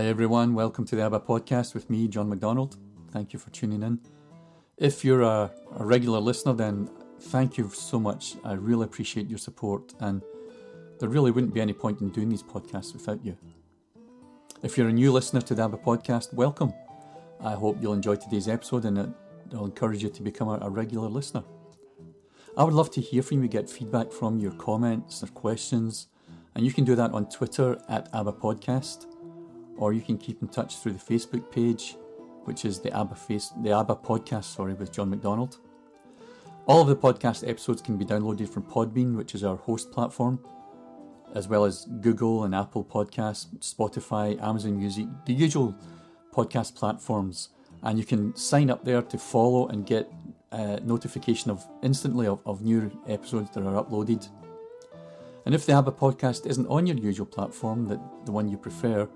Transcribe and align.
Hi, 0.00 0.06
everyone. 0.06 0.54
Welcome 0.54 0.86
to 0.86 0.96
the 0.96 1.02
ABBA 1.02 1.20
podcast 1.20 1.74
with 1.74 1.90
me, 1.90 2.08
John 2.08 2.30
McDonald. 2.30 2.78
Thank 3.10 3.34
you 3.34 3.38
for 3.38 3.50
tuning 3.50 3.82
in. 3.82 4.00
If 4.78 5.04
you're 5.04 5.20
a, 5.20 5.50
a, 5.78 5.84
regular 5.84 6.18
listener, 6.20 6.54
then 6.54 6.88
thank 7.20 7.58
you 7.58 7.68
so 7.68 8.00
much. 8.00 8.36
I 8.42 8.54
really 8.54 8.86
appreciate 8.86 9.28
your 9.28 9.36
support, 9.36 9.92
and 10.00 10.22
there 11.00 11.10
really 11.10 11.30
wouldn't 11.30 11.52
be 11.52 11.60
any 11.60 11.74
point 11.74 12.00
in 12.00 12.08
doing 12.08 12.30
these 12.30 12.42
podcasts 12.42 12.94
without 12.94 13.22
you. 13.22 13.36
If 14.62 14.78
you're 14.78 14.88
a 14.88 14.92
new 14.92 15.12
listener 15.12 15.42
to 15.42 15.54
the 15.54 15.64
ABBA 15.64 15.76
podcast, 15.76 16.32
welcome. 16.32 16.72
I 17.38 17.52
hope 17.52 17.76
you'll 17.82 17.92
enjoy 17.92 18.16
today's 18.16 18.48
episode 18.48 18.86
and 18.86 19.14
it'll 19.48 19.66
encourage 19.66 20.02
you 20.02 20.08
to 20.08 20.22
become 20.22 20.48
a, 20.48 20.60
a 20.62 20.70
regular 20.70 21.08
listener. 21.08 21.44
I 22.56 22.64
would 22.64 22.72
love 22.72 22.90
to 22.92 23.02
hear 23.02 23.22
from 23.22 23.42
you, 23.42 23.48
get 23.50 23.68
feedback 23.68 24.12
from 24.12 24.38
your 24.38 24.52
comments 24.52 25.22
or 25.22 25.26
questions, 25.26 26.06
and 26.54 26.64
you 26.64 26.72
can 26.72 26.84
do 26.86 26.94
that 26.94 27.12
on 27.12 27.28
Twitter 27.28 27.78
at 27.90 28.08
ABBA 28.14 28.32
Podcast, 28.32 29.04
or 29.76 29.92
you 29.92 30.00
can 30.00 30.18
keep 30.18 30.42
in 30.42 30.48
touch 30.48 30.78
through 30.78 30.92
the 30.92 30.98
Facebook 30.98 31.50
page, 31.50 31.96
which 32.44 32.64
is 32.64 32.80
the 32.80 32.92
ABBA, 32.92 33.14
face, 33.14 33.52
the 33.62 33.72
ABBA 33.72 33.96
Podcast 33.96 34.44
sorry, 34.44 34.74
with 34.74 34.92
John 34.92 35.10
McDonald. 35.10 35.58
All 36.66 36.82
of 36.82 36.88
the 36.88 36.96
podcast 36.96 37.48
episodes 37.48 37.82
can 37.82 37.96
be 37.96 38.04
downloaded 38.04 38.48
from 38.48 38.62
Podbean, 38.62 39.16
which 39.16 39.34
is 39.34 39.42
our 39.42 39.56
host 39.56 39.90
platform, 39.90 40.38
as 41.34 41.48
well 41.48 41.64
as 41.64 41.86
Google 42.00 42.44
and 42.44 42.54
Apple 42.54 42.84
Podcasts, 42.84 43.46
Spotify, 43.58 44.40
Amazon 44.42 44.78
Music, 44.78 45.06
the 45.24 45.32
usual 45.32 45.74
podcast 46.32 46.74
platforms. 46.74 47.48
And 47.82 47.98
you 47.98 48.04
can 48.04 48.36
sign 48.36 48.70
up 48.70 48.84
there 48.84 49.02
to 49.02 49.18
follow 49.18 49.68
and 49.68 49.86
get 49.86 50.12
a 50.52 50.80
notification 50.80 51.50
of 51.50 51.66
instantly 51.82 52.26
of, 52.26 52.40
of 52.44 52.62
new 52.62 52.90
episodes 53.08 53.50
that 53.50 53.64
are 53.64 53.82
uploaded. 53.82 54.28
And 55.46 55.54
if 55.54 55.66
the 55.66 55.72
ABBA 55.72 55.92
podcast 55.92 56.46
isn't 56.46 56.66
on 56.66 56.86
your 56.86 56.96
usual 56.96 57.26
platform, 57.26 57.88
that 57.88 58.00
the 58.26 58.32
one 58.32 58.48
you 58.48 58.58
prefer, 58.58 59.08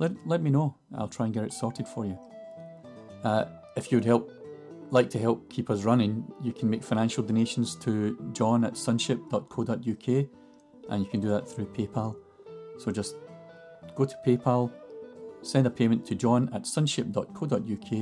let, 0.00 0.12
let 0.26 0.42
me 0.42 0.50
know. 0.50 0.74
I'll 0.96 1.08
try 1.08 1.26
and 1.26 1.34
get 1.34 1.44
it 1.44 1.52
sorted 1.52 1.86
for 1.86 2.04
you. 2.06 2.18
Uh, 3.22 3.44
if 3.76 3.92
you'd 3.92 4.04
help, 4.04 4.32
like 4.90 5.10
to 5.10 5.18
help 5.18 5.48
keep 5.50 5.70
us 5.70 5.84
running, 5.84 6.24
you 6.42 6.52
can 6.52 6.68
make 6.68 6.82
financial 6.82 7.22
donations 7.22 7.76
to 7.76 8.18
john 8.32 8.64
at 8.64 8.76
sunship.co.uk 8.76 10.08
and 10.88 11.04
you 11.04 11.10
can 11.10 11.20
do 11.20 11.28
that 11.28 11.48
through 11.48 11.66
PayPal. 11.66 12.16
So 12.78 12.90
just 12.90 13.14
go 13.94 14.06
to 14.06 14.16
PayPal, 14.26 14.72
send 15.42 15.66
a 15.66 15.70
payment 15.70 16.04
to 16.06 16.14
john 16.14 16.50
at 16.52 16.66
sunship.co.uk 16.66 17.92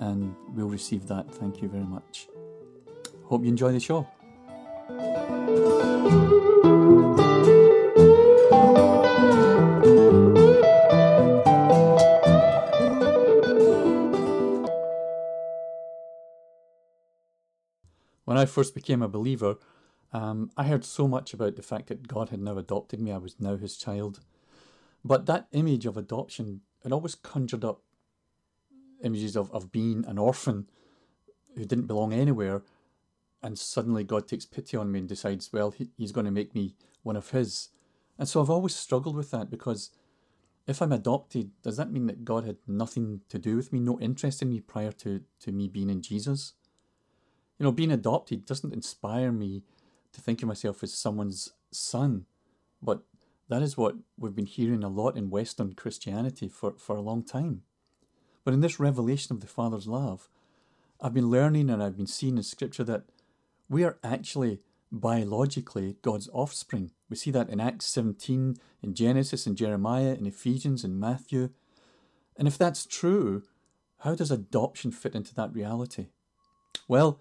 and 0.00 0.34
we'll 0.54 0.68
receive 0.68 1.06
that. 1.06 1.32
Thank 1.32 1.62
you 1.62 1.68
very 1.68 1.84
much. 1.84 2.28
Hope 3.24 3.42
you 3.42 3.48
enjoy 3.48 3.72
the 3.72 3.80
show. 3.80 4.06
When 18.30 18.38
I 18.38 18.46
first 18.46 18.76
became 18.76 19.02
a 19.02 19.08
believer, 19.08 19.56
um, 20.12 20.52
I 20.56 20.62
heard 20.62 20.84
so 20.84 21.08
much 21.08 21.34
about 21.34 21.56
the 21.56 21.64
fact 21.64 21.88
that 21.88 22.06
God 22.06 22.28
had 22.28 22.40
now 22.40 22.58
adopted 22.58 23.00
me, 23.00 23.10
I 23.10 23.18
was 23.18 23.34
now 23.40 23.56
his 23.56 23.76
child. 23.76 24.20
But 25.04 25.26
that 25.26 25.48
image 25.50 25.84
of 25.84 25.96
adoption, 25.96 26.60
it 26.84 26.92
always 26.92 27.16
conjured 27.16 27.64
up 27.64 27.82
images 29.02 29.34
of, 29.34 29.50
of 29.50 29.72
being 29.72 30.04
an 30.06 30.16
orphan 30.16 30.70
who 31.56 31.64
didn't 31.64 31.88
belong 31.88 32.12
anywhere. 32.12 32.62
And 33.42 33.58
suddenly 33.58 34.04
God 34.04 34.28
takes 34.28 34.46
pity 34.46 34.76
on 34.76 34.92
me 34.92 35.00
and 35.00 35.08
decides, 35.08 35.52
well, 35.52 35.72
he, 35.72 35.88
he's 35.96 36.12
going 36.12 36.26
to 36.26 36.30
make 36.30 36.54
me 36.54 36.76
one 37.02 37.16
of 37.16 37.30
his. 37.30 37.70
And 38.16 38.28
so 38.28 38.40
I've 38.40 38.48
always 38.48 38.76
struggled 38.76 39.16
with 39.16 39.32
that 39.32 39.50
because 39.50 39.90
if 40.68 40.80
I'm 40.80 40.92
adopted, 40.92 41.50
does 41.64 41.78
that 41.78 41.90
mean 41.90 42.06
that 42.06 42.24
God 42.24 42.44
had 42.44 42.58
nothing 42.68 43.22
to 43.28 43.40
do 43.40 43.56
with 43.56 43.72
me, 43.72 43.80
no 43.80 43.98
interest 43.98 44.40
in 44.40 44.50
me 44.50 44.60
prior 44.60 44.92
to, 44.92 45.22
to 45.40 45.50
me 45.50 45.66
being 45.66 45.90
in 45.90 46.00
Jesus? 46.00 46.52
You 47.60 47.64
know, 47.64 47.72
being 47.72 47.92
adopted 47.92 48.46
doesn't 48.46 48.72
inspire 48.72 49.30
me 49.30 49.64
to 50.14 50.20
think 50.22 50.40
of 50.40 50.48
myself 50.48 50.82
as 50.82 50.94
someone's 50.94 51.52
son. 51.70 52.24
But 52.82 53.02
that 53.50 53.60
is 53.60 53.76
what 53.76 53.96
we've 54.18 54.34
been 54.34 54.46
hearing 54.46 54.82
a 54.82 54.88
lot 54.88 55.14
in 55.18 55.28
Western 55.28 55.74
Christianity 55.74 56.48
for, 56.48 56.72
for 56.78 56.96
a 56.96 57.02
long 57.02 57.22
time. 57.22 57.60
But 58.44 58.54
in 58.54 58.62
this 58.62 58.80
revelation 58.80 59.36
of 59.36 59.42
the 59.42 59.46
Father's 59.46 59.86
love, 59.86 60.30
I've 61.02 61.12
been 61.12 61.28
learning 61.28 61.68
and 61.68 61.82
I've 61.82 61.98
been 61.98 62.06
seeing 62.06 62.38
in 62.38 62.44
Scripture 62.44 62.84
that 62.84 63.02
we 63.68 63.84
are 63.84 63.98
actually 64.02 64.60
biologically 64.90 65.96
God's 66.00 66.30
offspring. 66.32 66.92
We 67.10 67.16
see 67.16 67.30
that 67.30 67.50
in 67.50 67.60
Acts 67.60 67.84
17, 67.84 68.56
in 68.82 68.94
Genesis, 68.94 69.46
in 69.46 69.54
Jeremiah, 69.54 70.14
in 70.14 70.24
Ephesians, 70.24 70.82
in 70.82 70.98
Matthew. 70.98 71.50
And 72.38 72.48
if 72.48 72.56
that's 72.56 72.86
true, 72.86 73.42
how 73.98 74.14
does 74.14 74.30
adoption 74.30 74.92
fit 74.92 75.14
into 75.14 75.34
that 75.34 75.52
reality? 75.52 76.06
Well, 76.88 77.20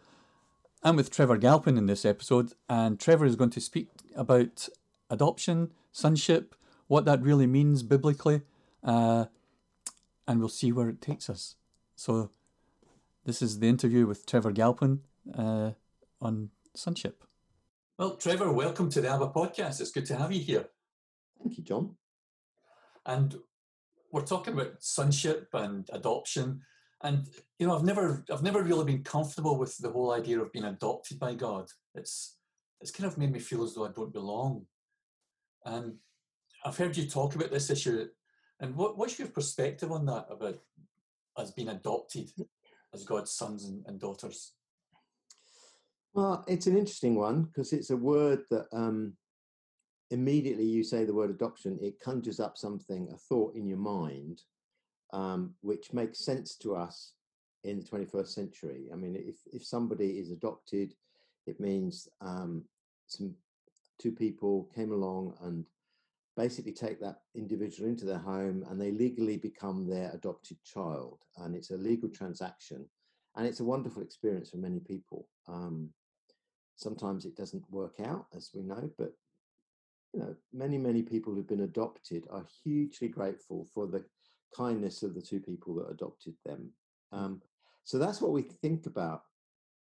I'm 0.81 0.95
with 0.95 1.11
Trevor 1.11 1.35
Galpin 1.35 1.77
in 1.77 1.87
this 1.87 2.05
episode, 2.05 2.53
and 2.69 2.97
Trevor 2.97 3.25
is 3.25 3.35
going 3.35 3.49
to 3.49 3.59
speak 3.59 3.89
about 4.15 4.69
adoption, 5.09 5.73
sonship, 5.91 6.55
what 6.87 7.03
that 7.03 7.21
really 7.21 7.47
means 7.47 7.83
biblically, 7.83 8.43
uh, 8.81 9.25
and 10.25 10.39
we'll 10.39 10.47
see 10.47 10.71
where 10.71 10.87
it 10.87 11.01
takes 11.01 11.29
us. 11.29 11.57
So, 11.97 12.29
this 13.25 13.41
is 13.41 13.59
the 13.59 13.67
interview 13.67 14.07
with 14.07 14.25
Trevor 14.25 14.53
Galpin 14.53 15.01
uh, 15.37 15.71
on 16.21 16.51
sonship. 16.73 17.25
Well, 17.97 18.15
Trevor, 18.15 18.53
welcome 18.53 18.89
to 18.91 19.01
the 19.01 19.09
ABBA 19.09 19.31
podcast. 19.31 19.81
It's 19.81 19.91
good 19.91 20.05
to 20.05 20.15
have 20.15 20.31
you 20.31 20.39
here. 20.39 20.67
Thank 21.43 21.57
you, 21.57 21.63
John. 21.65 21.97
And 23.05 23.35
we're 24.13 24.21
talking 24.21 24.53
about 24.53 24.75
sonship 24.81 25.49
and 25.51 25.89
adoption 25.91 26.61
and 27.03 27.25
you 27.57 27.67
know 27.67 27.75
i've 27.75 27.83
never 27.83 28.23
i've 28.31 28.43
never 28.43 28.61
really 28.63 28.85
been 28.85 29.03
comfortable 29.03 29.57
with 29.57 29.77
the 29.77 29.89
whole 29.89 30.11
idea 30.11 30.39
of 30.39 30.51
being 30.51 30.65
adopted 30.65 31.19
by 31.19 31.33
god. 31.33 31.67
It's 31.95 32.37
it's 32.81 32.91
kind 32.91 33.07
of 33.07 33.17
made 33.17 33.31
me 33.31 33.39
feel 33.39 33.63
as 33.63 33.73
though 33.73 33.85
i 33.85 33.91
don't 33.91 34.13
belong. 34.13 34.65
And 35.65 35.95
i've 36.65 36.77
heard 36.77 36.95
you 36.97 37.05
talk 37.05 37.35
about 37.35 37.51
this 37.51 37.69
issue. 37.69 38.07
And 38.61 38.75
what, 38.75 38.97
what's 38.97 39.17
your 39.17 39.29
perspective 39.29 39.89
on 39.89 40.05
that 40.07 40.27
about 40.29 40.59
us 41.37 41.51
being 41.51 41.69
adopted 41.69 42.29
as 42.93 43.05
god's 43.05 43.31
sons 43.31 43.65
and, 43.65 43.83
and 43.87 43.99
daughters? 43.99 44.53
Well 46.13 46.43
it's 46.47 46.67
an 46.67 46.77
interesting 46.77 47.15
one 47.15 47.43
because 47.43 47.71
it's 47.73 47.91
a 47.91 47.97
word 47.97 48.43
that 48.49 48.67
um, 48.73 49.13
immediately 50.11 50.65
you 50.65 50.83
say 50.83 51.05
the 51.05 51.13
word 51.13 51.29
adoption 51.29 51.77
it 51.81 51.99
conjures 51.99 52.39
up 52.39 52.57
something 52.57 53.09
a 53.13 53.17
thought 53.17 53.55
in 53.55 53.67
your 53.67 53.77
mind 53.77 54.41
um, 55.11 55.53
which 55.61 55.93
makes 55.93 56.23
sense 56.23 56.55
to 56.57 56.75
us 56.75 57.13
in 57.63 57.79
the 57.79 57.85
21st 57.85 58.27
century. 58.27 58.85
I 58.91 58.95
mean, 58.95 59.15
if, 59.15 59.35
if 59.51 59.65
somebody 59.65 60.19
is 60.19 60.31
adopted, 60.31 60.93
it 61.45 61.59
means 61.59 62.07
um, 62.21 62.63
some 63.07 63.33
two 63.99 64.11
people 64.11 64.69
came 64.73 64.91
along 64.91 65.35
and 65.41 65.65
basically 66.37 66.71
take 66.71 67.01
that 67.01 67.19
individual 67.35 67.89
into 67.89 68.05
their 68.05 68.19
home 68.19 68.65
and 68.69 68.79
they 68.79 68.91
legally 68.91 69.35
become 69.35 69.87
their 69.87 70.11
adopted 70.13 70.57
child. 70.63 71.19
And 71.37 71.55
it's 71.55 71.71
a 71.71 71.77
legal 71.77 72.09
transaction. 72.09 72.85
And 73.35 73.45
it's 73.45 73.59
a 73.59 73.65
wonderful 73.65 74.01
experience 74.01 74.49
for 74.49 74.57
many 74.57 74.79
people. 74.79 75.27
Um, 75.47 75.89
sometimes 76.77 77.25
it 77.25 77.35
doesn't 77.35 77.69
work 77.69 77.99
out, 77.99 78.27
as 78.33 78.51
we 78.53 78.63
know, 78.63 78.89
but 78.97 79.11
you 80.13 80.21
know, 80.21 80.35
many, 80.53 80.77
many 80.77 81.03
people 81.03 81.33
who've 81.33 81.47
been 81.47 81.61
adopted 81.61 82.25
are 82.31 82.45
hugely 82.63 83.09
grateful 83.09 83.67
for 83.73 83.85
the 83.85 84.03
kindness 84.55 85.03
of 85.03 85.15
the 85.15 85.21
two 85.21 85.39
people 85.39 85.75
that 85.75 85.89
adopted 85.89 86.35
them. 86.45 86.69
Mm. 87.13 87.17
Um, 87.17 87.41
so 87.83 87.97
that's 87.97 88.21
what 88.21 88.31
we 88.31 88.43
think 88.43 88.85
about 88.85 89.23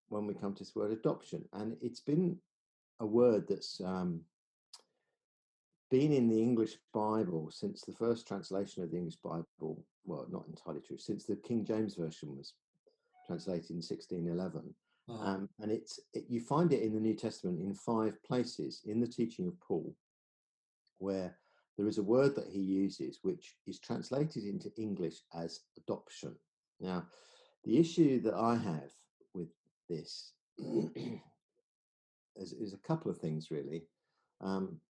when 0.09 0.27
we 0.27 0.34
come 0.34 0.55
to 0.55 0.65
this 0.65 0.77
word 0.77 0.92
adoption. 0.92 1.45
And 1.53 1.77
it's 1.80 2.01
been 2.01 2.36
a 3.01 3.07
word 3.07 3.47
that's 3.48 3.80
um, 3.84 4.21
been 5.91 6.13
in 6.13 6.28
the 6.28 6.41
English 6.41 6.77
Bible 6.92 7.51
since 7.51 7.83
the 7.83 7.92
first 7.92 8.27
translation 8.27 8.83
of 8.83 8.91
the 8.91 8.97
English 8.97 9.16
Bible. 9.16 9.84
Well, 10.04 10.27
not 10.30 10.47
entirely 10.48 10.80
true, 10.80 10.98
since 10.98 11.25
the 11.25 11.36
King 11.36 11.65
James 11.65 11.95
Version 11.95 12.36
was 12.36 12.54
translated 13.27 13.71
in 13.71 13.77
1611. 13.77 14.75
Uh-huh. 15.09 15.25
Um, 15.25 15.48
and 15.60 15.71
it's 15.71 16.01
it, 16.15 16.25
you 16.28 16.41
find 16.41 16.72
it 16.72 16.83
in 16.83 16.92
the 16.92 17.01
New 17.01 17.15
Testament 17.15 17.60
in 17.60 17.75
five 17.75 18.21
places 18.25 18.83
in 18.84 19.01
the 19.01 19.07
teaching 19.07 19.47
of 19.47 19.59
Paul, 19.60 19.95
where 20.98 21.36
there 21.77 21.89
is 21.89 21.99
a 21.99 22.03
word 22.03 22.34
that 22.37 22.49
he 22.49 22.61
uses 22.61 23.19
which 23.23 23.57
is 23.67 23.78
translated 23.78 24.45
into 24.45 24.73
English 24.77 25.17
as 25.34 25.61
adoption. 25.77 26.34
Now, 26.81 27.07
the 27.65 27.78
issue 27.78 28.21
that 28.23 28.34
I 28.34 28.57
have 28.57 28.91
with 29.34 29.49
this 29.89 30.33
is, 30.59 32.53
is 32.53 32.73
a 32.73 32.89
couple 32.89 33.11
of 33.11 33.19
things 33.19 33.51
really. 33.51 33.84
Um, 34.41 34.81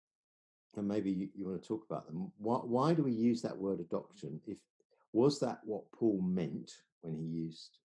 and 0.77 0.87
maybe 0.87 1.11
you, 1.11 1.29
you, 1.35 1.47
want 1.47 1.62
to 1.62 1.67
talk 1.67 1.85
about 1.88 2.06
them. 2.06 2.31
Why, 2.38 2.56
why 2.59 2.94
do 2.94 3.03
we 3.03 3.12
use 3.12 3.41
that 3.43 3.56
word 3.56 3.81
adoption? 3.81 4.41
If 4.47 4.59
was 5.12 5.41
that 5.41 5.61
what 5.65 5.91
Paul 5.93 6.21
meant 6.21 6.71
when 7.00 7.15
he 7.15 7.25
used 7.25 7.79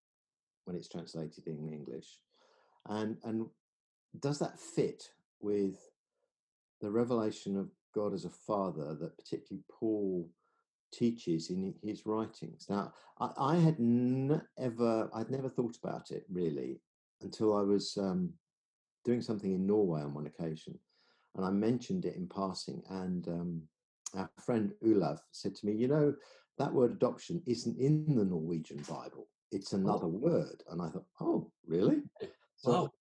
when 0.66 0.76
it's 0.76 0.90
translated 0.90 1.48
in 1.48 1.70
English, 1.72 2.20
and 2.88 3.18
and 3.24 3.46
does 4.20 4.40
that 4.40 4.60
fit 4.60 5.10
with 5.40 5.76
the 6.82 6.92
revelation 6.92 7.58
of 7.58 7.70
God 7.94 8.14
as 8.14 8.26
a 8.26 8.30
father 8.30 8.96
that 8.96 9.18
particularly 9.18 9.64
Paul 9.72 10.30
teaches 10.92 11.50
in 11.50 11.74
his 11.84 12.06
writings. 12.06 12.68
Now, 12.70 12.94
I, 13.20 13.30
I 13.38 13.56
had 13.56 13.80
never, 13.80 15.10
I'd 15.14 15.32
never 15.32 15.50
thought 15.50 15.78
about 15.82 16.12
it 16.12 16.26
really 16.30 16.82
until 17.22 17.56
I 17.56 17.62
was 17.62 17.98
um, 17.98 18.34
doing 19.06 19.22
something 19.22 19.54
in 19.54 19.66
Norway 19.66 20.02
on 20.02 20.14
one 20.14 20.28
occasion, 20.28 20.78
and 21.36 21.46
I 21.46 21.52
mentioned 21.52 22.06
it 22.06 22.16
in 22.16 22.28
passing, 22.28 22.82
and 22.90 23.28
um, 23.28 23.62
our 24.16 24.30
friend 24.44 24.74
Olav 24.86 25.22
said 25.32 25.56
to 25.56 25.66
me, 25.66 25.74
"You 25.74 25.88
know, 25.88 26.16
that 26.58 26.74
word 26.74 26.92
adoption 26.92 27.42
isn't 27.46 27.78
in 27.78 28.16
the 28.16 28.26
Norwegian 28.26 28.84
Bible; 28.90 29.28
it's 29.52 29.74
another 29.74 30.08
oh. 30.08 30.10
word." 30.10 30.64
And 30.70 30.82
I 30.82 30.90
thought, 30.90 31.06
"Oh, 31.22 31.52
really?" 31.66 32.02
So 32.58 32.72
wow. 32.72 32.92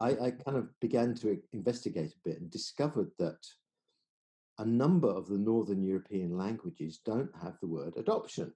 I, 0.00 0.10
I 0.10 0.30
kind 0.30 0.56
of 0.56 0.68
began 0.80 1.14
to 1.16 1.38
investigate 1.52 2.12
a 2.12 2.28
bit 2.28 2.40
and 2.40 2.50
discovered 2.50 3.10
that 3.18 3.38
a 4.58 4.64
number 4.64 5.08
of 5.08 5.28
the 5.28 5.38
Northern 5.38 5.82
European 5.82 6.36
languages 6.36 7.00
don't 7.04 7.30
have 7.42 7.58
the 7.60 7.66
word 7.66 7.94
adoption. 7.96 8.52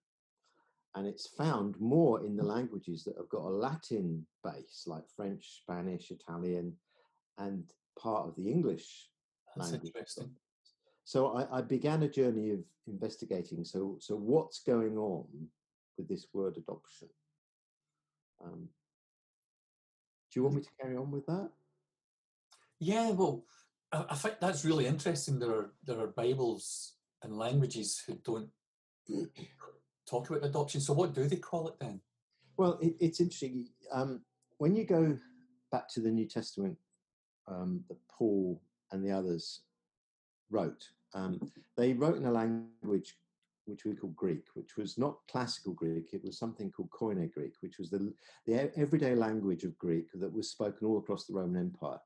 And 0.95 1.07
it's 1.07 1.29
found 1.29 1.81
more 1.81 2.25
in 2.25 2.37
the 2.37 2.43
languages 2.43 3.05
that 3.05 3.17
have 3.17 3.29
got 3.29 3.47
a 3.47 3.49
Latin 3.49 4.27
base, 4.45 4.85
like 4.87 5.05
French, 5.17 5.63
Spanish, 5.63 6.11
Italian, 6.11 6.75
and 7.39 7.65
part 7.99 8.29
of 8.29 8.37
the 8.37 8.51
English 8.51 9.09
That's 9.57 9.71
language. 9.71 9.93
Interesting. 9.95 10.31
So 11.05 11.37
I, 11.37 11.59
I, 11.59 11.63
began 11.63 12.03
a 12.03 12.09
journey 12.09 12.51
of 12.51 12.61
investigating. 12.87 13.65
So, 13.65 13.97
so 14.01 14.17
what's 14.17 14.61
going 14.61 14.99
on 14.99 15.25
with 15.97 16.09
this 16.09 16.27
word 16.33 16.57
adoption? 16.59 17.09
Um, 18.45 18.69
do 20.31 20.41
you 20.41 20.45
want 20.45 20.57
me 20.57 20.63
to 20.63 20.71
carry 20.81 20.97
on 20.97 21.11
with 21.11 21.27
that? 21.27 21.51
Yeah, 22.81 23.11
well, 23.11 23.45
I, 23.93 24.05
I 24.11 24.15
think 24.15 24.37
that's 24.41 24.65
really 24.65 24.87
interesting. 24.87 25.39
There 25.39 25.51
are 25.51 25.73
there 25.85 26.01
are 26.01 26.09
Bibles 26.09 26.95
and 27.23 27.37
languages 27.37 28.03
who 28.07 28.15
don't 28.25 28.49
talk 30.09 30.31
about 30.31 30.45
adoption. 30.45 30.81
So 30.81 30.93
what 30.93 31.15
do 31.15 31.25
they 31.25 31.37
call 31.37 31.69
it 31.69 31.75
then? 31.81 32.01
Well, 32.57 32.79
it, 32.81 32.95
it's 33.01 33.21
interesting. 33.21 33.69
Um, 33.93 34.23
when 34.59 34.75
you 34.75 34.85
go 34.85 35.19
back 35.71 35.89
to 35.95 36.01
the 36.01 36.11
New 36.11 36.27
Testament 36.27 36.77
um, 37.49 37.85
that 37.89 37.99
Paul 38.09 38.61
and 38.91 39.05
the 39.05 39.11
others 39.11 39.63
wrote, 40.51 40.85
um, 41.15 41.51
they 41.77 41.93
wrote 41.93 42.17
in 42.17 42.27
a 42.27 42.33
language 42.33 43.17
which 43.67 43.85
we 43.85 43.95
call 43.95 44.11
Greek, 44.11 44.45
which 44.55 44.77
was 44.77 44.99
not 44.99 45.19
classical 45.31 45.73
Greek. 45.73 46.13
It 46.13 46.25
was 46.25 46.37
something 46.37 46.71
called 46.71 46.91
Koine 46.91 47.31
Greek, 47.33 47.55
which 47.61 47.79
was 47.79 47.91
the, 47.91 48.13
the 48.45 48.77
everyday 48.77 49.15
language 49.15 49.63
of 49.63 49.79
Greek 49.79 50.07
that 50.15 50.33
was 50.33 50.51
spoken 50.51 50.87
all 50.87 50.99
across 50.99 51.27
the 51.27 51.35
Roman 51.35 51.61
Empire 51.61 52.01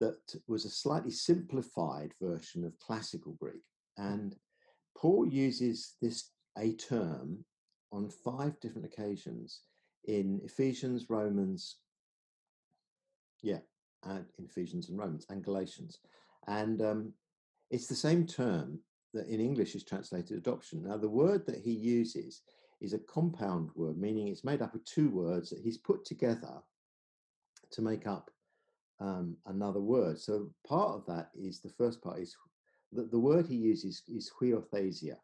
that 0.00 0.18
was 0.46 0.64
a 0.64 0.70
slightly 0.70 1.10
simplified 1.10 2.12
version 2.20 2.64
of 2.64 2.78
classical 2.78 3.32
Greek. 3.40 3.62
And 3.96 4.36
Paul 4.96 5.26
uses 5.26 5.94
this 6.00 6.30
a 6.58 6.72
term 6.74 7.44
on 7.92 8.10
five 8.10 8.58
different 8.60 8.86
occasions 8.86 9.60
in 10.06 10.40
Ephesians, 10.44 11.06
Romans, 11.08 11.76
yeah, 13.42 13.60
and 14.04 14.24
in 14.38 14.44
Ephesians 14.44 14.88
and 14.88 14.98
Romans 14.98 15.26
and 15.30 15.44
Galatians. 15.44 15.98
And 16.46 16.82
um, 16.82 17.12
it's 17.70 17.86
the 17.86 17.94
same 17.94 18.26
term 18.26 18.80
that 19.14 19.28
in 19.28 19.40
English 19.40 19.74
is 19.74 19.84
translated 19.84 20.36
adoption. 20.36 20.82
Now, 20.82 20.96
the 20.96 21.08
word 21.08 21.46
that 21.46 21.60
he 21.60 21.72
uses 21.72 22.42
is 22.80 22.92
a 22.92 22.98
compound 22.98 23.70
word, 23.74 23.96
meaning 23.96 24.28
it's 24.28 24.44
made 24.44 24.60
up 24.60 24.74
of 24.74 24.84
two 24.84 25.08
words 25.08 25.50
that 25.50 25.60
he's 25.60 25.78
put 25.78 26.04
together 26.04 26.62
to 27.70 27.82
make 27.82 28.06
up 28.06 28.30
um, 29.00 29.36
another 29.46 29.80
word. 29.80 30.18
So 30.18 30.50
part 30.66 30.94
of 30.94 31.06
that 31.06 31.30
is 31.34 31.60
the 31.60 31.72
first 31.76 32.02
part 32.02 32.20
is 32.20 32.36
that 32.92 33.10
the 33.10 33.18
word 33.18 33.46
he 33.46 33.56
uses 33.56 34.02
is 34.08 34.30
huiothesia. 34.40 35.16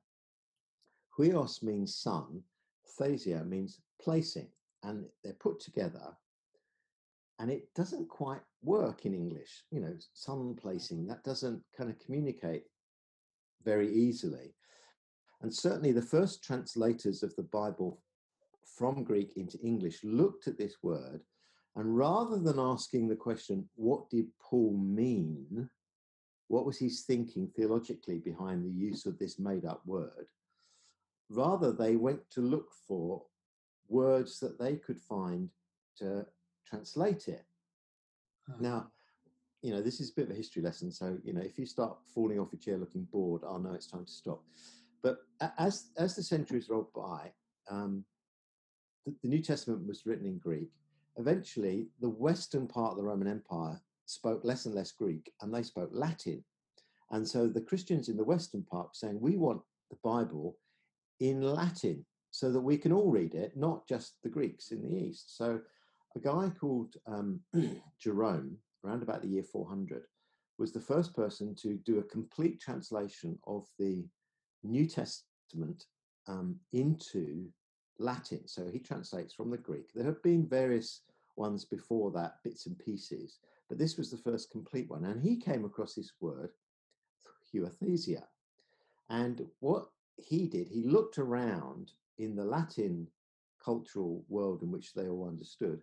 Huios 1.17 1.63
means 1.63 1.97
son, 1.97 2.43
thesia 2.99 3.47
means 3.47 3.81
placing, 4.01 4.49
and 4.83 5.05
they're 5.23 5.35
put 5.35 5.61
together. 5.61 6.17
And 7.39 7.51
it 7.51 7.69
doesn't 7.75 8.09
quite 8.09 8.43
work 8.63 9.07
in 9.07 9.15
English, 9.15 9.65
you 9.71 9.81
know, 9.81 9.95
son 10.13 10.55
placing, 10.61 11.07
that 11.07 11.25
doesn't 11.25 11.63
kind 11.77 11.91
of 11.91 11.99
communicate 11.99 12.65
very 13.65 13.93
easily. 13.93 14.55
And 15.43 15.53
certainly 15.53 15.93
the 15.93 16.03
first 16.03 16.45
translators 16.45 17.23
of 17.23 17.35
the 17.37 17.45
Bible 17.45 18.03
from 18.77 19.05
Greek 19.05 19.37
into 19.37 19.59
English 19.61 20.01
looked 20.05 20.49
at 20.49 20.59
this 20.59 20.77
word 20.83 21.23
and 21.77 21.97
rather 21.97 22.39
than 22.39 22.59
asking 22.59 23.09
the 23.09 23.17
question, 23.17 23.69
what 23.77 24.11
did 24.11 24.27
Paul 24.41 24.77
mean? 24.77 25.69
What 26.49 26.67
was 26.67 26.79
his 26.79 27.03
thinking 27.03 27.49
theologically 27.55 28.19
behind 28.19 28.65
the 28.65 28.71
use 28.71 29.07
of 29.07 29.19
this 29.19 29.39
made 29.39 29.65
up 29.65 29.81
word? 29.87 30.27
Rather, 31.29 31.73
they 31.73 31.95
went 31.95 32.29
to 32.31 32.41
look 32.41 32.73
for 32.89 33.23
words 33.89 34.41
that 34.41 34.59
they 34.59 34.77
could 34.77 35.01
find 35.01 35.49
to 35.99 36.27
translate 36.67 37.29
it. 37.29 37.45
Now, 38.59 38.91
you 39.63 39.73
know, 39.73 39.83
this 39.83 40.01
is 40.01 40.11
a 40.11 40.15
bit 40.15 40.25
of 40.25 40.33
a 40.33 40.37
history 40.37 40.63
lesson. 40.63 40.91
So, 40.91 41.19
you 41.23 41.33
know, 41.33 41.43
if 41.43 41.57
you 41.57 41.67
start 41.67 41.99
falling 42.13 42.41
off 42.41 42.53
your 42.53 42.61
chair 42.61 42.79
looking 42.79 43.07
bored, 43.13 43.43
I'll 43.45 43.61
know 43.61 43.75
it's 43.75 43.87
time 43.87 44.07
to 44.07 44.13
stop. 44.13 44.43
But 45.03 45.19
as 45.59 45.91
as 45.97 46.17
the 46.17 46.23
centuries 46.23 46.69
rolled 46.69 46.93
by, 46.93 47.33
um, 47.71 48.05
the, 49.07 49.15
the 49.23 49.29
New 49.29 49.43
Testament 49.43 49.87
was 49.87 50.05
written 50.05 50.27
in 50.27 50.39
Greek, 50.39 50.71
eventually 51.17 51.89
the 52.01 52.09
western 52.09 52.67
part 52.67 52.93
of 52.93 52.97
the 52.97 53.05
Roman 53.05 53.29
Empire 53.29 53.81
spoke 54.07 54.45
less 54.45 54.67
and 54.67 54.75
less 54.75 54.93
Greek 54.93 55.33
and 55.41 55.55
they 55.55 55.63
spoke 55.63 55.91
Latin. 55.93 56.45
And 57.11 57.27
so 57.27 57.49
the 57.49 57.61
Christians 57.61 58.09
in 58.09 58.17
the 58.17 58.25
western 58.25 58.63
part 58.63 58.87
were 58.87 58.91
saying, 58.95 59.21
we 59.21 59.37
want 59.37 59.63
the 59.91 59.99
Bible 60.03 60.57
in 61.19 61.43
Latin 61.43 62.05
so 62.31 62.51
that 62.53 62.61
we 62.61 62.77
can 62.77 62.93
all 62.93 63.11
read 63.11 63.35
it, 63.35 63.57
not 63.57 63.87
just 63.89 64.15
the 64.23 64.29
Greeks 64.29 64.71
in 64.71 64.83
the 64.83 64.97
East. 64.97 65.37
So 65.37 65.61
a 66.17 66.21
guy 66.21 66.51
called 66.59 66.95
um, 67.07 67.41
Jerome, 68.01 68.57
around 68.85 69.03
about 69.03 69.23
the 69.23 69.29
year 69.29 69.43
400, 69.43 70.03
was 70.59 70.73
the 70.73 70.81
first 70.81 71.15
person 71.15 71.55
to 71.57 71.79
do 71.85 71.99
a 71.99 72.05
complete 72.05 72.61
translation 72.61 73.39
of 73.47 73.67
the 73.79 74.05
New 74.63 74.87
Testament 74.87 75.87
um, 76.29 76.57
into 76.73 77.49
Latin. 78.01 78.47
So 78.47 78.67
he 78.67 78.79
translates 78.79 79.33
from 79.35 79.51
the 79.51 79.59
Greek. 79.59 79.93
There 79.95 80.05
have 80.05 80.23
been 80.23 80.47
various 80.47 81.03
ones 81.37 81.65
before 81.65 82.11
that, 82.13 82.43
bits 82.43 82.67
and 82.67 82.79
pieces, 82.79 83.39
but 83.69 83.79
this 83.79 83.97
was 83.97 84.11
the 84.11 84.17
first 84.17 84.51
complete 84.51 84.91
one. 84.91 85.05
And 85.05 85.23
he 85.23 85.37
came 85.37 85.65
across 85.65 85.95
this 85.95 86.13
word, 86.21 86.51
huiothesia. 87.55 88.25
And 89.09 89.47
what 89.61 89.89
he 90.17 90.47
did, 90.47 90.69
he 90.69 90.83
looked 90.85 91.19
around 91.19 91.93
in 92.19 92.35
the 92.35 92.45
Latin 92.45 93.07
cultural 93.63 94.25
world 94.29 94.63
in 94.63 94.71
which 94.71 94.95
they 94.95 95.09
all 95.09 95.29
understood 95.29 95.83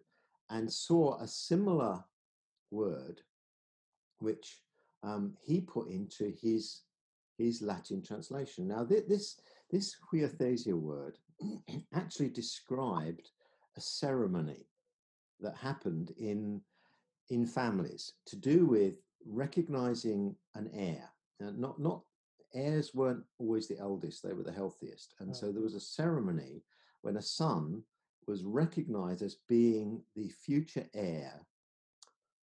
and 0.50 0.71
saw 0.71 1.19
a 1.19 1.27
similar 1.27 2.03
word 2.71 3.21
which 4.19 4.62
um, 5.03 5.33
he 5.41 5.62
put 5.62 5.88
into 5.89 6.33
his 6.41 6.81
his 7.38 7.62
Latin 7.62 8.01
translation. 8.01 8.67
Now, 8.67 8.83
this 8.83 9.39
this 9.69 9.95
huiothesia 10.12 10.74
word 10.74 11.17
actually 11.94 12.29
described 12.29 13.29
a 13.75 13.82
ceremony 13.82 14.67
that 15.39 15.56
happened 15.56 16.13
in 16.17 16.62
in 17.29 17.46
families 17.46 18.13
to 18.25 18.36
do 18.36 18.65
with 18.65 18.96
recognizing 19.25 20.36
an 20.56 20.70
heir. 20.74 21.10
Now, 21.39 21.51
not 21.56 21.79
not 21.79 22.01
heirs 22.53 22.94
weren't 22.94 23.24
always 23.38 23.67
the 23.67 23.77
eldest; 23.77 24.24
they 24.24 24.34
were 24.34 24.44
the 24.44 24.51
healthiest, 24.51 25.13
and 25.20 25.36
so 25.36 25.51
there 25.51 25.63
was 25.63 25.75
a 25.75 25.79
ceremony 25.79 26.63
when 27.01 27.17
a 27.17 27.22
son 27.22 27.84
was 28.27 28.44
recognized 28.44 29.22
as 29.22 29.38
being 29.48 30.01
the 30.15 30.29
future 30.29 30.86
heir 30.94 31.46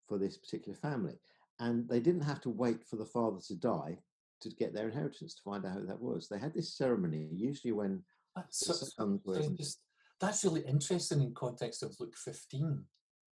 for 0.07 0.19
this 0.19 0.37
particular 0.37 0.77
family. 0.77 1.19
And 1.61 1.89
they 1.89 2.01
didn't 2.01 2.23
have 2.23 2.41
to 2.43 2.51
wait 2.51 2.83
for 2.85 2.97
the 2.97 3.05
father 3.05 3.41
to 3.47 3.55
die 3.55 3.99
to 4.41 4.49
get 4.51 4.75
their 4.75 4.89
inheritance 4.89 5.35
to 5.35 5.43
find 5.43 5.65
out 5.65 5.73
who 5.73 5.87
that 5.87 6.01
was. 6.01 6.29
They 6.29 6.39
had 6.39 6.55
this 6.55 6.75
ceremony, 6.75 7.29
usually 7.33 7.73
when 7.73 8.03
that's, 8.35 8.67
so, 8.67 8.73
so 8.73 9.55
just, 9.57 9.81
that's 10.21 10.45
really 10.45 10.63
interesting 10.63 11.21
in 11.21 11.35
context 11.35 11.83
of 11.83 11.95
Luke 12.01 12.17
15 12.17 12.85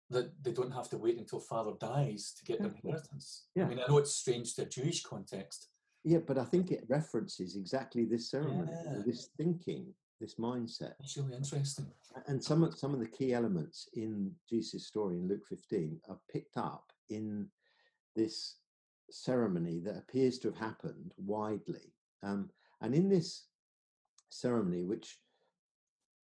that 0.10 0.32
they 0.42 0.51
don't 0.51 0.74
have 0.74 0.89
to 0.89 0.98
wait 0.98 1.18
until 1.18 1.39
father 1.39 1.74
dies 1.80 2.34
to 2.38 2.46
get 2.46 2.62
their 2.62 2.74
inheritance. 2.84 3.48
Yeah. 3.56 3.66
I 3.66 3.68
mean, 3.68 3.80
I 3.80 3.88
know 3.89 3.98
it's 3.98 4.16
strange 4.16 4.56
to 4.56 4.62
a 4.63 4.66
Jewish 4.66 5.04
context. 5.04 5.68
Yeah, 6.04 6.20
but 6.25 6.38
I 6.38 6.46
think 6.46 6.72
it 6.72 6.86
references 6.88 7.56
exactly 7.56 8.06
this 8.06 8.32
ceremony, 8.32 8.72
yeah. 8.72 9.01
this 9.06 9.30
thinking, 9.38 9.94
this 10.22 10.36
mindset. 10.36 10.94
It's 11.01 11.18
really 11.18 11.36
interesting. 11.36 11.88
And 12.27 12.42
some 12.42 12.63
of 12.63 12.77
some 12.77 12.94
of 12.94 13.01
the 13.01 13.08
key 13.08 13.34
elements 13.34 13.89
in 13.94 14.32
Jesus' 14.50 14.88
story 14.88 15.18
in 15.18 15.27
Luke 15.27 15.46
15 15.48 16.00
are 16.08 16.20
picked 16.32 16.56
up 16.56 16.86
in 17.10 17.48
this 18.16 18.56
ceremony 19.10 19.80
that 19.80 19.98
appears 19.98 20.39
to 20.39 20.48
have 20.50 20.58
happened 20.58 21.13
widely. 21.18 21.94
Um, 22.24 22.50
and 22.82 22.96
in 22.96 23.10
this 23.10 23.47
ceremony, 24.29 24.84
which 24.84 25.19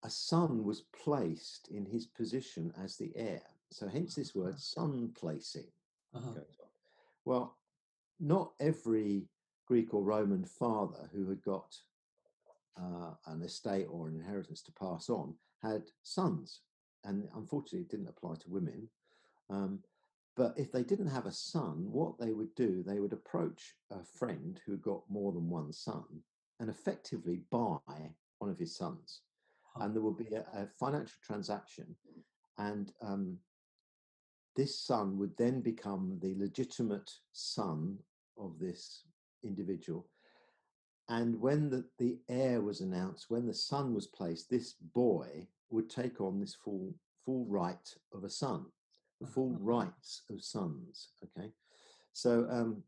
a 0.03 0.09
son 0.09 0.63
was 0.63 0.83
placed 1.03 1.69
in 1.69 1.85
his 1.85 2.05
position 2.05 2.73
as 2.81 2.97
the 2.97 3.11
heir. 3.15 3.41
So, 3.71 3.87
hence 3.87 4.15
this 4.15 4.35
word 4.35 4.59
son 4.59 5.11
placing. 5.15 5.71
Uh-huh. 6.13 6.41
Well, 7.25 7.57
not 8.19 8.51
every 8.59 9.27
Greek 9.67 9.93
or 9.93 10.03
Roman 10.03 10.45
father 10.45 11.09
who 11.13 11.27
had 11.29 11.41
got 11.41 11.75
uh, 12.77 13.11
an 13.27 13.41
estate 13.41 13.87
or 13.89 14.07
an 14.07 14.15
inheritance 14.15 14.61
to 14.63 14.71
pass 14.73 15.09
on 15.09 15.35
had 15.61 15.83
sons. 16.03 16.61
And 17.05 17.27
unfortunately, 17.35 17.81
it 17.81 17.89
didn't 17.89 18.09
apply 18.09 18.35
to 18.35 18.49
women. 18.49 18.89
Um, 19.49 19.79
but 20.35 20.53
if 20.57 20.71
they 20.71 20.83
didn't 20.83 21.09
have 21.09 21.25
a 21.25 21.31
son, 21.31 21.87
what 21.91 22.17
they 22.19 22.33
would 22.33 22.53
do, 22.55 22.83
they 22.83 22.99
would 22.99 23.13
approach 23.13 23.75
a 23.91 24.03
friend 24.03 24.59
who 24.65 24.77
got 24.77 25.01
more 25.09 25.31
than 25.31 25.49
one 25.49 25.71
son 25.71 26.03
and 26.63 26.69
effectively 26.69 27.41
buy 27.51 28.15
one 28.37 28.49
of 28.49 28.57
his 28.57 28.73
sons. 28.73 29.23
And 29.75 29.93
there 29.93 30.01
would 30.01 30.15
be 30.15 30.33
a, 30.33 30.45
a 30.53 30.65
financial 30.79 31.17
transaction. 31.21 31.93
And 32.57 32.93
um, 33.01 33.37
this 34.55 34.79
son 34.79 35.17
would 35.17 35.35
then 35.37 35.59
become 35.59 36.19
the 36.21 36.35
legitimate 36.37 37.11
son 37.33 37.97
of 38.37 38.59
this 38.59 39.01
individual. 39.43 40.07
And 41.09 41.37
when 41.41 41.69
the, 41.69 41.83
the 41.99 42.19
heir 42.29 42.61
was 42.61 42.79
announced, 42.79 43.25
when 43.27 43.45
the 43.45 43.53
son 43.53 43.93
was 43.93 44.07
placed, 44.07 44.49
this 44.49 44.75
boy 44.93 45.45
would 45.69 45.89
take 45.89 46.21
on 46.21 46.39
this 46.39 46.55
full 46.55 46.93
full 47.25 47.45
right 47.45 47.93
of 48.13 48.23
a 48.23 48.29
son, 48.29 48.65
the 49.19 49.27
full 49.27 49.51
Mhm. 49.51 49.57
rights 49.61 50.23
of 50.29 50.41
sons. 50.41 51.09
Okay, 51.25 51.51
so 52.13 52.47
um, 52.49 52.83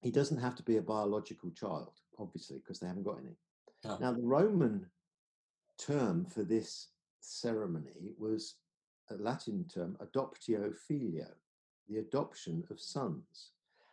he 0.00 0.10
doesn't 0.10 0.38
have 0.38 0.56
to 0.56 0.62
be 0.64 0.78
a 0.78 0.82
biological 0.82 1.50
child, 1.50 1.92
obviously, 2.18 2.58
because 2.58 2.80
they 2.80 2.86
haven't 2.86 3.04
got 3.04 3.18
any. 3.18 3.36
Yeah. 3.84 3.96
Now, 4.00 4.12
the 4.12 4.22
Roman 4.22 4.86
term 5.78 6.24
for 6.26 6.42
this 6.42 6.88
ceremony 7.20 8.12
was 8.18 8.56
a 9.10 9.14
Latin 9.16 9.66
term, 9.72 9.96
adoptio 10.02 10.74
filio, 10.88 11.26
the 11.88 11.98
adoption 11.98 12.64
of 12.70 12.80
sons. 12.80 13.50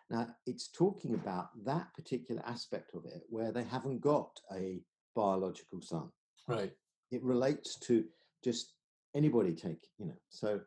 Now, 0.09 0.27
it's 0.45 0.67
talking 0.69 1.13
about 1.13 1.49
that 1.65 1.93
particular 1.93 2.41
aspect 2.45 2.93
of 2.93 3.05
it 3.05 3.23
where 3.29 3.51
they 3.51 3.63
haven't 3.63 4.01
got 4.01 4.39
a 4.53 4.81
biological 5.15 5.81
son. 5.81 6.09
Right. 6.47 6.71
It 7.11 7.23
relates 7.23 7.75
to 7.81 8.05
just 8.43 8.73
anybody 9.15 9.53
take, 9.53 9.87
you 9.97 10.05
know. 10.07 10.17
So, 10.29 10.61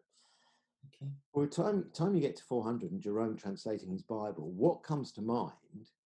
Okay. 0.94 1.10
by 1.34 1.42
the 1.42 1.46
time, 1.48 1.90
time 1.94 2.14
you 2.14 2.20
get 2.20 2.36
to 2.36 2.44
400 2.44 2.92
and 2.92 3.00
Jerome 3.00 3.36
translating 3.38 3.90
his 3.90 4.02
Bible, 4.02 4.50
what 4.50 4.82
comes 4.82 5.12
to 5.12 5.22
mind 5.22 5.52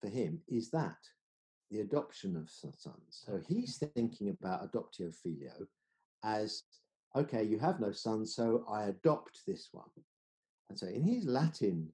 for 0.01 0.09
him 0.09 0.41
is 0.47 0.71
that 0.71 0.97
the 1.71 1.81
adoption 1.81 2.37
of 2.37 2.51
sons. 2.51 3.23
So 3.27 3.41
he's 3.47 3.77
thinking 3.95 4.31
about 4.31 4.71
adoptio 4.71 5.15
filio 5.15 5.53
as 6.25 6.63
okay, 7.17 7.43
you 7.43 7.59
have 7.59 7.81
no 7.81 7.93
sons, 7.93 8.35
so 8.35 8.65
I 8.71 8.85
adopt 8.85 9.41
this 9.47 9.69
one. 9.73 9.89
And 10.69 10.79
so 10.79 10.87
in 10.87 11.03
his 11.03 11.25
Latin 11.25 11.89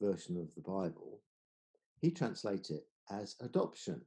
version 0.00 0.36
of 0.38 0.48
the 0.54 0.62
Bible, 0.62 1.20
he 2.00 2.10
translates 2.10 2.70
it 2.70 2.86
as 3.10 3.36
adoption. 3.40 4.00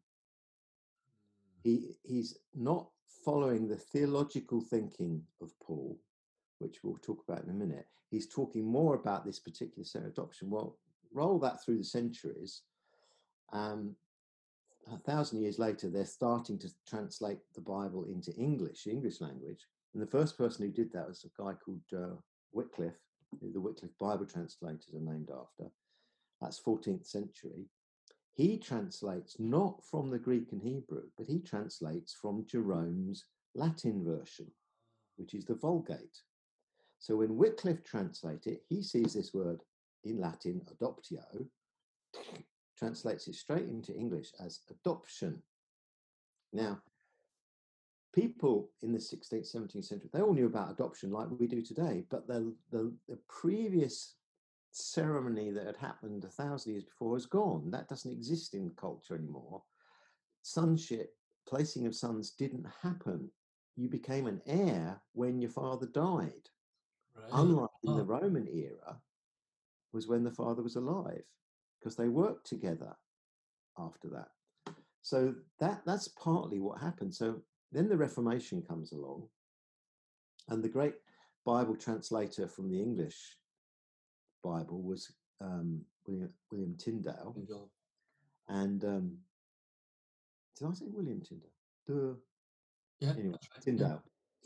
He, 1.64 1.98
he's 2.04 2.38
not 2.56 2.90
following 3.26 3.68
the 3.68 3.76
theological 3.76 4.62
thinking 4.62 5.22
of 5.42 5.52
Paul, 5.60 6.00
which 6.60 6.80
we'll 6.84 6.98
talk 6.98 7.24
about 7.28 7.44
in 7.44 7.50
a 7.50 7.54
minute. 7.54 7.86
He's 8.10 8.28
talking 8.28 8.66
more 8.66 8.96
about 8.96 9.26
this 9.26 9.40
particular 9.40 9.84
set 9.84 10.04
of 10.04 10.10
adoption. 10.10 10.50
Well, 10.50 10.78
roll 11.14 11.38
that 11.40 11.64
through 11.64 11.78
the 11.78 11.84
centuries. 11.84 12.64
Um, 13.54 13.96
a 14.94 14.98
thousand 14.98 15.42
years 15.42 15.60
later, 15.60 15.90
they're 15.90 16.06
starting 16.06 16.58
to 16.60 16.70
translate 16.88 17.40
the 17.56 17.62
Bible 17.62 18.06
into 18.06 18.34
English, 18.36 18.88
English 18.88 19.22
language. 19.22 19.66
And 19.94 20.02
the 20.02 20.08
first 20.12 20.38
person 20.38 20.66
who 20.66 20.72
did 20.72 20.92
that 20.94 21.08
was 21.08 21.26
a 21.26 21.42
guy 21.42 21.54
called 21.54 21.82
uh, 21.96 22.16
Wycliffe, 22.54 23.00
who 23.42 23.52
the 23.52 23.62
Wycliffe 23.62 23.98
Bible 24.00 24.26
translators 24.26 24.94
are 24.94 25.00
named 25.00 25.30
after. 25.32 25.72
That's 26.42 26.62
14th 26.62 27.06
century. 27.06 27.66
He 28.36 28.58
translates 28.58 29.36
not 29.40 29.84
from 29.84 30.10
the 30.10 30.20
Greek 30.20 30.52
and 30.52 30.62
Hebrew, 30.62 31.04
but 31.18 31.28
he 31.28 31.40
translates 31.40 32.14
from 32.14 32.46
Jerome's 32.48 33.26
Latin 33.56 34.06
version, 34.06 34.48
which 35.18 35.34
is 35.34 35.46
the 35.46 35.56
Vulgate. 35.56 36.22
So 37.00 37.18
when 37.18 37.38
Wycliffe 37.38 37.84
translates 37.84 38.48
it, 38.48 38.62
he 38.70 38.82
sees 38.82 39.14
this 39.14 39.34
word 39.34 39.62
in 40.04 40.20
Latin, 40.20 40.62
adoptio, 40.72 41.48
translates 42.84 43.28
it 43.28 43.36
straight 43.36 43.68
into 43.68 43.94
English 43.94 44.32
as 44.44 44.62
adoption. 44.70 45.42
Now, 46.54 46.80
people 48.16 48.70
in 48.82 48.92
the 48.94 48.98
16th, 48.98 49.54
17th 49.56 49.86
century, 49.86 50.10
they 50.12 50.22
all 50.22 50.34
knew 50.34 50.48
about 50.48 50.72
adoption 50.72 51.12
like 51.12 51.28
we 51.30 51.46
do 51.46 51.62
today, 51.62 52.06
but 52.10 52.26
the, 52.28 52.56
the, 52.72 52.92
the 53.08 53.20
previous 53.28 54.16
ceremony 54.72 55.52
that 55.52 55.66
had 55.66 55.76
happened 55.78 56.24
a 56.24 56.30
thousand 56.30 56.72
years 56.72 56.86
before 56.86 57.16
has 57.16 57.26
gone. 57.26 57.70
That 57.70 57.90
doesn't 57.90 58.12
exist 58.12 58.54
in 58.56 58.72
culture 58.72 59.16
anymore. 59.16 59.62
Sonship, 60.42 61.14
placing 61.48 61.86
of 61.86 61.96
sons 61.96 62.32
didn't 62.32 62.66
happen. 62.82 63.30
You 63.76 63.90
became 63.90 64.26
an 64.28 64.42
heir 64.46 65.02
when 65.14 65.42
your 65.42 65.52
father 65.52 65.88
died. 65.88 66.50
Right. 67.16 67.30
Unlike 67.34 67.70
in 67.84 67.92
Oh. 67.92 67.98
the 67.98 68.04
Roman 68.06 68.48
era, 68.48 69.02
was 69.92 70.08
when 70.08 70.24
the 70.24 70.32
father 70.32 70.62
was 70.62 70.76
alive, 70.76 71.24
because 71.80 71.96
they 71.96 72.08
worked 72.08 72.46
together 72.48 72.96
after 73.78 74.10
that. 74.10 74.30
So 75.02 75.34
that 75.60 75.82
that's 75.86 76.10
partly 76.10 76.60
what 76.60 76.82
happened. 76.82 77.14
So 77.16 77.42
then 77.72 77.88
the 77.88 77.98
Reformation 77.98 78.62
comes 78.62 78.92
along, 78.92 79.28
and 80.50 80.64
the 80.64 80.70
great 80.70 80.96
Bible 81.46 81.76
translator 81.76 82.48
from 82.48 82.70
the 82.70 82.82
English 82.82 83.38
Bible 84.44 84.82
was 84.82 85.12
um, 85.42 85.82
William, 86.06 86.30
William 86.52 86.76
Tyndale. 86.78 87.36
And 88.48 88.84
um, 88.84 89.18
did 90.58 90.68
I 90.68 90.74
say 90.74 90.86
William 90.90 91.22
Tyndale? 91.22 91.50
Duh. 91.88 92.16
Yeah. 93.00 93.12
Anyway, 93.12 93.32
that's 93.32 93.48
right, 93.50 93.58
yeah. 93.58 93.64
Tyndale. 93.66 94.04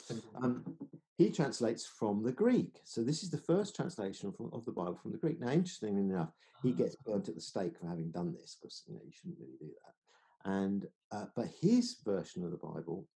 Tyndale. 0.08 0.30
Um, 0.42 0.78
he 1.18 1.30
translates 1.30 1.86
from 1.86 2.24
the 2.24 2.32
Greek. 2.32 2.82
So 2.84 3.04
this 3.04 3.24
is 3.24 3.30
the 3.30 3.38
first 3.38 3.76
translation 3.76 4.32
from, 4.32 4.50
of 4.52 4.66
the 4.66 4.72
Bible 4.72 5.00
from 5.02 5.12
the 5.12 5.18
Greek. 5.18 5.40
Now, 5.40 5.52
interestingly 5.52 6.02
enough, 6.02 6.32
he 6.64 6.72
Ah, 6.72 6.76
gets 6.76 6.96
burnt 6.96 7.30
at 7.30 7.36
the 7.36 7.42
stake 7.42 7.78
for 7.78 7.88
having 7.88 8.12
done 8.12 8.34
this 8.34 8.58
because 8.60 8.84
you 8.88 8.94
know 8.94 9.02
you 9.06 9.12
shouldn't 9.12 9.40
really 9.40 9.58
do 9.60 9.72
that. 9.86 10.50
And 10.50 10.88
uh, 11.12 11.26
but 11.36 11.48
his 11.62 11.98
version 12.04 12.44
of 12.44 12.52
the 12.52 12.58
Bible, 12.58 13.08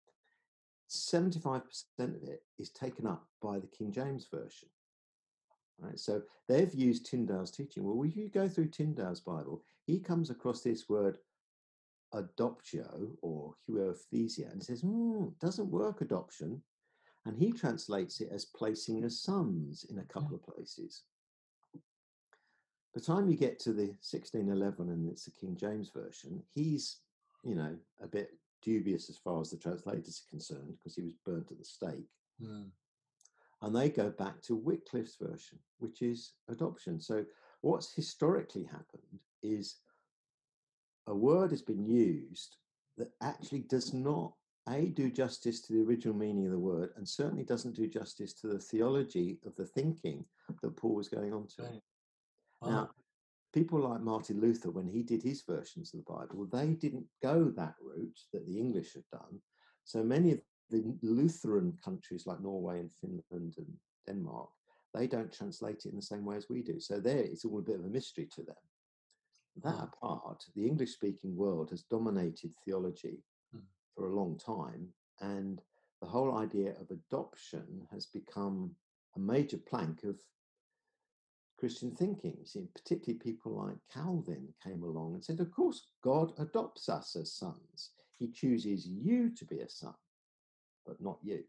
seventy-five 0.87 1.63
percent 1.65 2.15
of 2.15 2.23
it 2.29 2.43
is 2.59 2.69
taken 2.71 3.07
up 3.07 3.25
by 3.41 3.59
the 3.59 3.67
King 3.67 3.91
James 3.91 4.27
version. 4.31 4.69
Right, 5.79 5.99
so 5.99 6.23
they've 6.47 6.73
used 6.73 7.05
Tyndale's 7.05 7.51
teaching. 7.51 7.83
Well, 7.83 8.03
if 8.03 8.15
you 8.15 8.29
go 8.29 8.49
through 8.49 8.69
Tyndale's 8.69 9.19
Bible, 9.21 9.63
he 9.85 9.99
comes 9.99 10.29
across 10.29 10.61
this 10.61 10.89
word 10.89 11.19
adoptio 12.13 13.17
or 13.21 13.55
huiothesia 13.67 14.51
and 14.51 14.63
says, 14.63 14.81
"Hmm, 14.81 15.29
doesn't 15.39 15.69
work 15.69 16.01
adoption. 16.01 16.63
And 17.25 17.37
he 17.37 17.51
translates 17.51 18.21
it 18.21 18.29
as 18.31 18.45
placing 18.45 19.03
as 19.03 19.19
sons 19.21 19.83
in 19.89 19.99
a 19.99 20.05
couple 20.05 20.35
of 20.35 20.43
places. 20.43 21.03
By 21.73 21.81
the 22.93 23.01
time 23.01 23.29
you 23.29 23.35
get 23.35 23.59
to 23.59 23.73
the 23.73 23.87
1611 24.01 24.89
and 24.89 25.07
it's 25.09 25.25
the 25.25 25.31
King 25.31 25.55
James 25.57 25.89
Version, 25.89 26.41
he's, 26.53 27.01
you 27.43 27.53
know, 27.55 27.77
a 28.01 28.07
bit 28.07 28.31
dubious 28.61 29.09
as 29.09 29.17
far 29.17 29.41
as 29.41 29.51
the 29.51 29.57
translators 29.57 30.23
are 30.25 30.29
concerned 30.29 30.77
because 30.77 30.95
he 30.95 31.03
was 31.03 31.13
burnt 31.25 31.51
at 31.51 31.57
the 31.57 31.65
stake. 31.65 32.09
mm, 32.41 32.71
And 33.61 33.75
they 33.75 33.89
go 33.89 34.09
back 34.09 34.41
to 34.43 34.55
Wycliffe's 34.55 35.17
version, 35.17 35.59
which 35.79 36.01
is 36.01 36.33
adoption. 36.47 36.99
So 36.99 37.25
what's 37.61 37.93
historically 37.93 38.63
happened 38.63 39.19
is 39.43 39.75
a 41.07 41.15
word 41.15 41.51
has 41.51 41.61
been 41.61 41.85
used 41.85 42.57
that 42.97 43.11
actually 43.21 43.61
does 43.61 43.93
not 43.93 44.33
a 44.69 44.87
do 44.87 45.09
justice 45.09 45.61
to 45.61 45.73
the 45.73 45.81
original 45.81 46.15
meaning 46.15 46.45
of 46.45 46.51
the 46.51 46.59
word 46.59 46.89
and 46.97 47.07
certainly 47.07 47.43
doesn't 47.43 47.75
do 47.75 47.87
justice 47.87 48.33
to 48.33 48.47
the 48.47 48.59
theology 48.59 49.39
of 49.45 49.55
the 49.55 49.65
thinking 49.65 50.25
that 50.61 50.75
paul 50.75 50.95
was 50.95 51.07
going 51.07 51.33
on 51.33 51.47
to. 51.47 51.63
Right. 51.63 51.81
now 52.63 52.69
uh-huh. 52.69 52.85
people 53.53 53.79
like 53.79 54.01
martin 54.01 54.41
luther 54.41 54.71
when 54.71 54.87
he 54.87 55.03
did 55.03 55.23
his 55.23 55.43
versions 55.47 55.93
of 55.93 56.01
the 56.01 56.11
bible 56.11 56.47
they 56.51 56.73
didn't 56.73 57.05
go 57.23 57.45
that 57.55 57.75
route 57.81 58.19
that 58.33 58.45
the 58.45 58.59
english 58.59 58.93
had 58.93 59.03
done. 59.11 59.39
So 59.85 60.03
many 60.03 60.33
of 60.33 60.41
the 60.69 60.83
lutheran 61.01 61.77
countries 61.83 62.27
like 62.27 62.41
norway 62.41 62.79
and 62.79 62.91
finland 62.99 63.55
and 63.57 63.73
denmark 64.05 64.49
they 64.93 65.07
don't 65.07 65.31
translate 65.31 65.85
it 65.85 65.89
in 65.89 65.95
the 65.95 66.01
same 66.01 66.25
way 66.25 66.37
as 66.37 66.49
we 66.49 66.61
do. 66.61 66.79
So 66.79 66.99
there 66.99 67.17
it's 67.17 67.45
all 67.45 67.59
a 67.59 67.61
bit 67.61 67.79
of 67.79 67.85
a 67.85 67.89
mystery 67.89 68.27
to 68.35 68.41
them 68.41 68.55
that 69.61 69.75
Ah. 69.75 69.83
apart 69.91 70.45
the 70.55 70.65
english 70.67 70.93
speaking 70.93 71.35
world 71.35 71.69
has 71.69 71.83
dominated 71.83 72.53
theology 72.63 73.23
Mm. 73.53 73.65
for 73.95 74.07
a 74.07 74.15
long 74.15 74.37
time 74.37 74.93
and 75.19 75.61
the 76.01 76.07
whole 76.07 76.35
idea 76.37 76.79
of 76.79 76.91
adoption 76.91 77.87
has 77.91 78.05
become 78.05 78.75
a 79.15 79.19
major 79.19 79.57
plank 79.57 80.03
of 80.03 80.19
Christian 81.57 81.95
thinking. 81.95 82.37
You 82.37 82.45
see, 82.45 82.67
particularly 82.75 83.17
people 83.19 83.53
like 83.65 83.77
Calvin 83.91 84.53
came 84.63 84.83
along 84.83 85.15
and 85.15 85.25
said, 85.25 85.39
Of 85.39 85.49
course, 85.51 85.87
God 86.03 86.33
adopts 86.37 86.87
us 86.87 87.15
as 87.15 87.33
sons. 87.33 87.93
He 88.19 88.27
chooses 88.29 88.85
you 88.87 89.31
to 89.35 89.43
be 89.45 89.61
a 89.61 89.69
son, 89.69 89.95
but 90.85 91.01
not 91.01 91.17
you. 91.23 91.43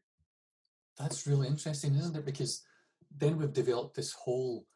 That's 0.96 1.26
really 1.26 1.46
interesting, 1.48 1.94
isn't 1.94 2.16
it? 2.16 2.24
Because 2.24 2.64
then 3.14 3.36
we've 3.36 3.52
developed 3.52 3.96
this 3.96 4.12
whole 4.12 4.66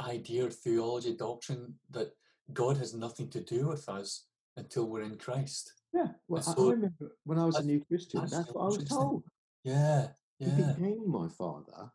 idea, 0.00 0.48
theology, 0.50 1.14
doctrine 1.14 1.74
that 1.90 2.12
God 2.52 2.76
has 2.78 2.94
nothing 2.94 3.28
to 3.30 3.40
do 3.40 3.68
with 3.68 3.88
us 3.88 4.26
until 4.56 4.86
we're 4.86 5.02
in 5.02 5.16
Christ. 5.16 5.72
Yeah, 5.92 6.08
well, 6.28 6.42
I, 6.46 6.52
so 6.52 6.68
I 6.68 6.72
remember 6.72 7.16
when 7.24 7.38
I 7.38 7.44
was 7.44 7.56
a 7.56 7.64
new 7.64 7.84
Christian, 7.88 8.20
that's 8.20 8.32
that's 8.32 8.52
what 8.52 8.62
I 8.62 8.66
was 8.66 8.84
told. 8.84 9.24
Yeah, 9.64 10.08
He 10.38 10.46
became 10.46 11.10
my 11.10 11.28
father 11.28 11.90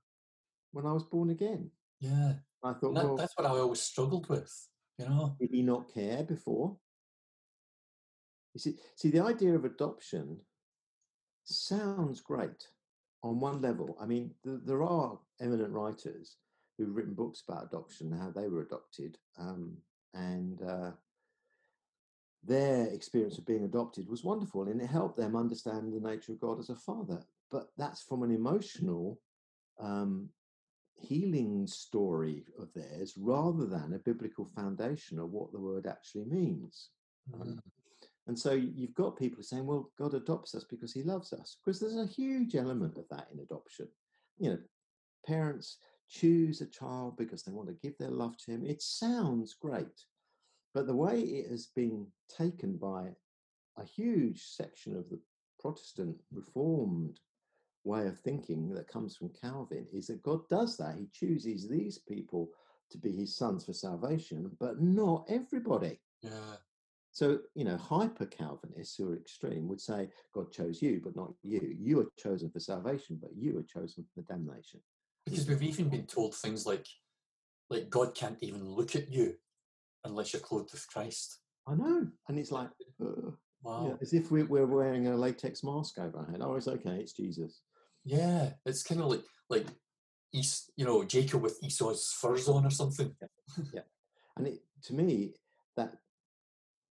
when 0.71 0.85
I 0.85 0.91
was 0.91 1.03
born 1.03 1.29
again. 1.29 1.71
yeah. 1.99 2.33
I 2.63 2.73
thought, 2.73 2.95
that, 2.95 3.05
well, 3.05 3.15
that's 3.15 3.37
what 3.37 3.45
I 3.45 3.51
always 3.51 3.81
struggled 3.81 4.27
with. 4.27 4.51
You 4.97 5.05
know. 5.05 5.35
did 5.39 5.51
he 5.51 5.61
not 5.61 5.93
care 5.93 6.23
before? 6.23 6.75
You 8.55 8.59
see, 8.59 8.75
see, 8.95 9.11
the 9.11 9.23
idea 9.23 9.53
of 9.53 9.65
adoption 9.65 10.39
sounds 11.43 12.21
great 12.21 12.67
on 13.21 13.39
one 13.39 13.61
level. 13.61 13.97
I 14.01 14.05
mean, 14.05 14.31
th- 14.43 14.61
there 14.65 14.81
are 14.81 15.19
eminent 15.39 15.73
writers 15.73 16.37
who've 16.77 16.95
written 16.95 17.13
books 17.13 17.43
about 17.47 17.65
adoption, 17.65 18.11
how 18.11 18.31
they 18.31 18.47
were 18.47 18.61
adopted, 18.61 19.17
um, 19.39 19.77
and 20.13 20.61
uh, 20.61 20.91
their 22.43 22.87
experience 22.87 23.37
of 23.37 23.45
being 23.45 23.63
adopted 23.63 24.07
was 24.07 24.23
wonderful, 24.23 24.67
and 24.67 24.81
it 24.81 24.87
helped 24.87 25.17
them 25.17 25.35
understand 25.35 25.91
the 25.93 26.07
nature 26.07 26.33
of 26.33 26.39
God 26.39 26.59
as 26.59 26.69
a 26.69 26.75
father. 26.75 27.23
But 27.51 27.69
that's 27.77 28.01
from 28.03 28.23
an 28.23 28.31
emotional 28.31 29.19
um, 29.79 30.29
healing 30.95 31.67
story 31.67 32.45
of 32.59 32.73
theirs 32.73 33.13
rather 33.17 33.65
than 33.65 33.93
a 33.93 33.99
biblical 33.99 34.45
foundation 34.45 35.19
of 35.19 35.31
what 35.31 35.51
the 35.51 35.59
word 35.59 35.87
actually 35.87 36.25
means. 36.25 36.89
Um, 37.33 37.47
Mm. 37.47 37.59
and 38.27 38.39
so 38.39 38.53
you've 38.53 38.93
got 38.95 39.17
people 39.17 39.43
saying, 39.43 39.65
well, 39.65 39.91
God 39.97 40.13
adopts 40.13 40.55
us 40.55 40.63
because 40.63 40.93
he 40.93 41.03
loves 41.03 41.33
us. 41.33 41.57
Because 41.63 41.79
there's 41.79 41.97
a 41.97 42.05
huge 42.05 42.55
element 42.55 42.97
of 42.97 43.07
that 43.09 43.27
in 43.31 43.39
adoption. 43.39 43.87
You 44.37 44.49
know, 44.51 44.59
parents 45.25 45.77
choose 46.09 46.61
a 46.61 46.67
child 46.67 47.17
because 47.17 47.43
they 47.43 47.51
want 47.51 47.67
to 47.67 47.75
give 47.81 47.97
their 47.97 48.11
love 48.11 48.37
to 48.37 48.51
him. 48.51 48.65
It 48.65 48.81
sounds 48.81 49.55
great. 49.59 50.05
But 50.73 50.87
the 50.87 50.95
way 50.95 51.21
it 51.21 51.49
has 51.49 51.67
been 51.67 52.07
taken 52.29 52.77
by 52.77 53.09
a 53.77 53.85
huge 53.85 54.43
section 54.43 54.95
of 54.95 55.09
the 55.09 55.19
Protestant 55.59 56.17
Reformed 56.31 57.19
way 57.83 58.07
of 58.07 58.19
thinking 58.19 58.73
that 58.73 58.87
comes 58.87 59.15
from 59.15 59.31
Calvin 59.39 59.85
is 59.93 60.07
that 60.07 60.23
God 60.23 60.47
does 60.49 60.75
that. 60.77 60.95
He 60.97 61.07
chooses 61.13 61.67
these 61.67 61.99
people 61.99 62.49
to 62.91 62.97
be 62.97 63.11
his 63.11 63.35
sons 63.35 63.65
for 63.65 63.73
salvation, 63.73 64.51
but 64.59 64.81
not 64.81 65.25
everybody. 65.29 65.99
Yeah, 66.21 66.55
So, 67.11 67.39
you 67.53 67.63
know, 67.63 67.77
hyper 67.77 68.25
Calvinists 68.25 68.97
who 68.97 69.11
are 69.11 69.15
extreme 69.15 69.67
would 69.67 69.81
say 69.81 70.09
God 70.33 70.51
chose 70.51 70.81
you, 70.81 70.99
but 71.03 71.15
not 71.15 71.33
you. 71.43 71.75
You 71.79 72.01
are 72.01 72.11
chosen 72.17 72.49
for 72.49 72.59
salvation, 72.59 73.17
but 73.21 73.31
you 73.35 73.57
are 73.57 73.63
chosen 73.63 74.05
for 74.13 74.21
damnation. 74.23 74.81
Because 75.25 75.47
we've 75.47 75.63
even 75.63 75.89
been 75.89 76.05
told 76.05 76.35
things 76.35 76.65
like, 76.65 76.85
like 77.69 77.89
God 77.89 78.15
can't 78.15 78.37
even 78.41 78.63
look 78.69 78.95
at 78.95 79.09
you 79.09 79.35
unless 80.03 80.33
you're 80.33 80.41
clothed 80.41 80.71
with 80.71 80.87
Christ. 80.87 81.39
I 81.67 81.73
know. 81.75 82.07
And 82.27 82.39
it's 82.39 82.51
like, 82.51 82.69
uh, 83.03 83.31
Wow. 83.63 83.87
yeah, 83.87 83.95
as 83.99 84.13
if 84.13 84.29
we, 84.29 84.43
we're 84.43 84.67
wearing 84.67 85.07
a 85.07 85.15
latex 85.17 85.63
mask 85.63 85.97
over 85.97 86.19
our 86.19 86.25
head. 86.29 86.41
Oh, 86.41 86.53
it's 86.55 86.67
okay. 86.67 86.97
It's 86.97 87.13
Jesus. 87.13 87.61
Yeah, 88.03 88.51
it's 88.63 88.83
kind 88.83 89.01
of 89.01 89.07
like 89.07 89.23
like 89.49 89.65
Es- 90.35 90.69
you 90.75 90.85
know, 90.85 91.03
Jacob 91.03 91.41
with 91.41 91.57
Esau's 91.63 92.11
furs 92.21 92.47
on 92.47 92.65
or 92.65 92.69
something. 92.69 93.15
Yeah. 93.73 93.81
And 94.37 94.47
it, 94.47 94.59
to 94.83 94.93
me, 94.93 95.33
that 95.77 95.95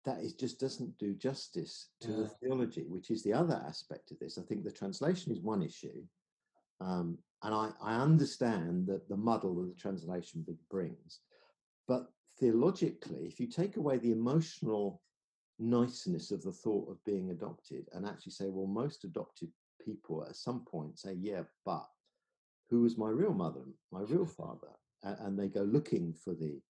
that 0.04 0.18
is 0.20 0.34
just 0.34 0.58
doesn't 0.58 0.98
do 0.98 1.14
justice 1.14 1.90
to 2.00 2.08
the 2.08 2.28
theology, 2.42 2.86
which 2.88 3.10
is 3.10 3.22
the 3.22 3.34
other 3.34 3.62
aspect 3.68 4.10
of 4.10 4.18
this. 4.18 4.36
I 4.38 4.42
think 4.42 4.64
the 4.64 4.72
translation 4.72 5.30
is 5.30 5.40
one 5.40 5.62
issue, 5.62 6.02
um, 6.80 7.18
and 7.42 7.54
I, 7.54 7.70
I 7.82 7.96
understand 7.96 8.86
that 8.86 9.08
the 9.08 9.16
muddle 9.16 9.54
that 9.56 9.74
the 9.74 9.80
translation 9.80 10.44
brings, 10.70 11.20
but 11.86 12.06
theologically, 12.40 13.26
if 13.26 13.38
you 13.38 13.46
take 13.46 13.76
away 13.76 13.98
the 13.98 14.12
emotional 14.12 15.02
niceness 15.58 16.30
of 16.30 16.42
the 16.42 16.52
thought 16.52 16.90
of 16.90 17.04
being 17.04 17.30
adopted 17.30 17.86
and 17.92 18.06
actually 18.06 18.32
say, 18.32 18.46
well, 18.48 18.66
most 18.66 19.04
adopted 19.04 19.50
people 19.84 20.24
at 20.28 20.36
some 20.36 20.64
point 20.64 20.98
say, 20.98 21.14
yeah, 21.20 21.42
but 21.64 21.86
who 22.70 22.82
was 22.82 22.96
my 22.96 23.08
real 23.08 23.34
mother, 23.34 23.60
my 23.92 24.00
real 24.00 24.26
father? 24.26 24.68
And 25.02 25.38
they 25.38 25.48
go 25.48 25.62
looking 25.62 26.14
for 26.14 26.34
the, 26.34 26.60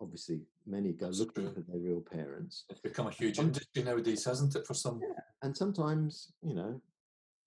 obviously, 0.00 0.42
many 0.66 0.92
go 0.92 1.06
That's 1.06 1.18
looking 1.18 1.44
true. 1.44 1.54
for 1.54 1.60
their 1.62 1.80
real 1.80 2.00
parents. 2.00 2.64
It's 2.70 2.80
become 2.80 3.08
a 3.08 3.10
huge 3.10 3.40
industry 3.40 3.82
nowadays, 3.82 4.24
hasn't 4.24 4.54
it? 4.54 4.66
For 4.66 4.74
some. 4.74 5.00
And 5.42 5.56
sometimes, 5.56 6.32
you 6.42 6.54
know, 6.54 6.80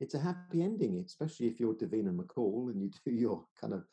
it's 0.03 0.15
a 0.15 0.19
happy 0.19 0.61
ending, 0.61 1.01
especially 1.05 1.47
if 1.47 1.59
you're 1.59 1.73
Davina 1.73 2.13
McCall 2.13 2.69
and 2.71 2.81
you 2.81 2.91
do 3.05 3.11
your 3.11 3.45
kind 3.59 3.73
of 3.73 3.85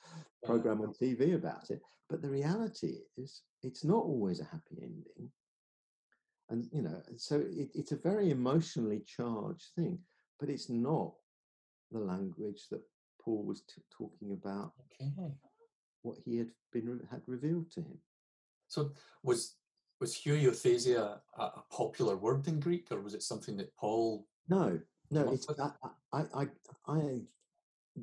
program 0.45 0.81
on 0.81 0.93
TV 0.93 1.35
about 1.37 1.71
it. 1.71 1.81
But 2.09 2.21
the 2.21 2.29
reality 2.29 2.99
is, 3.17 3.43
it's 3.63 3.85
not 3.85 4.05
always 4.05 4.41
a 4.41 4.45
happy 4.45 4.79
ending. 4.83 5.31
And, 6.49 6.67
you 6.73 6.83
know, 6.83 7.01
so 7.17 7.37
it, 7.37 7.71
it's 7.75 7.93
a 7.93 7.97
very 7.97 8.31
emotionally 8.31 9.03
charged 9.07 9.69
thing, 9.77 10.01
but 10.41 10.51
it's 10.51 10.69
not 10.69 11.13
the 11.93 12.01
language 12.01 12.63
that 12.73 12.83
Paul 13.23 13.45
was 13.45 13.63
t- 13.63 13.83
talking 13.97 14.33
about, 14.33 14.73
Okay. 15.01 15.13
what 16.03 16.17
he 16.25 16.39
had 16.39 16.51
been 16.73 17.01
had 17.09 17.23
revealed 17.27 17.71
to 17.73 17.81
him. 17.81 17.99
So 18.67 18.91
was 19.23 19.57
was 20.01 20.17
Huiothesia 20.17 21.21
a, 21.39 21.43
a 21.43 21.63
popular 21.71 22.17
word 22.17 22.49
in 22.49 22.59
Greek, 22.59 22.89
or 22.91 23.01
was 23.01 23.15
it 23.15 23.23
something 23.23 23.57
that 23.59 23.77
Paul? 23.77 24.27
No, 24.49 24.81
no, 25.11 25.31
it's 25.33 25.47
I, 25.59 25.71
I, 26.13 26.25
I, 26.35 26.47
I, 26.87 27.21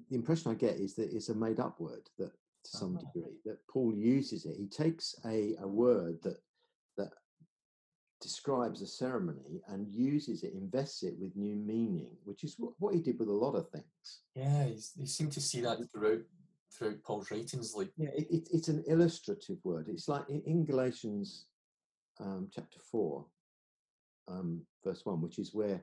the 0.10 0.16
impression 0.16 0.52
I 0.52 0.56
get 0.56 0.76
is 0.76 0.96
that 0.96 1.12
it's 1.14 1.30
a 1.30 1.36
made 1.36 1.60
up 1.60 1.80
word 1.80 2.10
that 2.18 2.32
to 2.32 2.78
some 2.78 2.98
Ah. 2.98 3.06
degree 3.14 3.38
that 3.46 3.66
Paul 3.68 3.94
uses 3.96 4.46
it. 4.46 4.58
He 4.58 4.68
takes 4.68 5.16
a, 5.26 5.56
a 5.62 5.68
word 5.68 6.22
that 6.24 6.42
that 6.98 7.14
describes 8.20 8.82
a 8.82 8.88
ceremony 8.88 9.62
and 9.68 9.88
uses 9.88 10.44
it, 10.44 10.54
invests 10.54 11.04
it 11.04 11.14
with 11.20 11.36
new 11.36 11.56
meaning, 11.56 12.18
which 12.24 12.44
is 12.44 12.56
what, 12.58 12.74
what 12.80 12.96
he 12.96 13.00
did 13.02 13.20
with 13.20 13.30
a 13.30 13.34
lot 13.34 13.54
of 13.54 13.70
things. 13.70 14.22
Yeah, 14.34 14.66
he's, 14.66 14.92
he 14.98 15.06
seemed 15.06 15.32
to 15.34 15.42
see 15.42 15.62
that 15.62 15.78
throughout 15.92 16.22
throughout 16.74 17.02
Paul's 17.04 17.32
writings. 17.32 17.74
Like, 17.76 17.92
Yeah, 17.96 18.10
it, 18.16 18.28
it, 18.30 18.50
it's 18.52 18.68
an 18.68 18.84
illustrative 18.88 19.58
word. 19.64 19.88
It's 19.88 20.08
like 20.08 20.28
in, 20.30 20.42
in 20.46 20.66
Galatians 20.66 21.46
um, 22.20 22.50
chapter 22.52 22.80
4, 22.92 23.26
um, 24.28 24.62
verse 24.84 25.06
1, 25.06 25.22
which 25.22 25.40
is 25.40 25.54
where 25.54 25.82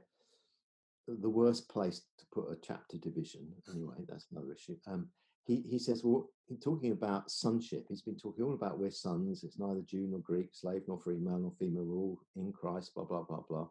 the 1.06 1.28
worst 1.28 1.68
place 1.68 2.02
to 2.18 2.24
put 2.32 2.50
a 2.50 2.56
chapter 2.62 2.96
division, 2.98 3.46
anyway, 3.70 3.96
that's 4.08 4.26
another 4.30 4.52
issue. 4.52 4.76
Um, 4.86 5.08
he, 5.46 5.62
he 5.68 5.78
says, 5.78 6.02
well, 6.02 6.30
in 6.48 6.56
talking 6.56 6.92
about 6.92 7.30
sonship, 7.30 7.86
he's 7.88 8.02
been 8.02 8.16
talking 8.16 8.44
all 8.44 8.54
about 8.54 8.78
we're 8.78 8.90
sons, 8.90 9.44
it's 9.44 9.58
neither 9.58 9.82
Jew 9.82 10.06
nor 10.08 10.20
Greek, 10.20 10.48
slave 10.52 10.82
nor 10.88 10.98
free, 10.98 11.18
male 11.18 11.38
nor 11.38 11.52
female, 11.58 11.84
we're 11.84 11.96
all 11.96 12.18
in 12.36 12.52
Christ, 12.52 12.94
blah, 12.94 13.04
blah, 13.04 13.22
blah, 13.22 13.42
blah. 13.48 13.66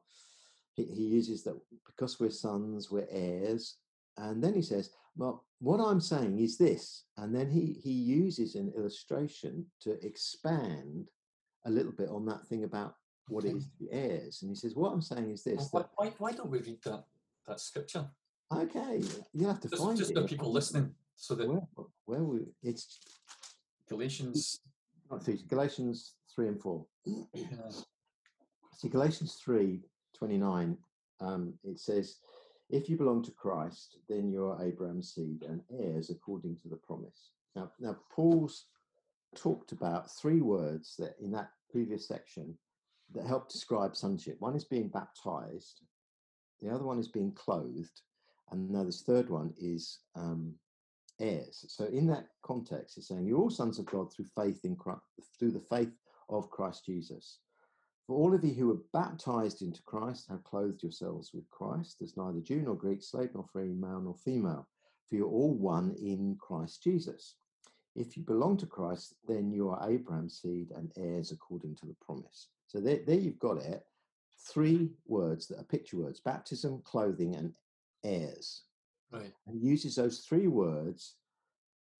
He, 0.75 0.85
he 0.85 1.03
uses 1.03 1.43
that 1.43 1.59
because 1.85 2.19
we're 2.19 2.29
sons, 2.29 2.91
we're 2.91 3.07
heirs. 3.09 3.77
And 4.17 4.43
then 4.43 4.53
he 4.53 4.61
says, 4.61 4.91
well, 5.15 5.45
what 5.59 5.79
I'm 5.79 6.01
saying 6.01 6.39
is 6.39 6.57
this. 6.57 7.05
And 7.17 7.33
then 7.33 7.49
he, 7.49 7.79
he 7.83 7.91
uses 7.91 8.55
an 8.55 8.71
illustration 8.77 9.65
to 9.81 10.03
expand 10.05 11.09
a 11.65 11.71
little 11.71 11.91
bit 11.91 12.09
on 12.09 12.25
that 12.25 12.45
thing 12.47 12.63
about 12.63 12.95
what 13.29 13.45
it 13.45 13.55
is 13.55 13.65
to 13.65 13.77
be 13.79 13.91
heirs. 13.91 14.39
And 14.41 14.51
he 14.51 14.55
says, 14.55 14.75
what 14.75 14.91
I'm 14.91 15.01
saying 15.01 15.31
is 15.31 15.43
this, 15.43 15.69
why, 15.71 15.81
that, 15.81 15.89
why, 15.95 16.13
why 16.19 16.31
don't 16.31 16.51
we 16.51 16.59
read 16.59 16.79
that 16.85 17.03
that 17.47 17.59
scripture? 17.59 18.07
okay, 18.55 19.01
you 19.33 19.47
have 19.47 19.59
to 19.61 19.69
Just, 19.69 19.81
find 19.81 19.97
just 19.97 20.11
it. 20.11 20.15
the 20.15 20.21
in- 20.21 20.27
people 20.27 20.51
listening, 20.51 20.93
so 21.15 21.35
that 21.35 21.47
Where, 21.47 21.61
where 22.05 22.23
we, 22.23 22.39
it's 22.61 22.99
Galatians. 23.89 24.59
not 25.09 25.23
three, 25.23 25.39
Galatians 25.47 26.15
3 26.35 26.47
and 26.49 26.61
4. 26.61 26.85
Yeah, 27.05 27.23
See, 28.77 28.89
Galatians 28.89 29.35
3 29.43 29.81
29, 30.17 30.77
um, 31.21 31.53
it 31.63 31.79
says, 31.79 32.17
If 32.69 32.89
you 32.89 32.97
belong 32.97 33.23
to 33.23 33.31
Christ, 33.31 33.97
then 34.09 34.29
you 34.31 34.45
are 34.45 34.63
Abraham's 34.63 35.13
seed 35.13 35.43
and 35.47 35.61
heirs 35.79 36.09
according 36.09 36.57
to 36.61 36.69
the 36.69 36.75
promise. 36.77 37.31
Now, 37.55 37.71
now 37.79 37.97
Paul's 38.11 38.65
talked 39.35 39.71
about 39.71 40.11
three 40.11 40.41
words 40.41 40.95
that 40.99 41.15
in 41.19 41.31
that 41.31 41.49
previous 41.71 42.07
section 42.07 42.55
that 43.13 43.25
help 43.25 43.49
describe 43.49 43.95
sonship. 43.95 44.35
One 44.39 44.55
is 44.55 44.65
being 44.65 44.89
baptized, 44.89 45.81
the 46.61 46.69
other 46.69 46.85
one 46.85 46.99
is 46.99 47.07
being 47.07 47.31
clothed, 47.33 48.01
and 48.51 48.69
now 48.69 48.83
this 48.83 49.01
third 49.01 49.29
one 49.29 49.53
is 49.59 49.99
um, 50.15 50.53
heirs. 51.19 51.65
So 51.67 51.85
in 51.85 52.07
that 52.07 52.27
context, 52.43 52.97
it's 52.97 53.07
saying 53.07 53.25
you're 53.25 53.39
all 53.39 53.49
sons 53.49 53.79
of 53.79 53.85
God 53.85 54.13
through 54.13 54.25
faith 54.35 54.63
in 54.63 54.75
Christ, 54.75 55.01
through 55.37 55.51
the 55.51 55.59
faith 55.59 55.91
of 56.29 56.49
Christ 56.49 56.85
Jesus. 56.85 57.39
For 58.07 58.17
all 58.17 58.33
of 58.33 58.43
you 58.43 58.53
who 58.53 58.67
were 58.67 58.81
baptized 58.91 59.61
into 59.61 59.81
Christ 59.83 60.27
have 60.29 60.43
clothed 60.43 60.83
yourselves 60.83 61.31
with 61.33 61.49
Christ. 61.49 61.97
There's 61.99 62.17
neither 62.17 62.41
Jew 62.41 62.61
nor 62.61 62.75
Greek, 62.75 63.01
slave 63.01 63.29
nor 63.33 63.45
free, 63.45 63.73
male 63.73 64.01
nor 64.01 64.15
female, 64.15 64.67
for 65.07 65.15
you're 65.15 65.27
all 65.27 65.53
one 65.53 65.95
in 66.01 66.35
Christ 66.39 66.83
Jesus. 66.83 67.35
If 67.95 68.17
you 68.17 68.23
belong 68.23 68.57
to 68.57 68.65
Christ, 68.65 69.15
then 69.27 69.51
you 69.51 69.69
are 69.69 69.89
Abraham's 69.89 70.41
seed 70.41 70.71
and 70.75 70.91
heirs 70.97 71.31
according 71.31 71.75
to 71.77 71.85
the 71.85 71.95
promise. 72.05 72.49
So 72.67 72.81
there, 72.81 72.99
there 73.05 73.19
you've 73.19 73.39
got 73.39 73.57
it. 73.57 73.85
Three 74.45 74.91
words 75.05 75.47
that 75.47 75.59
are 75.59 75.63
picture 75.63 75.97
words 75.97 76.19
baptism, 76.19 76.81
clothing, 76.83 77.35
and 77.35 77.53
heirs. 78.03 78.63
right. 79.11 79.33
And 79.47 79.61
uses 79.61 79.95
those 79.95 80.19
three 80.19 80.47
words 80.47 81.15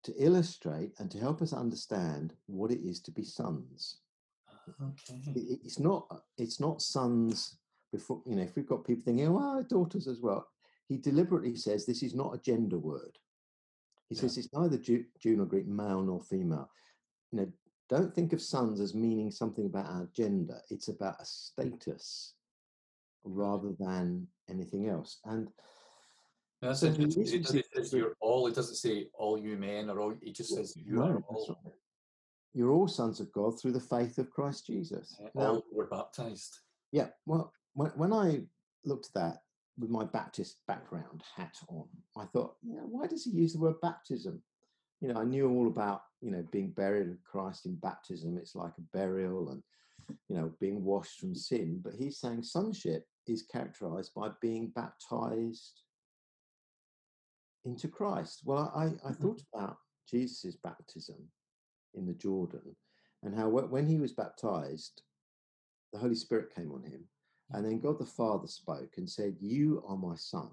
to 0.02 0.12
illustrate 0.22 0.92
and 0.98 1.10
to 1.10 1.18
help 1.18 1.40
us 1.40 1.52
understand 1.54 2.34
what 2.46 2.70
it 2.70 2.80
is 2.86 3.00
to 3.00 3.10
be 3.10 3.24
sons 3.24 3.98
Okay. 4.80 5.22
it- 5.34 5.60
it's 5.64 5.78
not 5.78 6.06
uh, 6.10 6.20
it's 6.38 6.58
not 6.60 6.80
sons 6.82 7.58
before, 7.92 8.22
you 8.26 8.34
know, 8.34 8.42
if 8.42 8.56
we've 8.56 8.66
got 8.66 8.84
people 8.84 9.04
thinking, 9.04 9.28
oh, 9.28 9.62
daughters 9.62 10.08
as 10.08 10.20
well, 10.20 10.48
he 10.88 10.96
deliberately 10.98 11.54
says 11.54 11.84
this 11.86 12.02
is 12.02 12.14
not 12.14 12.34
a 12.34 12.38
gender 12.38 12.78
word. 12.78 13.18
He 14.08 14.14
yeah. 14.16 14.22
says 14.22 14.36
it's 14.38 14.52
neither 14.52 14.76
Jew, 14.78 15.04
Jew 15.20 15.36
nor 15.36 15.46
Greek, 15.46 15.66
male 15.66 16.02
nor 16.02 16.20
female. 16.22 16.70
You 17.30 17.38
know, 17.40 17.52
don't 17.88 18.14
think 18.14 18.32
of 18.32 18.40
sons 18.40 18.80
as 18.80 18.94
meaning 18.94 19.30
something 19.30 19.66
about 19.66 19.86
our 19.86 20.08
gender. 20.14 20.60
It's 20.70 20.88
about 20.88 21.20
a 21.20 21.24
status 21.24 22.34
rather 23.24 23.72
than 23.78 24.26
anything 24.48 24.88
else. 24.88 25.18
And 25.24 25.48
that's 26.62 26.80
so 26.80 26.86
interesting. 26.86 27.40
It 27.40 27.42
doesn't 27.44 27.86
say 27.86 27.98
you're 27.98 28.16
all. 28.20 28.46
It 28.46 28.54
doesn't 28.54 28.76
say 28.76 29.08
all 29.14 29.38
you 29.38 29.56
men 29.56 29.90
or 29.90 30.00
all. 30.00 30.14
It 30.22 30.34
just 30.34 30.54
says 30.54 30.74
you 30.76 31.02
are 31.02 31.22
all. 31.28 31.58
Right. 31.64 31.74
You're 32.54 32.70
all 32.70 32.88
sons 32.88 33.20
of 33.20 33.32
God 33.32 33.60
through 33.60 33.72
the 33.72 33.80
faith 33.80 34.16
of 34.18 34.30
Christ 34.30 34.66
Jesus. 34.66 35.16
Uh, 35.22 35.28
now, 35.34 35.46
all 35.46 35.64
were 35.72 35.86
baptized. 35.86 36.56
Yeah. 36.92 37.08
Well, 37.26 37.52
when, 37.74 37.90
when 37.96 38.12
I 38.12 38.42
looked 38.84 39.06
at 39.06 39.14
that 39.14 39.38
with 39.76 39.90
my 39.90 40.04
Baptist 40.04 40.58
background 40.68 41.22
hat 41.36 41.56
on, 41.68 41.86
I 42.16 42.26
thought, 42.26 42.54
yeah, 42.62 42.80
why 42.80 43.08
does 43.08 43.24
he 43.24 43.30
use 43.30 43.52
the 43.52 43.60
word 43.60 43.80
baptism? 43.82 44.40
You 45.04 45.12
know, 45.12 45.20
I 45.20 45.24
knew 45.24 45.50
all 45.50 45.66
about 45.66 46.00
you 46.22 46.30
know 46.30 46.42
being 46.50 46.70
buried 46.70 47.10
with 47.10 47.22
Christ 47.24 47.66
in 47.66 47.74
baptism. 47.74 48.38
It's 48.38 48.54
like 48.54 48.72
a 48.78 48.96
burial 48.96 49.50
and 49.50 49.62
you 50.30 50.36
know 50.36 50.50
being 50.60 50.82
washed 50.82 51.20
from 51.20 51.34
sin. 51.34 51.82
But 51.84 51.92
he's 51.92 52.16
saying 52.16 52.42
sonship 52.44 53.04
is 53.26 53.42
characterized 53.42 54.12
by 54.16 54.30
being 54.40 54.72
baptized 54.74 55.82
into 57.66 57.86
Christ. 57.86 58.40
Well, 58.46 58.72
I, 58.74 58.84
I 58.84 58.86
mm-hmm. 58.86 59.22
thought 59.22 59.42
about 59.52 59.76
Jesus' 60.08 60.56
baptism 60.64 61.28
in 61.92 62.06
the 62.06 62.14
Jordan 62.14 62.74
and 63.22 63.34
how 63.34 63.50
when 63.50 63.86
he 63.86 63.98
was 63.98 64.12
baptized, 64.12 65.02
the 65.92 65.98
Holy 65.98 66.14
Spirit 66.14 66.54
came 66.54 66.72
on 66.72 66.82
him. 66.82 67.04
And 67.50 67.66
then 67.66 67.78
God 67.78 67.98
the 67.98 68.06
Father 68.06 68.48
spoke 68.48 68.94
and 68.96 69.08
said, 69.08 69.36
You 69.38 69.84
are 69.86 69.98
my 69.98 70.14
son, 70.16 70.48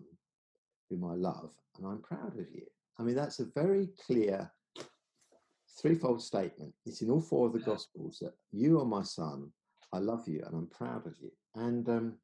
whom 0.89 1.05
I 1.05 1.13
love, 1.13 1.53
and 1.77 1.87
I'm 1.87 2.01
proud 2.01 2.37
of 2.37 2.51
you. 2.53 2.65
I 2.99 3.03
mean, 3.03 3.15
that's 3.15 3.39
a 3.39 3.45
very 3.55 3.89
clear 4.05 4.51
threefold 5.81 6.21
statement. 6.21 6.73
It's 6.85 7.01
in 7.01 7.09
all 7.09 7.21
four 7.21 7.47
of 7.47 7.53
the 7.53 7.59
Gospels 7.59 8.19
that 8.21 8.33
you 8.51 8.79
are 8.79 8.85
my 8.85 9.03
son, 9.03 9.51
I 9.93 9.99
love 9.99 10.27
you, 10.27 10.43
and 10.45 10.55
I'm 10.55 10.67
proud 10.67 11.07
of 11.07 11.15
you. 11.19 11.31
And 11.55 11.87
um, 11.89 12.17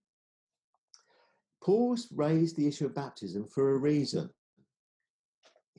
Paul's 1.64 2.08
raised 2.16 2.56
the 2.56 2.68
issue 2.68 2.86
of 2.86 2.96
baptism 2.96 3.48
for 3.48 3.72
a 3.72 3.78
reason 3.78 4.30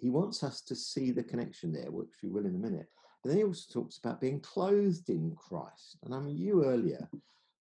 he 0.01 0.11
wants 0.11 0.43
us 0.43 0.61
to 0.63 0.77
see 0.77 1.11
the 1.11 1.23
connection 1.23 1.73
there, 1.73 1.91
which 1.91 2.13
we 2.23 2.29
will 2.29 2.47
in 2.47 2.55
a 2.55 2.59
minute. 2.59 2.87
But 3.23 3.31
then 3.31 3.39
he 3.39 3.45
also 3.45 3.73
talks 3.73 3.99
about 3.99 4.21
being 4.21 4.41
clothed 4.41 5.09
in 5.09 5.35
Christ. 5.37 5.99
And 6.05 6.15
I 6.15 6.21
mean, 6.21 6.37
you 6.37 6.65
earlier 6.65 7.09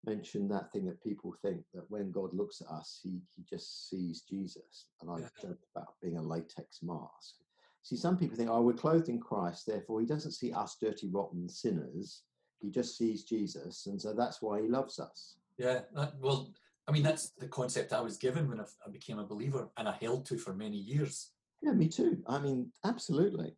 mentioned 0.08 0.50
that 0.50 0.72
thing 0.72 0.86
that 0.86 1.04
people 1.04 1.36
think 1.41 1.62
that 1.74 1.89
when 1.89 2.12
God 2.12 2.34
looks 2.34 2.62
at 2.62 2.74
us, 2.74 3.00
he, 3.04 3.20
he 3.36 3.43
just 3.43 3.89
sees 3.89 4.22
Jesus. 4.22 4.88
And 5.02 5.12
I've 5.12 5.20
yeah. 5.20 5.50
joked 5.50 5.65
about 5.76 5.96
being 6.02 6.17
a 6.17 6.22
latex 6.22 6.80
mask. 6.82 7.36
See, 7.84 7.98
some 7.98 8.17
people 8.17 8.38
think, 8.38 8.50
oh, 8.50 8.62
we're 8.62 8.74
clothed 8.74 9.10
in 9.10 9.20
Christ, 9.20 9.65
therefore 9.65 10.00
he 10.00 10.08
doesn't 10.08 10.32
see 10.32 10.52
us 10.52 10.78
dirty, 10.82 11.10
rotten 11.10 11.48
sinners. 11.48 12.24
He 12.60 12.70
just 12.72 12.98
sees 12.98 13.24
Jesus. 13.24 13.86
And 13.86 14.02
so 14.02 14.13
that's 14.13 14.41
why 14.41 14.62
he 14.62 14.67
loves 14.67 15.00
us. 15.00 15.38
Yeah. 15.58 15.82
That, 15.96 16.13
well, 16.20 16.52
I 16.88 16.91
mean, 16.91 17.04
that's 17.04 17.30
the 17.32 17.48
concept 17.48 17.93
I 17.93 18.02
was 18.02 18.17
given 18.17 18.50
when 18.50 18.60
I 18.60 18.89
became 18.91 19.20
a 19.20 19.26
believer 19.26 19.70
and 19.78 19.88
I 19.88 19.96
held 20.02 20.26
to 20.28 20.38
for 20.38 20.54
many 20.54 20.78
years. 20.78 21.32
Yeah, 21.62 21.74
me 21.74 21.88
too. 21.88 22.24
I 22.28 22.39
mean, 22.39 22.72
absolutely. 22.86 23.56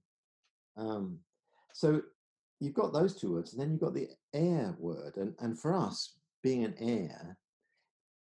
Um, 0.78 1.20
so 1.74 2.02
you've 2.60 2.74
got 2.74 2.94
those 2.94 3.16
two 3.16 3.34
words, 3.34 3.54
and 3.54 3.62
then 3.62 3.72
you've 3.72 3.82
got 3.82 3.94
the 3.94 4.10
heir 4.34 4.76
word. 4.80 5.18
And, 5.18 5.34
and 5.40 5.60
for 5.60 5.76
us, 5.76 6.19
being 6.44 6.64
an 6.66 6.76
heir, 6.80 7.38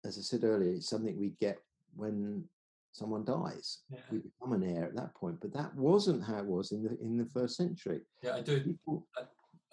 as 0.04 0.18
I 0.18 0.22
said 0.22 0.44
earlier, 0.44 0.72
it's 0.72 0.88
something 0.88 1.18
we 1.18 1.34
get 1.40 1.58
when 1.94 2.44
someone 2.92 3.24
dies. 3.24 3.80
Yeah. 3.90 3.98
We 4.10 4.18
become 4.18 4.52
an 4.52 4.62
heir 4.62 4.84
at 4.84 4.96
that 4.96 5.14
point. 5.14 5.38
But 5.40 5.52
that 5.54 5.74
wasn't 5.74 6.24
how 6.24 6.38
it 6.38 6.46
was 6.46 6.72
in 6.72 6.82
the 6.82 6.98
in 7.00 7.16
the 7.16 7.26
first 7.26 7.56
century. 7.56 8.00
Yeah, 8.22 8.36
I 8.36 8.40
do. 8.40 8.60
People, 8.60 9.06
I, 9.16 9.22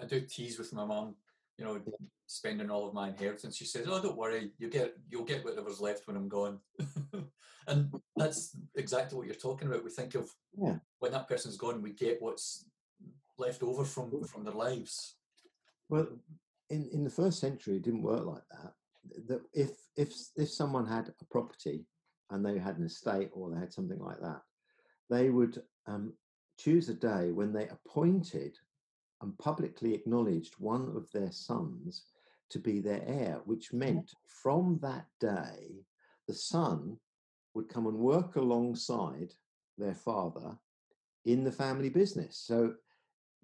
I 0.03 0.05
do 0.05 0.21
tease 0.21 0.57
with 0.57 0.73
my 0.73 0.85
mom 0.85 1.15
you 1.57 1.65
know, 1.65 1.75
yeah. 1.75 1.93
spending 2.27 2.69
all 2.69 2.87
of 2.87 2.93
my 2.93 3.09
inheritance. 3.09 3.55
She 3.55 3.65
says, 3.65 3.87
"Oh, 3.87 4.01
don't 4.01 4.17
worry, 4.17 4.51
you 4.57 4.69
get 4.69 4.95
you'll 5.09 5.25
get 5.25 5.45
whatever's 5.45 5.79
left 5.79 6.07
when 6.07 6.15
I'm 6.15 6.27
gone." 6.27 6.59
and 7.67 7.93
that's 8.15 8.55
exactly 8.75 9.17
what 9.17 9.27
you're 9.27 9.35
talking 9.35 9.67
about. 9.67 9.83
We 9.83 9.91
think 9.91 10.15
of 10.15 10.29
yeah. 10.57 10.77
when 10.99 11.11
that 11.11 11.27
person's 11.27 11.57
gone, 11.57 11.81
we 11.81 11.91
get 11.91 12.21
what's 12.21 12.65
left 13.37 13.63
over 13.63 13.83
from 13.83 14.23
from 14.23 14.43
their 14.43 14.53
lives. 14.53 15.15
Well, 15.89 16.07
in 16.73 16.89
in 16.91 17.03
the 17.03 17.09
first 17.09 17.39
century, 17.39 17.75
it 17.77 17.83
didn't 17.83 18.01
work 18.01 18.25
like 18.25 18.47
that. 18.51 18.73
That 19.27 19.41
if 19.53 19.71
if 19.95 20.13
if 20.35 20.49
someone 20.49 20.87
had 20.87 21.09
a 21.21 21.25
property 21.25 21.85
and 22.31 22.43
they 22.43 22.57
had 22.57 22.77
an 22.77 22.85
estate 22.85 23.29
or 23.33 23.49
they 23.49 23.59
had 23.59 23.73
something 23.73 23.99
like 23.99 24.19
that, 24.21 24.41
they 25.09 25.29
would 25.29 25.61
um, 25.85 26.13
choose 26.57 26.89
a 26.89 26.93
day 26.93 27.31
when 27.31 27.53
they 27.53 27.67
appointed 27.67 28.57
and 29.21 29.37
publicly 29.37 29.93
acknowledged 29.93 30.55
one 30.57 30.91
of 30.95 31.11
their 31.11 31.31
sons 31.31 32.05
to 32.49 32.59
be 32.59 32.79
their 32.79 33.03
heir, 33.05 33.41
which 33.45 33.73
meant 33.73 34.11
from 34.27 34.79
that 34.81 35.05
day, 35.19 35.85
the 36.27 36.33
son 36.33 36.97
would 37.53 37.69
come 37.69 37.87
and 37.87 37.97
work 37.97 38.35
alongside 38.35 39.33
their 39.77 39.93
father 39.95 40.57
in 41.25 41.43
the 41.43 41.51
family 41.51 41.89
business. 41.89 42.37
So 42.37 42.73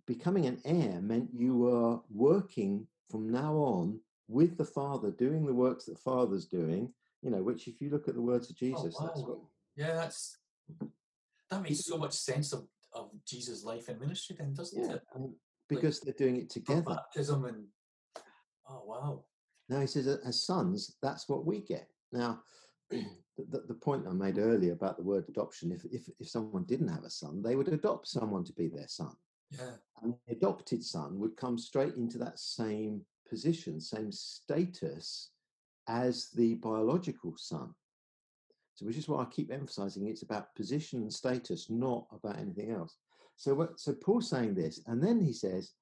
becoming 0.05 0.45
an 0.47 0.59
heir 0.65 0.99
meant 1.01 1.29
you 1.33 1.55
were 1.55 1.99
working 2.09 2.87
from 3.09 3.29
now 3.29 3.53
on 3.55 3.99
with 4.27 4.57
the 4.57 4.65
father, 4.65 5.11
doing 5.11 5.45
the 5.45 5.53
works 5.53 5.85
that 5.85 5.99
father's 5.99 6.45
doing, 6.45 6.91
you 7.21 7.29
know, 7.29 7.41
which 7.41 7.67
if 7.67 7.81
you 7.81 7.89
look 7.89 8.07
at 8.07 8.15
the 8.15 8.21
words 8.21 8.49
of 8.49 8.55
oh, 8.57 8.65
Jesus, 8.65 8.95
oh, 8.97 9.03
wow. 9.03 9.07
that's 9.07 9.21
what. 9.21 9.37
Yeah, 9.75 9.93
that's 9.95 10.37
that 11.49 11.61
makes 11.61 11.85
so 11.85 11.97
much 11.97 12.13
sense 12.13 12.53
of, 12.53 12.67
of 12.93 13.09
Jesus' 13.25 13.63
life 13.63 13.89
and 13.89 13.99
ministry 13.99 14.35
then, 14.37 14.53
doesn't 14.53 14.81
yeah, 14.81 14.95
it? 14.95 15.31
because 15.67 16.03
like, 16.03 16.15
they're 16.17 16.27
doing 16.27 16.41
it 16.41 16.49
together. 16.49 16.81
Baptism 16.81 17.45
and 17.45 17.65
oh 18.69 18.83
wow. 18.85 19.23
Now 19.69 19.81
he 19.81 19.87
says, 19.87 20.07
as 20.07 20.43
sons, 20.43 20.95
that's 21.01 21.29
what 21.29 21.45
we 21.45 21.61
get. 21.61 21.87
Now, 22.11 22.39
the, 22.89 23.63
the, 23.67 23.75
point 23.75 24.07
I 24.07 24.13
made 24.13 24.39
earlier 24.39 24.73
about 24.73 24.97
the 24.97 25.03
word 25.03 25.25
adoption, 25.29 25.71
if, 25.71 25.85
if, 25.85 26.09
if 26.19 26.27
someone 26.27 26.63
didn't 26.63 26.87
have 26.87 27.03
a 27.03 27.09
son, 27.09 27.43
they 27.43 27.55
would 27.55 27.67
adopt 27.67 28.07
someone 28.07 28.43
to 28.45 28.53
be 28.53 28.67
their 28.67 28.87
son. 28.87 29.11
Yeah. 29.51 29.71
And 30.01 30.13
the 30.27 30.35
adopted 30.35 30.83
son 30.83 31.19
would 31.19 31.35
come 31.35 31.57
straight 31.57 31.95
into 31.95 32.17
that 32.19 32.39
same 32.39 33.01
position, 33.27 33.79
same 33.81 34.11
status 34.11 35.31
as 35.87 36.29
the 36.35 36.55
biological 36.55 37.33
son. 37.37 37.73
So, 38.75 38.85
which 38.85 38.97
is 38.97 39.09
why 39.09 39.23
I 39.23 39.25
keep 39.25 39.51
emphasizing 39.51 40.07
it's 40.07 40.21
about 40.21 40.55
position 40.55 41.01
and 41.01 41.13
status, 41.13 41.69
not 41.69 42.05
about 42.11 42.39
anything 42.39 42.71
else. 42.71 42.95
So, 43.35 43.53
what, 43.53 43.79
so 43.79 43.93
Paul's 43.93 44.29
saying 44.29 44.55
this, 44.55 44.81
and 44.87 45.03
then 45.03 45.19
he 45.19 45.33
says, 45.33 45.73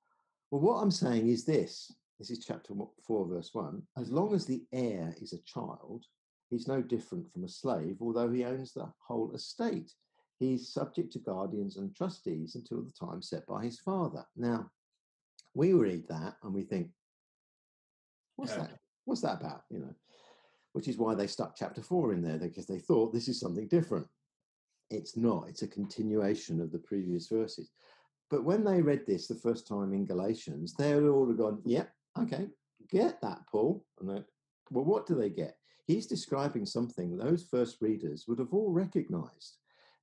"Well, 0.49 0.61
what 0.61 0.81
I'm 0.81 0.91
saying 0.91 1.27
is 1.27 1.45
this. 1.45 1.91
This 2.17 2.31
is 2.31 2.43
chapter 2.43 2.73
four, 3.05 3.27
verse 3.27 3.51
one. 3.53 3.83
As 3.97 4.11
long 4.11 4.33
as 4.33 4.45
the 4.45 4.63
heir 4.73 5.13
is 5.21 5.33
a 5.33 5.43
child, 5.43 6.05
he's 6.49 6.67
no 6.67 6.81
different 6.81 7.31
from 7.31 7.43
a 7.43 7.49
slave, 7.49 7.97
although 8.01 8.31
he 8.31 8.43
owns 8.43 8.73
the 8.73 8.91
whole 9.07 9.31
estate. 9.33 9.91
He's 10.39 10.69
subject 10.69 11.13
to 11.13 11.19
guardians 11.19 11.77
and 11.77 11.95
trustees 11.95 12.55
until 12.55 12.83
the 12.83 12.91
time 12.91 13.21
set 13.21 13.45
by 13.47 13.63
his 13.63 13.79
father. 13.79 14.25
Now, 14.35 14.69
we 15.53 15.73
read 15.73 16.07
that 16.09 16.35
and 16.43 16.53
we 16.53 16.61
think, 16.61 16.89
what's 18.35 18.51
yeah. 18.51 18.59
that? 18.59 18.79
What's 19.05 19.21
that 19.21 19.41
about? 19.41 19.63
You 19.69 19.79
know, 19.79 19.95
which 20.73 20.87
is 20.87 20.97
why 20.97 21.15
they 21.15 21.27
stuck 21.27 21.55
chapter 21.55 21.81
four 21.81 22.13
in 22.13 22.21
there 22.21 22.37
because 22.37 22.67
they 22.67 22.79
thought 22.79 23.13
this 23.13 23.27
is 23.27 23.39
something 23.39 23.67
different. 23.67 24.05
It's 24.89 25.17
not. 25.17 25.47
It's 25.49 25.63
a 25.63 25.67
continuation 25.67 26.61
of 26.61 26.71
the 26.71 26.79
previous 26.79 27.27
verses. 27.27 27.71
But 28.29 28.43
when 28.43 28.63
they 28.63 28.81
read 28.81 29.05
this 29.07 29.27
the 29.27 29.35
first 29.35 29.67
time 29.67 29.93
in 29.93 30.05
Galatians, 30.05 30.73
they 30.73 30.91
had 30.91 31.03
all 31.03 31.27
have 31.27 31.37
gone, 31.37 31.61
"Yep, 31.65 31.89
yeah, 32.15 32.23
okay, 32.23 32.47
get 32.89 33.21
that, 33.21 33.39
Paul." 33.49 33.83
And 33.99 34.09
they, 34.09 34.23
well, 34.69 34.85
what 34.85 35.07
do 35.07 35.15
they 35.15 35.29
get? 35.29 35.57
He's 35.85 36.05
describing 36.05 36.65
something 36.65 37.17
those 37.17 37.43
first 37.43 37.81
readers 37.81 38.25
would 38.27 38.39
have 38.39 38.53
all 38.53 38.71
recognized. 38.71 39.57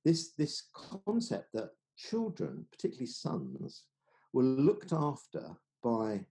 This 0.05 0.31
this 0.37 0.69
concept 0.73 1.51
that 1.53 1.71
children, 1.97 2.65
particularly 2.71 3.07
sons, 3.07 3.83
were 4.31 4.43
looked 4.43 4.93
after 4.93 5.57
by 5.83 6.23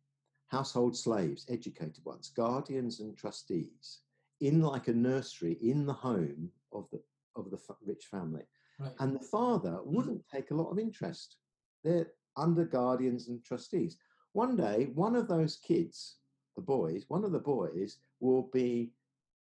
household 0.46 0.96
slaves, 0.96 1.44
educated 1.48 2.04
ones, 2.04 2.30
guardians 2.30 3.00
and 3.00 3.16
trustees, 3.16 3.98
in 4.40 4.60
like 4.60 4.88
a 4.88 4.92
nursery 4.92 5.58
in 5.60 5.84
the 5.84 5.92
home 5.92 6.50
of 6.72 6.88
the 6.92 7.00
of 7.36 7.50
the 7.50 7.58
rich 7.84 8.06
family. 8.06 8.44
Right. 8.78 8.92
And 9.00 9.14
the 9.14 9.24
father 9.24 9.70
mm. 9.70 9.86
wouldn't 9.86 10.22
take 10.32 10.50
a 10.50 10.54
lot 10.54 10.70
of 10.70 10.78
interest. 10.78 11.36
They're 11.82 12.12
under 12.36 12.64
guardians 12.64 13.28
and 13.28 13.42
trustees. 13.42 13.96
One 14.32 14.56
day, 14.56 14.90
one 14.94 15.14
of 15.16 15.28
those 15.28 15.56
kids, 15.56 16.16
the 16.56 16.62
boys, 16.62 17.04
one 17.08 17.24
of 17.24 17.32
the 17.32 17.38
boys 17.38 17.98
will 18.20 18.50
be 18.52 18.92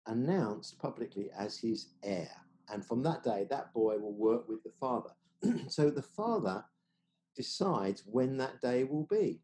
announced 0.08 0.80
publicly 0.80 1.30
as 1.38 1.58
his 1.58 1.90
heir. 2.04 2.30
And 2.72 2.86
from 2.86 3.04
that 3.04 3.24
day, 3.24 3.48
that 3.50 3.74
boy 3.74 3.98
will 3.98 4.14
work 4.14 4.48
with 4.48 4.64
the 4.64 4.72
father. 4.80 5.12
so 5.68 5.90
the 5.90 6.02
father 6.02 6.64
decides 7.36 8.04
when 8.06 8.38
that 8.38 8.62
day 8.62 8.84
will 8.84 9.08
be. 9.10 9.42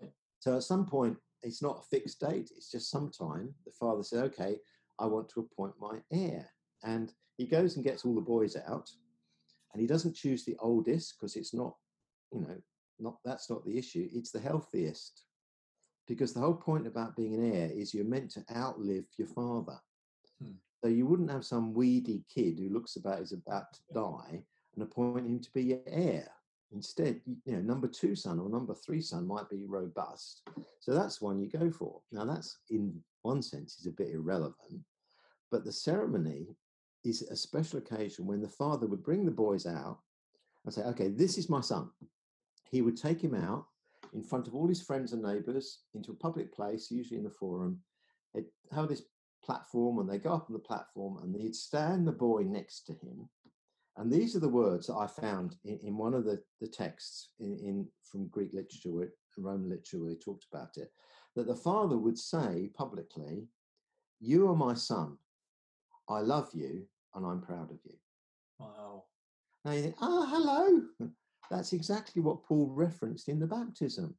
Right. 0.00 0.12
So 0.40 0.56
at 0.56 0.62
some 0.62 0.86
point, 0.86 1.16
it's 1.42 1.62
not 1.62 1.78
a 1.78 1.88
fixed 1.96 2.20
date, 2.20 2.50
it's 2.56 2.70
just 2.70 2.90
sometime. 2.90 3.54
The 3.64 3.72
father 3.72 4.02
says, 4.02 4.20
okay, 4.22 4.56
I 4.98 5.06
want 5.06 5.28
to 5.30 5.40
appoint 5.40 5.74
my 5.80 5.98
heir. 6.12 6.48
And 6.82 7.12
he 7.36 7.46
goes 7.46 7.76
and 7.76 7.84
gets 7.84 8.04
all 8.04 8.14
the 8.14 8.20
boys 8.20 8.56
out, 8.68 8.90
and 9.72 9.80
he 9.80 9.86
doesn't 9.86 10.16
choose 10.16 10.44
the 10.44 10.56
oldest 10.58 11.14
because 11.18 11.36
it's 11.36 11.54
not, 11.54 11.76
you 12.32 12.40
know, 12.40 12.56
not 12.98 13.18
that's 13.24 13.50
not 13.50 13.64
the 13.64 13.76
issue. 13.76 14.08
It's 14.12 14.30
the 14.30 14.40
healthiest. 14.40 15.22
Because 16.08 16.32
the 16.32 16.40
whole 16.40 16.54
point 16.54 16.86
about 16.86 17.16
being 17.16 17.34
an 17.34 17.52
heir 17.52 17.70
is 17.70 17.92
you're 17.92 18.04
meant 18.04 18.30
to 18.32 18.44
outlive 18.54 19.04
your 19.18 19.28
father. 19.28 19.78
So 20.82 20.88
you 20.88 21.06
wouldn't 21.06 21.30
have 21.30 21.44
some 21.44 21.72
weedy 21.74 22.22
kid 22.32 22.58
who 22.58 22.68
looks 22.68 22.96
about 22.96 23.20
is 23.20 23.32
about 23.32 23.72
to 23.72 23.80
die 23.94 24.42
and 24.74 24.82
appoint 24.82 25.26
him 25.26 25.40
to 25.40 25.50
be 25.52 25.62
your 25.64 25.80
heir. 25.86 26.28
Instead, 26.72 27.20
you 27.26 27.52
know, 27.52 27.60
number 27.60 27.88
two 27.88 28.14
son 28.14 28.38
or 28.38 28.48
number 28.48 28.74
three 28.74 29.00
son 29.00 29.26
might 29.26 29.48
be 29.48 29.64
robust. 29.64 30.42
So 30.80 30.92
that's 30.92 31.20
one 31.20 31.38
you 31.38 31.48
go 31.48 31.70
for. 31.70 32.00
Now 32.12 32.24
that's 32.24 32.58
in 32.70 33.00
one 33.22 33.40
sense 33.42 33.78
is 33.78 33.86
a 33.86 33.92
bit 33.92 34.10
irrelevant, 34.10 34.82
but 35.50 35.64
the 35.64 35.72
ceremony 35.72 36.56
is 37.04 37.22
a 37.22 37.36
special 37.36 37.78
occasion 37.78 38.26
when 38.26 38.40
the 38.40 38.48
father 38.48 38.86
would 38.86 39.02
bring 39.02 39.24
the 39.24 39.30
boys 39.30 39.64
out 39.66 39.98
and 40.64 40.74
say, 40.74 40.82
okay, 40.82 41.08
this 41.08 41.38
is 41.38 41.48
my 41.48 41.60
son. 41.60 41.88
He 42.70 42.82
would 42.82 42.96
take 42.96 43.22
him 43.22 43.34
out 43.34 43.66
in 44.12 44.22
front 44.22 44.48
of 44.48 44.54
all 44.54 44.66
his 44.68 44.82
friends 44.82 45.12
and 45.12 45.22
neighbors 45.22 45.80
into 45.94 46.10
a 46.10 46.16
public 46.16 46.52
place, 46.52 46.90
usually 46.90 47.18
in 47.18 47.24
the 47.24 47.30
forum. 47.30 47.80
Have 48.72 48.88
this 48.88 49.02
platform 49.46 49.98
and 49.98 50.08
they 50.10 50.18
go 50.18 50.32
up 50.34 50.46
on 50.48 50.52
the 50.52 50.58
platform 50.58 51.18
and 51.22 51.34
he'd 51.34 51.54
stand 51.54 52.06
the 52.06 52.12
boy 52.12 52.42
next 52.42 52.80
to 52.86 52.92
him. 52.92 53.28
And 53.96 54.12
these 54.12 54.36
are 54.36 54.40
the 54.40 54.48
words 54.48 54.88
that 54.88 54.96
I 54.96 55.06
found 55.06 55.56
in, 55.64 55.78
in 55.82 55.96
one 55.96 56.12
of 56.12 56.24
the, 56.24 56.42
the 56.60 56.66
texts 56.66 57.30
in, 57.38 57.58
in 57.58 57.86
from 58.10 58.28
Greek 58.28 58.52
literature 58.52 58.90
Roman 59.38 59.68
literature 59.68 60.00
where 60.00 60.10
he 60.10 60.16
talked 60.16 60.46
about 60.52 60.76
it, 60.76 60.90
that 61.34 61.46
the 61.46 61.54
father 61.54 61.96
would 61.96 62.18
say 62.18 62.70
publicly, 62.76 63.46
You 64.20 64.48
are 64.50 64.56
my 64.56 64.74
son. 64.74 65.16
I 66.08 66.20
love 66.20 66.48
you 66.52 66.86
and 67.14 67.24
I'm 67.26 67.40
proud 67.40 67.70
of 67.70 67.78
you. 67.84 67.94
Wow. 68.58 69.04
Now 69.64 69.72
you 69.72 69.82
think, 69.82 69.96
ah, 70.00 70.26
hello. 70.30 70.82
That's 71.50 71.72
exactly 71.72 72.20
what 72.22 72.42
Paul 72.44 72.70
referenced 72.74 73.28
in 73.28 73.38
the 73.38 73.46
baptism 73.46 74.14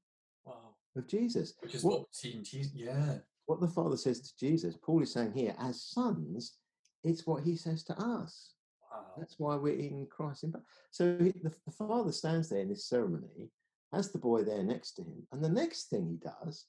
Wow. 0.46 0.76
of 0.96 1.08
Jesus. 1.08 1.54
Which 1.62 1.76
is 1.76 1.84
What- 1.84 2.00
what, 2.00 2.12
Jesus. 2.14 2.74
Yeah. 2.74 3.18
What 3.48 3.62
the 3.62 3.68
Father 3.68 3.98
says 3.98 4.22
to 4.22 4.38
Jesus, 4.38 4.78
Paul 4.82 5.02
is 5.02 5.14
saying 5.14 5.32
here, 5.34 5.56
as 5.58 5.82
sons, 5.82 6.58
it's 7.04 7.26
what 7.26 7.44
he 7.44 7.56
says 7.56 7.84
to 7.86 7.94
us. 7.94 8.54
Wow. 8.92 9.06
That's 9.18 9.36
why 9.40 9.56
we're 9.56 9.80
in 9.80 10.08
Christ. 10.12 10.46
So 10.92 11.18
he- 11.18 11.34
the, 11.42 11.54
the 11.66 11.72
Father 11.72 12.12
stands 12.12 12.50
there 12.50 12.60
in 12.60 12.70
this 12.70 12.88
ceremony, 12.88 13.50
has 13.94 14.12
the 14.12 14.20
boy 14.20 14.44
there 14.44 14.64
next 14.64 14.92
to 14.94 15.02
him, 15.02 15.26
and 15.32 15.44
the 15.44 15.50
next 15.50 15.90
thing 15.90 16.08
he 16.08 16.18
does, 16.18 16.66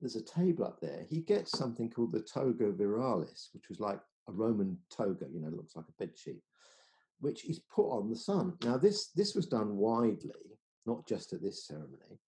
there's 0.00 0.16
a 0.16 0.24
table 0.24 0.64
up 0.64 0.80
there. 0.80 1.06
He 1.08 1.20
gets 1.20 1.56
something 1.56 1.88
called 1.88 2.12
the 2.12 2.20
toga 2.20 2.72
virilis, 2.72 3.48
which 3.54 3.68
was 3.68 3.80
like 3.80 4.00
a 4.28 4.32
Roman 4.32 4.76
toga, 4.90 5.26
you 5.32 5.40
know, 5.40 5.48
looks 5.48 5.76
like 5.76 5.86
a 5.88 6.04
bed 6.04 6.18
sheet, 6.18 6.42
which 7.20 7.44
is 7.48 7.60
put 7.74 7.88
on 7.88 8.10
the 8.10 8.16
son. 8.16 8.54
Now, 8.64 8.76
this 8.76 9.08
this 9.12 9.34
was 9.34 9.46
done 9.46 9.76
widely, 9.76 10.58
not 10.84 11.06
just 11.06 11.32
at 11.32 11.40
this 11.40 11.66
ceremony, 11.66 12.20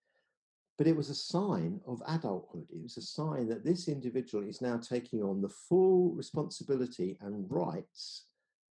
but 0.79 0.87
it 0.87 0.97
was 0.97 1.11
a 1.11 1.15
sign 1.15 1.81
of 1.87 2.01
adulthood. 2.07 2.67
It 2.71 2.81
was 2.81 2.97
a 2.97 3.03
sign 3.03 3.49
that 3.49 3.65
this 3.65 3.89
individual 3.89 4.45
is 4.45 4.63
now 4.63 4.79
taking 4.79 5.25
on 5.25 5.43
the 5.43 5.49
full 5.49 6.13
responsibility 6.13 7.19
and 7.21 7.51
rights 7.51 8.27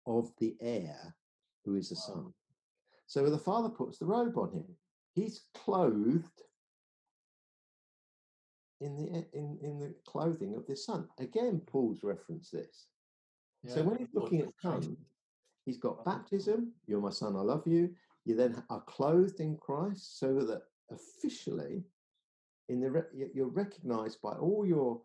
of 0.06 0.32
the 0.38 0.56
heir, 0.60 1.14
who 1.64 1.74
is 1.76 1.90
the 1.90 1.94
Wow. 1.96 2.00
son. 2.00 2.34
So 3.06 3.28
the 3.28 3.38
father 3.38 3.68
puts 3.68 3.98
the 3.98 4.06
robe 4.06 4.38
on 4.38 4.50
him. 4.52 4.78
He's 5.14 5.42
clothed 5.52 6.42
in 8.80 8.96
the 8.96 9.26
in, 9.34 9.58
in 9.60 9.78
the 9.78 9.94
clothing 10.06 10.54
of 10.54 10.66
this 10.66 10.86
son. 10.86 11.06
Again, 11.18 11.60
Paul's 11.66 12.02
referenced 12.02 12.52
this. 12.52 12.86
So 13.66 13.82
when 13.82 13.98
he's 13.98 14.14
looking 14.14 14.40
at 14.40 14.48
son, 14.62 14.96
he's 15.66 15.76
got 15.76 16.02
baptism. 16.04 16.72
You're 16.86 17.02
my 17.02 17.10
son. 17.10 17.36
I 17.36 17.40
love 17.40 17.66
you. 17.66 17.94
You 18.24 18.36
then 18.36 18.62
are 18.70 18.80
clothed 18.82 19.40
in 19.40 19.58
Christ, 19.58 20.18
so 20.18 20.40
that 20.46 20.62
officially, 20.90 21.84
in 22.68 22.80
the 22.80 22.90
re- 22.90 23.02
you- 23.14 23.30
you're 23.34 23.48
recognised 23.48 24.20
by 24.20 24.32
all 24.32 24.66
your 24.66 25.02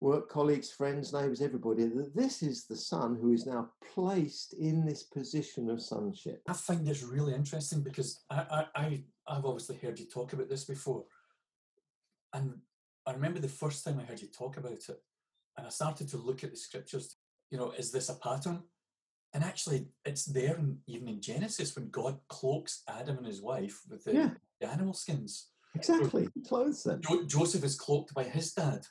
work 0.00 0.28
colleagues, 0.28 0.70
friends, 0.70 1.12
neighbours, 1.12 1.40
everybody 1.40 1.86
that 1.86 2.14
this 2.14 2.42
is 2.42 2.66
the 2.66 2.76
son 2.76 3.16
who 3.16 3.32
is 3.32 3.46
now 3.46 3.72
placed 3.94 4.52
in 4.54 4.84
this 4.84 5.02
position 5.02 5.70
of 5.70 5.80
sonship. 5.80 6.42
I 6.48 6.52
find 6.52 6.86
this 6.86 7.02
really 7.02 7.34
interesting 7.34 7.82
because 7.82 8.22
I, 8.30 8.66
I, 8.74 8.80
I, 8.82 9.04
I've 9.26 9.46
obviously 9.46 9.76
heard 9.76 9.98
you 9.98 10.06
talk 10.06 10.32
about 10.34 10.48
this 10.48 10.64
before. 10.64 11.06
And 12.34 12.60
I 13.06 13.12
remember 13.12 13.38
the 13.40 13.48
first 13.48 13.84
time 13.84 13.98
I 13.98 14.04
heard 14.04 14.20
you 14.20 14.28
talk 14.28 14.58
about 14.58 14.72
it, 14.88 15.02
and 15.56 15.66
I 15.66 15.70
started 15.70 16.08
to 16.08 16.18
look 16.18 16.44
at 16.44 16.50
the 16.50 16.56
scriptures. 16.56 17.16
You 17.50 17.58
know, 17.58 17.70
is 17.70 17.90
this 17.90 18.08
a 18.10 18.14
pattern? 18.14 18.62
And 19.32 19.44
actually, 19.44 19.88
it's 20.04 20.24
there 20.26 20.56
in, 20.56 20.78
even 20.86 21.08
in 21.08 21.20
Genesis 21.20 21.74
when 21.74 21.90
God 21.90 22.18
cloaks 22.28 22.82
Adam 22.88 23.18
and 23.18 23.26
his 23.26 23.40
wife 23.40 23.82
with 23.88 24.04
the, 24.04 24.14
Yeah. 24.14 24.30
The 24.60 24.68
animal 24.68 24.94
skins. 24.94 25.48
Exactly, 25.74 26.28
he 26.34 26.40
clothes 26.42 26.82
them. 26.84 27.00
Jo- 27.02 27.26
Joseph 27.26 27.64
is 27.64 27.76
cloaked 27.76 28.14
by 28.14 28.24
his 28.24 28.52
dad. 28.52 28.86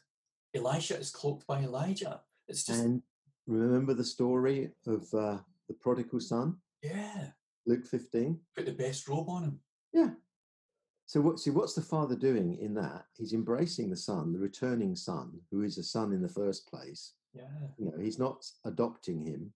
Elisha 0.55 0.97
is 0.97 1.09
cloaked 1.11 1.45
by 1.47 1.61
Elijah. 1.61 2.21
It's 2.47 2.63
just, 2.63 2.83
And 2.83 3.01
remember 3.47 3.93
the 3.93 4.03
story 4.03 4.71
of 4.85 5.01
uh, 5.13 5.39
the 5.67 5.73
prodigal 5.79 6.19
son, 6.19 6.57
yeah, 6.83 7.29
Luke 7.65 7.85
15? 7.85 8.39
put 8.55 8.65
the 8.65 8.71
best 8.73 9.07
robe 9.07 9.29
on 9.29 9.43
him. 9.43 9.59
Yeah. 9.93 10.09
So 11.07 11.21
what? 11.21 11.39
See, 11.39 11.49
what's 11.51 11.73
the 11.73 11.81
father 11.81 12.15
doing 12.15 12.57
in 12.59 12.73
that? 12.75 13.05
He's 13.17 13.33
embracing 13.33 13.89
the 13.89 13.97
son, 13.97 14.33
the 14.33 14.39
returning 14.39 14.95
son, 14.95 15.39
who 15.51 15.61
is 15.63 15.77
a 15.77 15.83
son 15.83 16.13
in 16.13 16.21
the 16.21 16.29
first 16.29 16.67
place. 16.67 17.13
Yeah. 17.33 17.43
You 17.77 17.85
know, 17.85 17.99
he's 17.99 18.17
not 18.19 18.45
adopting 18.65 19.25
him. 19.25 19.53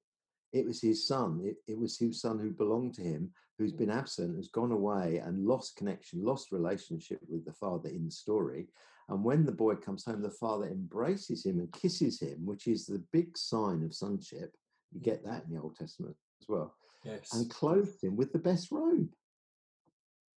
It 0.52 0.66
was 0.66 0.82
his 0.82 1.08
son. 1.08 1.42
It, 1.44 1.58
it 1.68 1.78
was 1.78 1.98
his 1.98 2.22
son 2.22 2.40
who 2.40 2.52
belonged 2.52 2.96
to 2.96 3.02
him, 3.02 3.32
who's 3.58 3.74
mm. 3.74 3.78
been 3.78 3.92
absent, 3.92 4.36
who's 4.36 4.50
gone 4.50 4.72
away 4.72 5.22
and 5.24 5.46
lost 5.46 5.76
connection, 5.76 6.24
lost 6.24 6.52
relationship 6.52 7.20
with 7.28 7.46
the 7.46 7.54
father 7.54 7.90
in 7.90 8.06
the 8.06 8.12
story. 8.12 8.68
And 9.10 9.24
when 9.24 9.46
the 9.46 9.52
boy 9.52 9.76
comes 9.76 10.06
home, 10.06 10.22
the 10.22 10.30
father 10.30 10.68
embraces 10.68 11.46
him 11.46 11.60
and 11.60 11.72
kisses 11.74 12.20
him, 12.20 12.46
which 12.46 12.68
is 12.68 12.86
the 12.86 13.04
big 13.12 13.38
sign 13.38 13.84
of 13.84 13.94
sonship. 13.94 14.56
You 14.92 15.00
mm. 15.00 15.04
get 15.04 15.24
that 15.26 15.46
in 15.46 15.54
the 15.54 15.62
Old 15.62 15.76
Testament 15.76 16.16
as 16.42 16.48
well 16.48 16.76
Yes. 17.04 17.34
and 17.34 17.50
clothed 17.50 18.04
him 18.04 18.18
with 18.18 18.34
the 18.34 18.40
best 18.40 18.72
robe. 18.72 19.10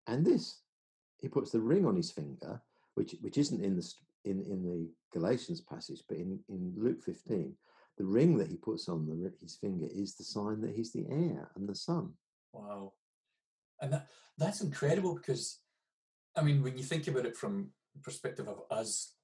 And 0.06 0.24
this, 0.24 0.60
he 1.18 1.28
puts 1.28 1.50
the 1.50 1.60
ring 1.60 1.86
on 1.86 1.96
his 1.96 2.10
finger, 2.10 2.60
which 2.94 3.16
which 3.20 3.38
isn't 3.38 3.64
in 3.64 3.76
the 3.76 3.92
in 4.24 4.42
in 4.42 4.62
the 4.62 4.88
Galatians 5.12 5.60
passage, 5.60 6.02
but 6.08 6.18
in 6.18 6.38
in 6.48 6.74
Luke 6.76 7.00
mm. 7.00 7.04
fifteen, 7.04 7.56
the 7.98 8.04
ring 8.04 8.38
that 8.38 8.48
he 8.48 8.56
puts 8.56 8.88
on 8.88 9.06
the, 9.06 9.32
his 9.40 9.56
finger 9.56 9.86
is 9.94 10.14
the 10.14 10.24
sign 10.24 10.60
that 10.60 10.74
he's 10.74 10.92
the 10.92 11.06
heir 11.10 11.50
and 11.56 11.68
the 11.68 11.74
son. 11.74 12.12
Wow. 12.52 12.92
And 13.80 13.92
that, 13.92 14.08
that's 14.38 14.60
incredible 14.62 15.14
because, 15.14 15.58
I 16.36 16.42
mean, 16.42 16.62
when 16.62 16.78
you 16.78 16.84
think 16.84 17.06
about 17.08 17.26
it 17.26 17.36
from 17.36 17.70
the 17.94 18.00
perspective 18.00 18.48
of 18.48 18.62
us 18.70 19.14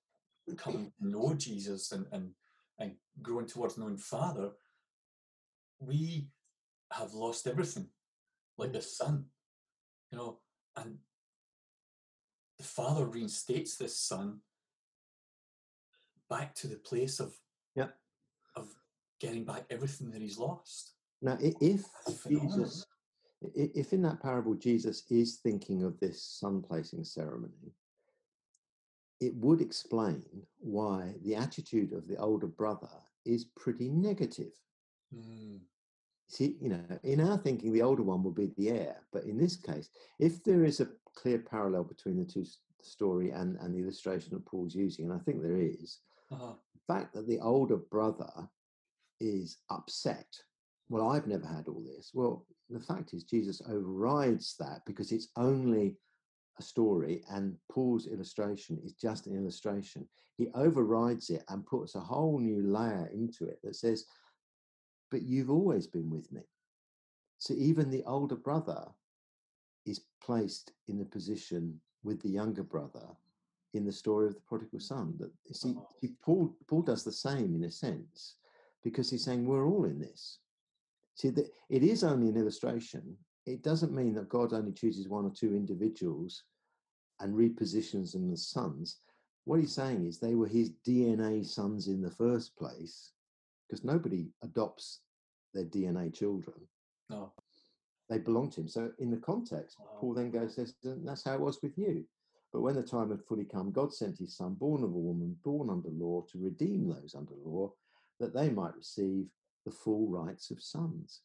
coming 0.56 0.92
to 1.00 1.08
know 1.08 1.34
Jesus 1.34 1.92
and, 1.92 2.06
and, 2.12 2.30
and 2.78 2.92
growing 3.22 3.46
towards 3.46 3.78
knowing 3.78 3.96
Father, 3.96 4.50
we 5.80 6.28
have 6.92 7.14
lost 7.14 7.46
everything, 7.46 7.88
like 8.56 8.72
the 8.72 8.82
Son, 8.82 9.26
you 10.10 10.18
know, 10.18 10.38
and 10.76 10.98
the 12.58 12.64
Father 12.64 13.06
reinstates 13.06 13.76
this 13.76 13.98
Son 13.98 14.40
back 16.28 16.54
to 16.56 16.66
the 16.66 16.76
place 16.76 17.20
of, 17.20 17.34
Yep. 17.76 17.94
Getting 19.20 19.44
back 19.44 19.64
everything 19.70 20.10
that 20.10 20.22
he's 20.22 20.38
lost. 20.38 20.92
Now, 21.20 21.36
if 21.40 21.84
Jesus, 22.28 22.86
if 23.54 23.92
in 23.92 24.02
that 24.02 24.22
parable 24.22 24.54
Jesus 24.54 25.04
is 25.10 25.36
thinking 25.42 25.82
of 25.82 25.98
this 25.98 26.22
son 26.22 26.62
placing 26.62 27.04
ceremony, 27.04 27.74
it 29.20 29.34
would 29.34 29.60
explain 29.60 30.24
why 30.60 31.14
the 31.24 31.34
attitude 31.34 31.92
of 31.92 32.06
the 32.06 32.16
older 32.16 32.46
brother 32.46 32.88
is 33.24 33.46
pretty 33.56 33.88
negative. 33.88 34.52
Mm, 35.12 35.58
See, 36.28 36.56
you 36.60 36.68
know, 36.68 36.84
in 37.04 37.22
our 37.22 37.38
thinking, 37.38 37.72
the 37.72 37.82
older 37.82 38.02
one 38.02 38.22
will 38.22 38.32
be 38.32 38.52
the 38.56 38.68
heir. 38.68 38.96
But 39.12 39.24
in 39.24 39.38
this 39.38 39.56
case, 39.56 39.88
if 40.18 40.44
there 40.44 40.64
is 40.64 40.80
a 40.80 40.88
clear 41.14 41.38
parallel 41.38 41.84
between 41.84 42.18
the 42.18 42.24
two 42.24 42.44
story 42.82 43.30
and, 43.30 43.56
and 43.60 43.74
the 43.74 43.80
illustration 43.80 44.34
that 44.34 44.44
Paul's 44.44 44.74
using, 44.74 45.06
and 45.06 45.14
I 45.14 45.22
think 45.24 45.42
there 45.42 45.58
is, 45.58 46.00
uh-huh. 46.30 46.52
the 46.74 46.94
fact 46.94 47.14
that 47.14 47.26
the 47.26 47.40
older 47.40 47.78
brother 47.78 48.30
is 49.20 49.58
upset. 49.70 50.26
Well, 50.88 51.10
I've 51.10 51.26
never 51.26 51.46
had 51.46 51.68
all 51.68 51.82
this. 51.84 52.12
Well, 52.14 52.46
the 52.70 52.80
fact 52.80 53.12
is, 53.14 53.24
Jesus 53.24 53.60
overrides 53.68 54.56
that 54.58 54.80
because 54.86 55.12
it's 55.12 55.28
only 55.36 55.96
a 56.58 56.62
story, 56.62 57.22
and 57.30 57.56
Paul's 57.70 58.06
illustration 58.06 58.78
is 58.84 58.94
just 58.94 59.26
an 59.26 59.36
illustration. 59.36 60.08
He 60.36 60.48
overrides 60.54 61.30
it 61.30 61.44
and 61.48 61.66
puts 61.66 61.94
a 61.94 62.00
whole 62.00 62.38
new 62.38 62.62
layer 62.62 63.10
into 63.12 63.46
it 63.46 63.58
that 63.62 63.76
says, 63.76 64.04
But 65.10 65.22
you've 65.22 65.50
always 65.50 65.86
been 65.86 66.10
with 66.10 66.30
me. 66.32 66.42
So 67.38 67.54
even 67.54 67.90
the 67.90 68.04
older 68.04 68.36
brother 68.36 68.86
is 69.86 70.00
placed 70.22 70.72
in 70.88 70.98
the 70.98 71.04
position 71.04 71.80
with 72.02 72.20
the 72.22 72.28
younger 72.28 72.62
brother 72.62 73.06
in 73.74 73.84
the 73.84 73.92
story 73.92 74.26
of 74.26 74.34
the 74.34 74.40
prodigal 74.40 74.80
son. 74.80 75.14
That 75.18 75.32
see, 75.56 75.74
Oh. 75.76 75.88
see, 76.00 76.14
Paul 76.22 76.56
Paul 76.66 76.82
does 76.82 77.04
the 77.04 77.12
same 77.12 77.54
in 77.54 77.64
a 77.64 77.70
sense 77.70 78.36
because 78.88 79.10
he's 79.10 79.24
saying 79.24 79.44
we're 79.46 79.66
all 79.66 79.84
in 79.84 79.98
this. 79.98 80.38
See, 81.14 81.30
that 81.30 81.50
it 81.68 81.82
is 81.82 82.04
only 82.04 82.28
an 82.28 82.36
illustration. 82.36 83.16
It 83.46 83.62
doesn't 83.62 83.94
mean 83.94 84.14
that 84.14 84.28
God 84.28 84.52
only 84.52 84.72
chooses 84.72 85.08
one 85.08 85.24
or 85.24 85.30
two 85.30 85.54
individuals 85.54 86.44
and 87.20 87.34
repositions 87.34 88.12
them 88.12 88.32
as 88.32 88.46
sons. 88.48 89.00
What 89.44 89.60
he's 89.60 89.74
saying 89.74 90.06
is 90.06 90.18
they 90.18 90.34
were 90.34 90.46
his 90.46 90.70
DNA 90.86 91.44
sons 91.46 91.88
in 91.88 92.00
the 92.02 92.10
first 92.10 92.56
place, 92.56 93.12
because 93.66 93.84
nobody 93.84 94.28
adopts 94.42 95.00
their 95.54 95.64
DNA 95.64 96.12
children 96.14 96.68
No. 97.10 97.32
they 98.08 98.18
belong 98.18 98.50
to 98.50 98.60
him. 98.60 98.68
So 98.68 98.92
in 98.98 99.10
the 99.10 99.16
context. 99.16 99.76
Paul 99.98 100.14
then 100.14 100.30
goes, 100.30 100.54
says, 100.54 100.74
"And 100.84 101.06
that's 101.08 101.24
how 101.24 101.34
it 101.34 101.40
was 101.40 101.60
with 101.62 101.76
you. 101.78 102.04
But 102.52 102.60
when 102.62 102.76
the 102.76 102.82
time 102.82 103.10
had 103.10 103.24
fully 103.24 103.44
come, 103.44 103.72
God 103.72 103.92
sent 103.92 104.18
his 104.18 104.36
son, 104.36 104.54
born 104.54 104.82
of 104.84 104.90
a 104.94 104.98
woman, 104.98 105.38
born 105.42 105.68
under 105.68 105.90
law, 105.90 106.22
to 106.30 106.38
redeem 106.38 106.88
those 106.88 107.14
under 107.14 107.34
law, 107.34 107.72
that 108.20 108.34
they 108.34 108.50
might 108.50 108.74
receive 108.76 109.26
the 109.64 109.70
full 109.70 110.08
rights 110.08 110.50
of 110.50 110.62
sons. 110.62 111.20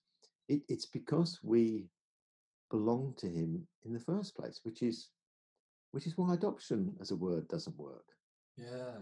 It, 0.50 0.62
it's 0.68 0.86
because 0.86 1.40
we 1.44 1.86
belong 2.70 3.14
to 3.18 3.28
him 3.28 3.68
in 3.86 3.94
the 3.94 4.00
first 4.00 4.36
place, 4.36 4.62
which 4.64 4.82
is 4.82 5.10
which 5.92 6.08
is 6.08 6.18
why 6.18 6.34
adoption 6.34 6.96
as 7.00 7.12
a 7.12 7.16
word 7.16 7.48
doesn't 7.48 7.78
work. 7.78 8.06
Yeah. 8.58 8.96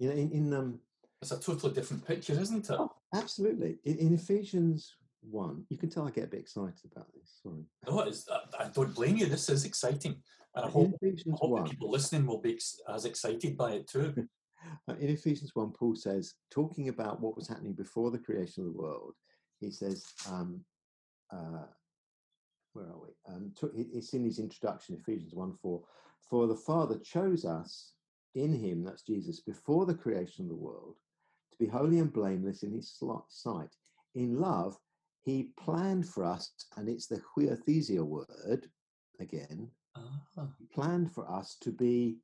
You 0.00 0.08
know, 0.08 0.14
in, 0.14 0.30
in 0.32 0.52
um 0.54 0.80
It's 1.20 1.30
a 1.30 1.38
totally 1.40 1.72
different 1.72 2.04
picture, 2.06 2.32
isn't 2.38 2.68
it? 2.68 2.76
oh, 2.78 2.90
absolutely. 3.14 3.78
In, 3.84 3.98
in 3.98 4.14
Ephesians 4.14 4.96
one, 5.20 5.64
you 5.70 5.78
can 5.78 5.88
tell 5.88 6.06
I 6.06 6.10
get 6.10 6.24
a 6.24 6.28
bit 6.28 6.40
excited 6.40 6.90
about 6.90 7.06
this. 7.14 7.38
Sorry. 7.42 7.62
No, 7.86 8.00
it's, 8.00 8.28
I, 8.28 8.64
I 8.64 8.68
don't 8.68 8.94
blame 8.94 9.16
you. 9.16 9.26
This 9.26 9.48
is 9.48 9.64
exciting. 9.64 10.16
And 10.56 10.64
I 10.64 10.66
In 10.66 10.72
hope, 10.72 10.94
I 11.02 11.06
hope 11.30 11.40
the 11.40 11.46
1, 11.46 11.70
people 11.70 11.90
listening 11.90 12.26
will 12.26 12.40
be 12.40 12.54
ex- 12.54 12.80
as 12.92 13.04
excited 13.04 13.56
by 13.56 13.72
it 13.72 13.88
too. 13.88 14.12
Uh, 14.88 14.94
In 15.00 15.08
Ephesians 15.10 15.52
1, 15.54 15.72
Paul 15.72 15.94
says, 15.96 16.34
talking 16.50 16.88
about 16.88 17.20
what 17.20 17.36
was 17.36 17.48
happening 17.48 17.72
before 17.72 18.10
the 18.10 18.18
creation 18.18 18.64
of 18.66 18.72
the 18.72 18.78
world, 18.78 19.14
he 19.60 19.70
says, 19.70 20.04
um, 20.30 20.64
uh, 21.32 21.66
where 22.72 22.86
are 22.86 23.00
we? 23.00 23.34
Um, 23.34 23.52
to, 23.56 23.70
it's 23.74 24.14
in 24.14 24.24
his 24.24 24.38
introduction, 24.38 24.96
Ephesians 24.96 25.34
1 25.34 25.54
4. 25.62 25.82
For 26.28 26.46
the 26.46 26.56
Father 26.56 26.98
chose 26.98 27.44
us 27.44 27.92
in 28.34 28.52
him, 28.52 28.82
that's 28.82 29.02
Jesus, 29.02 29.40
before 29.40 29.86
the 29.86 29.94
creation 29.94 30.46
of 30.46 30.48
the 30.48 30.56
world, 30.56 30.96
to 31.50 31.58
be 31.58 31.66
holy 31.66 31.98
and 31.98 32.12
blameless 32.12 32.62
in 32.62 32.72
his 32.72 32.98
sight. 33.28 33.68
In 34.14 34.38
love, 34.38 34.76
he 35.24 35.50
planned 35.58 36.08
for 36.08 36.24
us, 36.24 36.52
and 36.76 36.88
it's 36.88 37.06
the 37.06 37.20
huiothesia 37.36 38.02
word 38.02 38.66
again, 39.20 39.70
he 40.58 40.66
planned 40.66 41.12
for 41.12 41.30
us 41.30 41.56
to 41.60 41.70
be, 41.70 42.16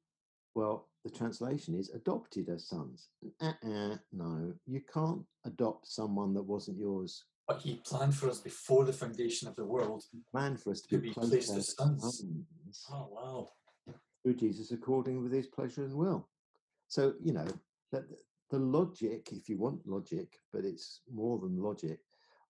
well, 0.59 0.89
the 1.05 1.11
translation 1.11 1.75
is 1.79 1.91
adopted 1.91 2.49
as 2.49 2.67
sons. 2.67 3.09
Uh-uh, 3.41 3.95
no, 4.13 4.53
you 4.67 4.81
can't 4.93 5.23
adopt 5.47 5.87
someone 5.87 6.35
that 6.35 6.43
wasn't 6.43 6.79
yours. 6.79 7.13
but 7.47 7.61
he 7.61 7.77
planned 7.91 8.15
for 8.15 8.29
us 8.29 8.41
before 8.41 8.85
the 8.85 8.93
foundation 8.93 9.47
of 9.49 9.55
the 9.55 9.65
world. 9.65 10.03
He 10.13 10.19
planned 10.33 10.61
for 10.61 10.71
us 10.73 10.81
to, 10.83 10.89
To 10.89 10.99
be 10.99 11.09
be 11.09 11.15
placed 11.15 11.57
as 11.57 11.77
sons. 11.77 12.03
sons 12.03 12.87
Oh, 12.93 13.07
wow. 13.17 13.49
through 14.23 14.35
Jesus 14.35 14.73
according 14.73 15.23
with 15.23 15.33
his 15.33 15.47
pleasure 15.47 15.85
and 15.85 15.95
will. 15.95 16.29
So, 16.89 17.15
you 17.23 17.33
know, 17.33 17.47
that 17.93 18.05
the 18.51 18.59
logic, 18.59 19.29
if 19.33 19.49
you 19.49 19.59
want 19.59 19.87
logic, 19.87 20.29
but 20.53 20.65
it's 20.65 21.03
more 21.23 21.39
than 21.39 21.63
logic, 21.63 22.01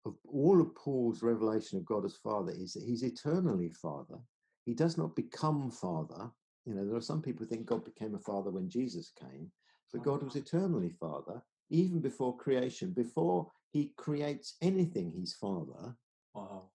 of 0.06 0.14
all 0.26 0.60
of 0.62 0.74
Paul's 0.74 1.22
revelation 1.22 1.76
of 1.78 1.84
God 1.84 2.04
as 2.06 2.16
Father 2.16 2.52
is 2.52 2.72
that 2.72 2.84
he's 2.84 3.02
eternally 3.02 3.70
Father. 3.70 4.18
He 4.64 4.72
does 4.74 4.96
not 4.96 5.14
become 5.14 5.70
Father. 5.70 6.30
You 6.68 6.74
know, 6.74 6.84
there 6.84 6.96
are 6.96 7.00
some 7.00 7.22
people 7.22 7.46
who 7.46 7.46
think 7.46 7.64
God 7.64 7.82
became 7.86 8.14
a 8.14 8.18
Father 8.18 8.50
when 8.50 8.68
Jesus 8.68 9.10
came, 9.18 9.50
but 9.90 10.02
oh, 10.02 10.04
God 10.04 10.22
was 10.22 10.36
eternally 10.36 10.90
Father, 10.90 11.40
even 11.70 11.98
before 11.98 12.36
creation. 12.36 12.90
Before 12.90 13.50
he 13.70 13.94
creates 13.96 14.56
anything, 14.60 15.10
he's 15.10 15.32
Father 15.32 15.96
Wow. 16.34 16.68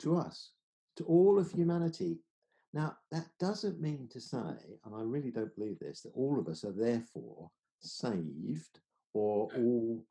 to 0.00 0.16
us, 0.16 0.50
to 0.96 1.04
all 1.04 1.38
of 1.38 1.48
mm-hmm. 1.48 1.56
humanity. 1.56 2.18
Now, 2.74 2.98
that 3.12 3.28
doesn't 3.40 3.80
mean 3.80 4.08
to 4.08 4.20
say, 4.20 4.78
and 4.84 4.94
I 4.94 5.00
really 5.00 5.30
don't 5.30 5.54
believe 5.56 5.78
this, 5.78 6.02
that 6.02 6.12
all 6.14 6.38
of 6.38 6.46
us 6.46 6.62
are 6.64 6.72
therefore 6.72 7.50
saved 7.80 8.80
or 9.14 9.48
all 9.56 10.04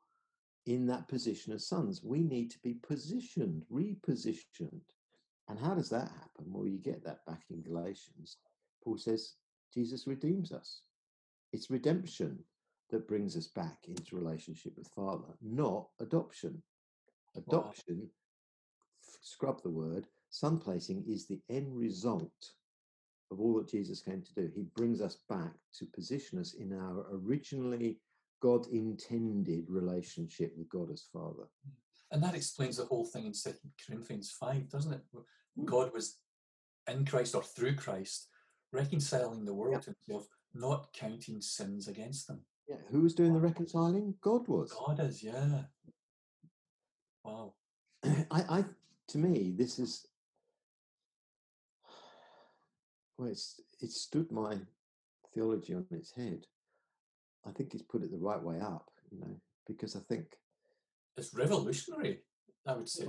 in 0.66 0.86
that 0.86 1.06
position 1.06 1.52
as 1.52 1.68
sons. 1.68 2.02
We 2.02 2.24
need 2.24 2.50
to 2.50 2.58
be 2.64 2.74
positioned, 2.74 3.62
repositioned. 3.72 4.80
And 5.48 5.58
how 5.58 5.74
does 5.74 5.90
that 5.90 6.08
happen? 6.08 6.46
Well, 6.46 6.66
you 6.66 6.78
get 6.78 7.04
that 7.04 7.24
back 7.26 7.42
in 7.50 7.62
Galatians. 7.62 8.38
Paul 8.84 8.98
says 8.98 9.34
Jesus 9.72 10.06
redeems 10.06 10.52
us. 10.52 10.82
It's 11.52 11.70
redemption 11.70 12.38
that 12.90 13.08
brings 13.08 13.36
us 13.36 13.46
back 13.48 13.78
into 13.88 14.16
relationship 14.16 14.72
with 14.76 14.88
Father, 14.88 15.32
not 15.42 15.88
adoption. 16.00 16.62
Adoption, 17.36 18.08
f- 19.02 19.18
scrub 19.22 19.62
the 19.62 19.70
word, 19.70 20.06
son 20.30 20.58
placing 20.58 21.04
is 21.08 21.26
the 21.26 21.40
end 21.48 21.76
result 21.76 22.30
of 23.30 23.40
all 23.40 23.54
that 23.54 23.68
Jesus 23.68 24.00
came 24.00 24.22
to 24.22 24.34
do. 24.34 24.50
He 24.54 24.62
brings 24.76 25.00
us 25.00 25.18
back 25.28 25.54
to 25.78 25.86
position 25.86 26.38
us 26.38 26.54
in 26.54 26.72
our 26.72 27.06
originally 27.12 27.98
God 28.40 28.66
intended 28.68 29.64
relationship 29.68 30.52
with 30.56 30.68
God 30.68 30.90
as 30.92 31.06
Father. 31.12 31.44
And 32.10 32.22
that 32.22 32.34
explains 32.34 32.76
the 32.76 32.84
whole 32.84 33.06
thing 33.06 33.26
in 33.26 33.34
Second 33.34 33.70
Corinthians 33.84 34.30
5, 34.38 34.68
doesn't 34.68 34.92
it? 34.92 35.00
Mm. 35.58 35.64
God 35.64 35.92
was 35.92 36.18
in 36.88 37.04
Christ 37.04 37.34
or 37.34 37.42
through 37.42 37.76
Christ, 37.76 38.28
reconciling 38.74 39.44
the 39.44 39.54
world 39.54 39.82
to 39.82 39.94
himself, 40.06 40.28
not 40.54 40.92
counting 40.92 41.40
sins 41.40 41.88
against 41.88 42.26
them. 42.26 42.40
Yeah, 42.68 42.76
who 42.90 43.02
was 43.02 43.14
doing 43.14 43.32
the 43.32 43.40
reconciling? 43.40 44.14
God 44.20 44.48
was. 44.48 44.72
God 44.72 45.00
is, 45.00 45.22
yeah. 45.22 45.62
Wow. 47.24 47.54
I, 48.04 48.18
I, 48.30 48.64
to 49.08 49.18
me, 49.18 49.54
this 49.56 49.78
is 49.78 50.06
well, 53.18 53.28
it's 53.28 53.60
it 53.80 53.90
stood 53.90 54.30
my 54.32 54.58
theology 55.34 55.74
on 55.74 55.86
its 55.90 56.12
head. 56.12 56.46
I 57.46 57.50
think 57.52 57.74
it's 57.74 57.82
put 57.82 58.02
it 58.02 58.10
the 58.10 58.18
right 58.18 58.42
way 58.42 58.60
up, 58.60 58.90
you 59.10 59.20
know, 59.20 59.40
because 59.66 59.96
I 59.96 60.00
think 60.08 60.24
It's 61.16 61.34
revolutionary, 61.34 62.20
I 62.66 62.74
would 62.74 62.88
say, 62.88 63.06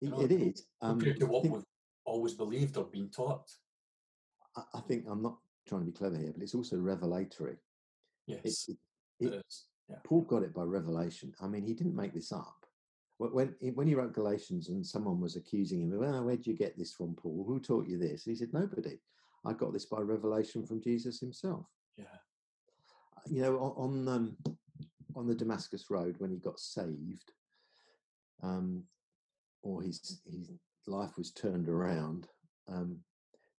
it, 0.00 0.10
know, 0.10 0.20
it 0.20 0.32
is. 0.32 0.66
Um, 0.82 0.98
compared 0.98 1.20
to 1.20 1.26
what 1.26 1.42
think- 1.42 1.54
we've 1.54 1.64
always 2.04 2.34
believed 2.34 2.76
or 2.76 2.84
been 2.84 3.10
taught. 3.10 3.48
I, 4.56 4.62
I 4.74 4.80
think 4.80 5.04
I'm 5.08 5.22
not 5.22 5.38
trying 5.66 5.82
to 5.82 5.86
be 5.86 5.92
clever 5.92 6.16
here, 6.16 6.32
but 6.32 6.42
it's 6.42 6.54
also 6.54 6.76
revelatory. 6.76 7.56
Yes, 8.26 8.68
it, 8.68 8.76
it. 9.20 9.44
Yeah. 9.88 9.96
Paul 10.04 10.22
got 10.22 10.42
it 10.42 10.52
by 10.54 10.62
revelation. 10.62 11.32
I 11.40 11.46
mean, 11.46 11.64
he 11.64 11.72
didn't 11.74 11.96
make 11.96 12.12
this 12.12 12.32
up. 12.32 12.66
When 13.16 13.32
when 13.32 13.54
he- 13.60 13.70
when 13.70 13.86
he 13.86 13.94
wrote 13.94 14.12
Galatians 14.12 14.68
and 14.68 14.86
someone 14.86 15.20
was 15.20 15.36
accusing 15.36 15.80
him, 15.80 15.98
well, 15.98 16.24
where'd 16.24 16.46
you 16.46 16.54
get 16.54 16.76
this 16.76 16.92
from, 16.92 17.14
Paul? 17.14 17.44
Who 17.46 17.58
taught 17.58 17.88
you 17.88 17.98
this? 17.98 18.26
And 18.26 18.36
he 18.36 18.38
said, 18.38 18.52
nobody. 18.52 18.98
I 19.44 19.52
got 19.54 19.72
this 19.72 19.86
by 19.86 20.00
revelation 20.00 20.66
from 20.66 20.82
Jesus 20.82 21.20
himself. 21.20 21.66
Yeah. 21.96 22.04
You 23.26 23.42
know, 23.42 23.58
on 23.58 24.08
on, 24.08 24.08
um, 24.08 24.36
on 25.16 25.26
the 25.26 25.34
Damascus 25.34 25.90
Road 25.90 26.16
when 26.18 26.30
he 26.30 26.36
got 26.38 26.60
saved, 26.60 27.32
um, 28.42 28.84
or 29.62 29.82
his 29.82 30.20
his 30.24 30.50
life 30.86 31.16
was 31.16 31.32
turned 31.32 31.68
around. 31.68 32.28
Um, 32.68 32.98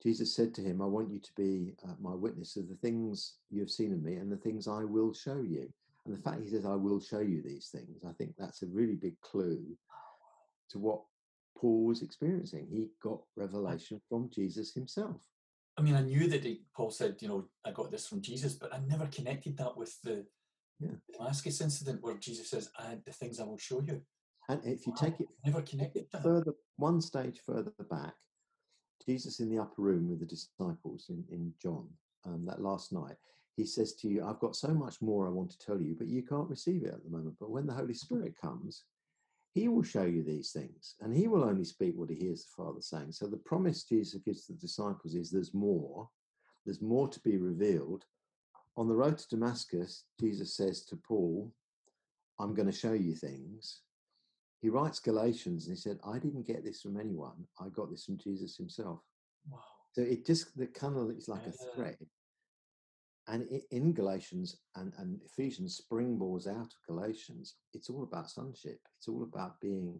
Jesus 0.01 0.33
said 0.35 0.53
to 0.55 0.62
him, 0.62 0.81
"I 0.81 0.85
want 0.85 1.12
you 1.12 1.19
to 1.19 1.33
be 1.35 1.75
uh, 1.88 1.95
my 1.99 2.15
witness 2.15 2.55
of 2.55 2.69
the 2.69 2.75
things 2.75 3.35
you 3.49 3.59
have 3.59 3.69
seen 3.69 3.93
of 3.93 4.01
me 4.01 4.15
and 4.15 4.31
the 4.31 4.38
things 4.38 4.67
I 4.67 4.83
will 4.83 5.13
show 5.13 5.41
you." 5.41 5.71
And 6.05 6.15
the 6.15 6.21
fact 6.21 6.41
he 6.41 6.49
says, 6.49 6.65
"I 6.65 6.75
will 6.75 6.99
show 6.99 7.19
you 7.19 7.41
these 7.41 7.67
things," 7.69 8.03
I 8.07 8.13
think 8.13 8.35
that's 8.38 8.62
a 8.63 8.67
really 8.67 8.95
big 8.95 9.19
clue 9.21 9.77
to 10.69 10.79
what 10.79 11.02
Paul 11.58 11.85
was 11.85 12.02
experiencing. 12.02 12.67
He 12.71 12.87
got 13.04 13.21
revelation 13.35 14.02
from 14.08 14.29
Jesus 14.29 14.73
himself. 14.73 15.21
I 15.77 15.81
mean, 15.81 15.95
I 15.95 16.02
knew 16.02 16.27
that 16.27 16.43
he, 16.43 16.63
Paul 16.75 16.91
said, 16.91 17.17
you 17.21 17.27
know, 17.27 17.45
I 17.65 17.71
got 17.71 17.89
this 17.91 18.08
from 18.08 18.21
Jesus, 18.21 18.54
but 18.54 18.73
I 18.73 18.79
never 18.79 19.08
connected 19.08 19.58
that 19.58 19.75
with 19.77 20.00
the 20.02 20.25
Yeah. 20.79 20.95
Damascus 21.12 21.62
incident 21.62 22.02
where 22.02 22.17
Jesus 22.17 22.50
says, 22.50 22.69
I, 22.77 23.00
the 23.06 23.12
things 23.12 23.39
I 23.39 23.43
will 23.45 23.58
show 23.58 23.81
you. 23.81 24.02
And 24.47 24.65
if 24.65 24.85
you 24.87 24.93
Wow, 24.93 25.02
take 25.02 25.19
it 25.19 25.27
never 25.45 25.62
connected 25.62 26.08
that. 26.12 26.23
further, 26.23 26.54
one 26.77 27.02
stage 27.02 27.39
further 27.45 27.73
back, 27.89 28.15
Jesus 29.06 29.39
in 29.39 29.50
the 29.50 29.62
upper 29.62 29.81
room 29.81 30.10
with 30.10 30.19
the 30.19 30.25
disciples 30.25 31.06
in, 31.10 31.23
in 31.31 31.54
John, 31.62 31.87
um, 32.25 32.45
that 32.45 32.62
last 32.62 32.91
night, 32.91 33.15
he 33.56 33.65
says 33.65 33.93
to 33.95 34.08
you, 34.08 34.25
I've 34.25 34.39
got 34.39 34.56
so 34.56 34.69
much 34.69 35.02
more 35.02 35.27
I 35.27 35.31
want 35.31 35.52
to 35.52 35.60
tell 35.60 35.81
you, 35.81 35.95
but 35.97 36.08
you 36.08 36.23
can't 36.23 36.50
receive 36.50 36.83
it 36.83 36.93
at 36.93 37.04
the 37.04 37.10
moment. 37.10 37.35
But 37.39 37.52
when 37.52 37.67
the 37.67 37.73
Holy 37.73 37.93
Spirit 37.93 38.35
comes, 38.41 38.83
he 39.54 39.67
will 39.67 39.83
show 39.83 40.04
you 40.04 40.23
these 40.23 40.52
things 40.52 40.95
and 41.02 41.13
he 41.13 41.27
will 41.27 41.43
only 41.43 41.65
speak 41.65 41.93
what 41.95 42.10
he 42.10 42.15
hears 42.15 42.45
the 42.45 42.63
Father 42.63 42.81
saying. 42.81 43.12
So 43.12 43.27
the 43.27 43.37
promise 43.37 43.83
Jesus 43.83 44.21
gives 44.21 44.45
to 44.45 44.54
the 44.54 44.60
disciples 44.60 45.15
is 45.15 45.29
there's 45.29 45.54
more, 45.54 46.08
there's 46.65 46.81
more 46.81 47.08
to 47.10 47.19
be 47.21 47.37
revealed. 47.37 48.06
On 48.77 48.87
the 48.87 48.95
road 48.95 49.17
to 49.17 49.27
Damascus, 49.27 50.06
Jesus 50.19 50.56
says 50.56 50.85
to 50.85 50.95
Paul, 50.95 51.52
I'm 52.39 52.54
going 52.54 52.71
to 52.71 52.77
show 52.77 52.93
you 52.93 53.15
things. 53.15 53.81
He 54.62 54.69
writes 54.69 54.99
Galatians 54.99 55.67
and 55.67 55.75
he 55.75 55.81
said, 55.81 55.99
I 56.05 56.19
didn't 56.19 56.47
get 56.47 56.63
this 56.63 56.81
from 56.81 56.99
anyone. 56.99 57.45
I 57.60 57.69
got 57.69 57.89
this 57.89 58.05
from 58.05 58.17
Jesus 58.17 58.57
himself. 58.57 58.99
Wow. 59.49 59.60
So 59.93 60.01
it 60.01 60.25
just, 60.25 60.57
the 60.57 60.67
kind 60.67 60.97
of, 60.97 61.10
it's 61.10 61.27
like 61.29 61.47
a 61.47 61.51
thread. 61.75 61.97
and 63.27 63.47
in 63.71 63.93
Galatians 63.93 64.57
and, 64.75 64.91
and 64.97 65.19
Ephesians 65.25 65.79
springboards 65.81 66.47
out 66.47 66.73
of 66.73 66.85
Galatians, 66.87 67.55
it's 67.73 67.89
all 67.89 68.03
about 68.03 68.29
sonship. 68.29 68.79
It's 68.97 69.07
all 69.07 69.23
about 69.23 69.62
being 69.62 69.99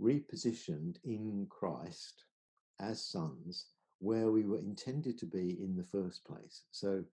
repositioned 0.00 0.96
in 1.04 1.46
Christ 1.50 2.24
as 2.80 3.04
sons 3.04 3.66
where 3.98 4.30
we 4.30 4.44
were 4.44 4.58
intended 4.58 5.18
to 5.18 5.26
be 5.26 5.58
in 5.62 5.76
the 5.76 5.84
first 5.84 6.24
place. 6.24 6.62
So 6.72 7.04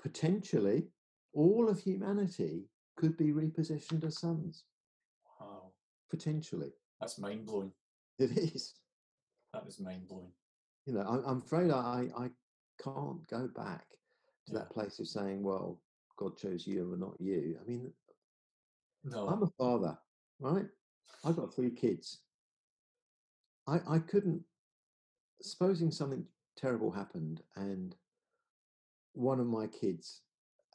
potentially 0.00 0.86
all 1.34 1.68
of 1.68 1.80
humanity 1.80 2.66
could 2.96 3.16
be 3.16 3.32
repositioned 3.32 4.04
as 4.04 4.20
sons. 4.20 4.64
Potentially. 6.10 6.72
That's 7.00 7.18
mind 7.18 7.46
blowing. 7.46 7.72
It 8.18 8.32
is. 8.36 8.74
That 9.52 9.64
is 9.66 9.78
mind 9.80 10.08
blowing. 10.08 10.32
You 10.86 10.94
know, 10.94 11.00
I'm, 11.08 11.22
I'm 11.24 11.38
afraid 11.38 11.70
I, 11.70 12.08
I 12.16 12.30
can't 12.82 13.26
go 13.28 13.48
back 13.54 13.84
to 14.46 14.52
Yeah. 14.52 14.58
that 14.60 14.70
place 14.70 14.98
of 14.98 15.06
saying, 15.06 15.42
well, 15.42 15.80
God 16.16 16.36
chose 16.36 16.66
you 16.66 16.90
and 16.92 17.00
not 17.00 17.20
you. 17.20 17.58
I 17.60 17.68
mean, 17.68 17.92
No. 19.04 19.28
I'm 19.28 19.42
a 19.42 19.50
father, 19.58 19.96
right? 20.40 20.66
I've 21.24 21.36
got 21.36 21.54
three 21.54 21.70
kids. 21.70 22.22
I, 23.66 23.80
I 23.88 23.98
couldn't, 23.98 24.42
supposing 25.42 25.90
something 25.90 26.24
terrible 26.56 26.90
happened 26.90 27.42
and 27.56 27.94
one 29.12 29.40
of 29.40 29.46
my 29.46 29.66
kids 29.66 30.22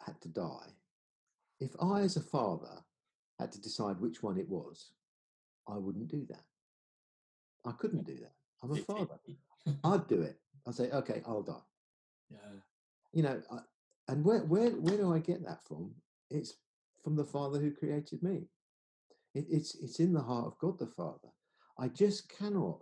had 0.06 0.20
to 0.22 0.30
die, 0.30 0.70
if 1.60 1.72
I, 1.82 2.02
as 2.02 2.18
a 2.18 2.22
father, 2.22 2.84
had 3.40 3.52
to 3.54 3.62
decide 3.62 4.00
which 4.00 4.22
one 4.24 4.38
it 4.38 4.48
was, 4.50 4.92
I 5.68 5.78
wouldn't 5.78 6.10
do 6.10 6.26
that. 6.30 6.44
I 7.66 7.72
couldn't 7.72 8.06
do 8.06 8.16
that. 8.16 8.34
I'm 8.62 8.72
a 8.72 8.76
father. 8.78 9.20
I'd 9.84 10.08
do 10.08 10.22
it. 10.22 10.38
I'd 10.68 10.76
say, 10.76 10.90
okay, 10.92 11.22
I'll 11.26 11.44
die. 11.44 11.54
yeah. 12.30 12.38
You 13.14 13.24
know, 13.24 13.42
I, 13.52 13.60
and 14.10 14.24
where, 14.26 14.40
where, 14.40 14.72
where 14.72 14.98
do 14.98 15.14
I 15.14 15.20
get 15.20 15.46
that 15.46 15.64
from? 15.64 15.92
It's 16.30 16.56
from 17.04 17.16
the 17.16 17.24
Father 17.24 17.60
who 17.60 17.72
created 17.72 18.24
me. 18.24 18.44
It, 19.34 19.46
it's, 19.50 19.76
it's 19.76 20.00
in 20.00 20.14
the 20.14 20.22
heart 20.22 20.46
of 20.46 20.58
God 20.58 20.80
the 20.80 20.88
Father. 20.88 21.30
I 21.80 21.88
just 21.88 22.30
cannot 22.30 22.82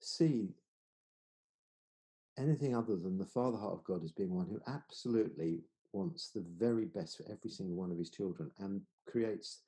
see 0.00 0.50
anything 2.38 2.76
other 2.76 2.96
than 2.96 3.18
the 3.18 3.26
Father 3.26 3.56
heart 3.56 3.74
of 3.74 3.84
God 3.84 4.04
as 4.04 4.12
being 4.12 4.34
one 4.34 4.46
who 4.46 4.60
absolutely 4.72 5.60
wants 5.92 6.30
the 6.30 6.44
very 6.58 6.84
best 6.84 7.16
for 7.16 7.24
every 7.30 7.50
single 7.50 7.76
one 7.76 7.90
of 7.90 7.98
his 7.98 8.10
children 8.10 8.50
and 8.58 8.82
creates 9.08 9.62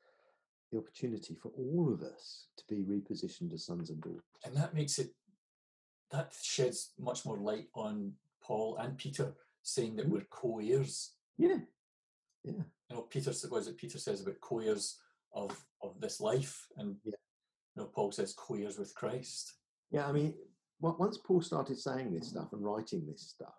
the 0.70 0.78
opportunity 0.78 1.34
for 1.34 1.50
all 1.56 1.90
of 1.92 2.02
us 2.02 2.46
to 2.56 2.64
be 2.68 2.82
repositioned 2.82 3.52
as 3.52 3.64
sons 3.64 3.90
and 3.90 4.00
daughters. 4.00 4.22
And 4.44 4.54
that 4.56 4.74
makes 4.74 4.98
it, 4.98 5.10
that 6.10 6.32
sheds 6.42 6.92
much 6.98 7.24
more 7.24 7.38
light 7.38 7.68
on 7.74 8.12
Paul 8.42 8.76
and 8.78 8.96
Peter 8.96 9.34
saying 9.62 9.96
that 9.96 10.06
Mhm. 10.06 10.10
we're 10.10 10.24
co 10.30 10.58
heirs. 10.60 11.14
Yeah. 11.36 11.60
Yeah. 12.44 12.52
You 12.88 12.96
know, 12.96 13.02
Peter, 13.02 13.32
what 13.48 13.58
is 13.58 13.68
it 13.68 13.76
Peter 13.76 13.98
says 13.98 14.20
about 14.20 14.40
co 14.40 14.60
heirs 14.60 15.00
of, 15.32 15.66
of 15.82 16.00
this 16.00 16.20
life? 16.20 16.66
And, 16.76 17.00
Yeah. 17.04 17.12
you 17.74 17.82
know, 17.82 17.88
Paul 17.88 18.12
says 18.12 18.34
co 18.34 18.54
heirs 18.54 18.78
with 18.78 18.94
Christ. 18.94 19.54
Yeah, 19.90 20.06
I 20.06 20.12
mean, 20.12 20.34
once 20.80 21.18
Paul 21.18 21.40
started 21.42 21.78
saying 21.78 22.12
this 22.12 22.28
stuff 22.28 22.52
and 22.52 22.62
writing 22.62 23.06
this 23.06 23.22
stuff, 23.22 23.56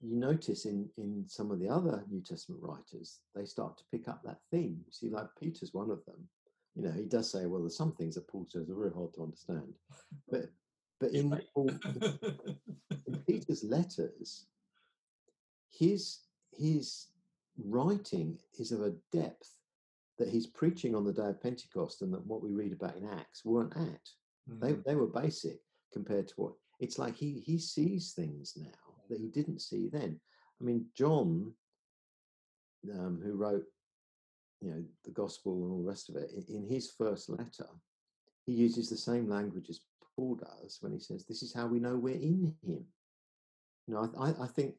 you 0.00 0.16
notice 0.16 0.64
in 0.64 0.88
in 0.96 1.24
some 1.26 1.50
of 1.50 1.58
the 1.58 1.68
other 1.68 2.04
New 2.10 2.20
Testament 2.20 2.62
writers, 2.62 3.20
they 3.34 3.44
start 3.44 3.76
to 3.78 3.84
pick 3.90 4.08
up 4.08 4.22
that 4.24 4.40
theme. 4.50 4.80
You 4.86 4.92
see, 4.92 5.10
like 5.10 5.26
Peter's 5.40 5.74
one 5.74 5.90
of 5.90 6.04
them. 6.04 6.28
You 6.74 6.82
know, 6.82 6.92
he 6.92 7.04
does 7.04 7.30
say, 7.30 7.46
"Well, 7.46 7.62
there's 7.62 7.76
some 7.76 7.92
things 7.92 8.14
that 8.14 8.28
Paul 8.28 8.46
says 8.48 8.68
are 8.70 8.74
very 8.74 8.92
hard 8.92 9.14
to 9.14 9.22
understand," 9.22 9.74
but 10.30 10.50
but 11.00 11.12
in. 11.12 11.30
Paul, 11.54 11.70
in 13.06 13.16
Peter's 13.26 13.64
letters, 13.64 14.46
his 15.70 16.20
his 16.52 17.08
writing 17.64 18.38
is 18.58 18.70
of 18.72 18.82
a 18.82 18.94
depth 19.12 19.54
that 20.18 20.28
he's 20.28 20.46
preaching 20.46 20.94
on 20.94 21.04
the 21.04 21.12
day 21.12 21.26
of 21.26 21.42
Pentecost, 21.42 22.02
and 22.02 22.12
that 22.12 22.26
what 22.26 22.42
we 22.42 22.50
read 22.50 22.72
about 22.72 22.96
in 22.96 23.08
Acts 23.08 23.44
weren't 23.44 23.76
at 23.76 24.08
they 24.48 24.72
Mm, 24.72 24.84
they 24.84 24.94
were 24.94 25.06
basic 25.06 25.60
compared 25.92 26.28
to 26.28 26.34
what 26.36 26.52
it's 26.80 26.98
like 26.98 27.16
he 27.16 27.40
he 27.40 27.58
sees 27.58 28.12
things 28.12 28.56
now 28.56 28.87
that 29.08 29.20
he 29.20 29.28
didn't 29.28 29.60
see 29.60 29.88
then 29.88 30.18
i 30.60 30.64
mean 30.64 30.84
john 30.96 31.52
um, 32.92 33.20
who 33.22 33.34
wrote 33.34 33.64
you 34.60 34.70
know 34.70 34.82
the 35.04 35.10
gospel 35.10 35.64
and 35.64 35.72
all 35.72 35.82
the 35.82 35.88
rest 35.88 36.08
of 36.08 36.16
it 36.16 36.30
in, 36.48 36.66
his 36.68 36.92
first 36.96 37.28
letter 37.28 37.66
he 38.46 38.52
uses 38.52 38.88
the 38.88 38.96
same 38.96 39.28
language 39.28 39.68
as 39.68 39.80
paul 40.16 40.36
does 40.36 40.78
when 40.80 40.92
he 40.92 40.98
says 40.98 41.24
this 41.24 41.42
is 41.42 41.54
how 41.54 41.66
we 41.66 41.78
know 41.78 41.96
we're 41.96 42.14
in 42.14 42.54
him 42.62 42.84
you 43.86 43.94
know 43.94 44.10
i, 44.18 44.28
I, 44.28 44.44
I 44.44 44.46
think 44.46 44.74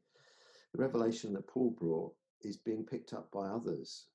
the 0.73 0.81
revelation 0.81 1.33
that 1.33 1.47
paul 1.47 1.75
brought 1.79 2.13
is 2.41 2.57
being 2.57 2.85
picked 2.85 3.13
up 3.13 3.29
by 3.31 3.47
others 3.47 4.07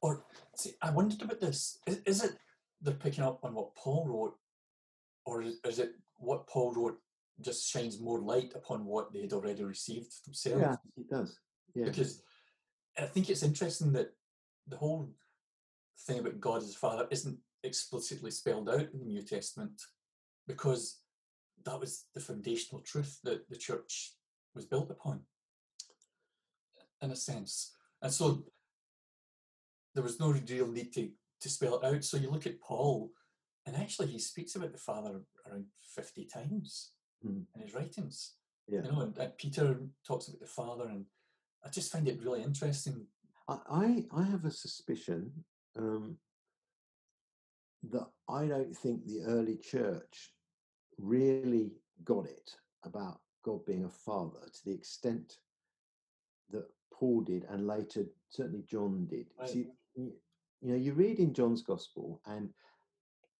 Or 0.00 0.24
see, 0.56 0.74
I 0.80 0.90
wondered 0.90 1.22
about 1.22 1.40
this. 1.40 1.78
Is, 1.86 2.00
is 2.06 2.24
it 2.24 2.32
they're 2.80 2.94
picking 2.94 3.24
up 3.24 3.40
on 3.44 3.54
what 3.54 3.74
Paul 3.74 4.06
wrote, 4.06 4.36
or 5.24 5.42
is, 5.42 5.58
is 5.64 5.78
it 5.78 5.92
what 6.18 6.46
Paul 6.46 6.72
wrote 6.72 6.98
just 7.40 7.70
shines 7.70 8.00
more 8.00 8.20
light 8.20 8.52
upon 8.54 8.84
what 8.84 9.12
they 9.12 9.20
had 9.20 9.32
already 9.32 9.64
received 9.64 10.24
themselves? 10.24 10.60
yeah 10.60 10.76
he 10.96 11.02
does 11.04 11.38
yeah 11.74 11.84
Because 11.84 12.22
I 12.98 13.06
think 13.06 13.30
it's 13.30 13.42
interesting 13.42 13.92
that 13.92 14.10
the 14.66 14.76
whole 14.76 15.10
thing 16.00 16.18
about 16.18 16.40
God 16.40 16.62
as 16.62 16.74
Father 16.74 17.06
isn't 17.10 17.38
explicitly 17.62 18.30
spelled 18.30 18.68
out 18.68 18.88
in 18.92 18.98
the 18.98 19.06
New 19.06 19.22
Testament, 19.22 19.80
because 20.46 21.00
that 21.64 21.78
was 21.78 22.06
the 22.14 22.20
foundational 22.20 22.82
truth 22.82 23.18
that 23.24 23.48
the 23.48 23.56
church 23.56 24.14
was 24.54 24.64
built 24.64 24.90
upon, 24.90 25.20
in 27.02 27.10
a 27.10 27.16
sense. 27.16 27.72
And 28.02 28.12
so 28.12 28.44
there 29.94 30.02
was 30.02 30.20
no 30.20 30.30
real 30.30 30.68
need 30.68 30.92
to, 30.94 31.10
to 31.40 31.48
spell 31.48 31.78
it 31.78 31.84
out. 31.84 32.04
So 32.04 32.16
you 32.16 32.30
look 32.30 32.46
at 32.46 32.60
Paul, 32.60 33.10
and 33.66 33.76
actually 33.76 34.08
he 34.08 34.18
speaks 34.18 34.56
about 34.56 34.72
the 34.72 34.78
Father 34.78 35.20
around 35.46 35.66
50 35.94 36.26
times 36.26 36.92
Hmm. 37.22 37.40
in 37.54 37.62
his 37.62 37.74
writings. 37.74 38.34
Yeah. 38.68 38.82
You 38.84 38.92
know, 38.92 39.00
and, 39.00 39.18
and 39.18 39.36
Peter 39.36 39.80
talks 40.06 40.28
about 40.28 40.40
the 40.40 40.46
Father, 40.46 40.84
and 40.84 41.06
I 41.64 41.70
just 41.70 41.90
find 41.90 42.06
it 42.06 42.22
really 42.22 42.42
interesting. 42.42 43.06
I, 43.48 43.58
I 43.70 44.04
I 44.14 44.22
have 44.24 44.44
a 44.44 44.50
suspicion 44.50 45.32
um, 45.76 46.18
that 47.90 48.06
I 48.28 48.46
don't 48.46 48.76
think 48.76 49.04
the 49.06 49.22
early 49.26 49.56
church 49.56 50.32
really 50.98 51.72
got 52.04 52.26
it 52.26 52.50
about 52.84 53.20
God 53.44 53.64
being 53.64 53.84
a 53.84 53.88
father 53.88 54.40
to 54.52 54.64
the 54.64 54.72
extent 54.72 55.38
that 56.50 56.66
Paul 56.92 57.22
did, 57.22 57.44
and 57.48 57.66
later 57.66 58.04
certainly 58.28 58.64
John 58.68 59.06
did. 59.08 59.26
Right. 59.38 59.48
See, 59.48 59.68
you 59.96 60.12
know, 60.62 60.76
you 60.76 60.92
read 60.92 61.18
in 61.18 61.32
John's 61.32 61.62
Gospel 61.62 62.20
and 62.26 62.50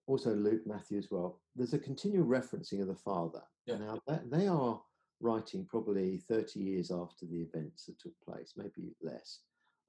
also 0.08 0.34
Luke, 0.34 0.62
Matthew 0.66 0.98
as 0.98 1.10
well. 1.10 1.38
There's 1.54 1.74
a 1.74 1.78
continual 1.78 2.26
referencing 2.26 2.80
of 2.80 2.88
the 2.88 2.94
Father. 2.94 3.42
Yeah. 3.66 3.76
Now 3.76 4.00
that, 4.08 4.30
they 4.30 4.48
are 4.48 4.80
writing 5.20 5.66
probably 5.68 6.16
30 6.16 6.60
years 6.60 6.90
after 6.90 7.26
the 7.26 7.42
events 7.42 7.84
that 7.84 8.00
took 8.00 8.18
place, 8.24 8.54
maybe 8.56 8.94
less, 9.02 9.40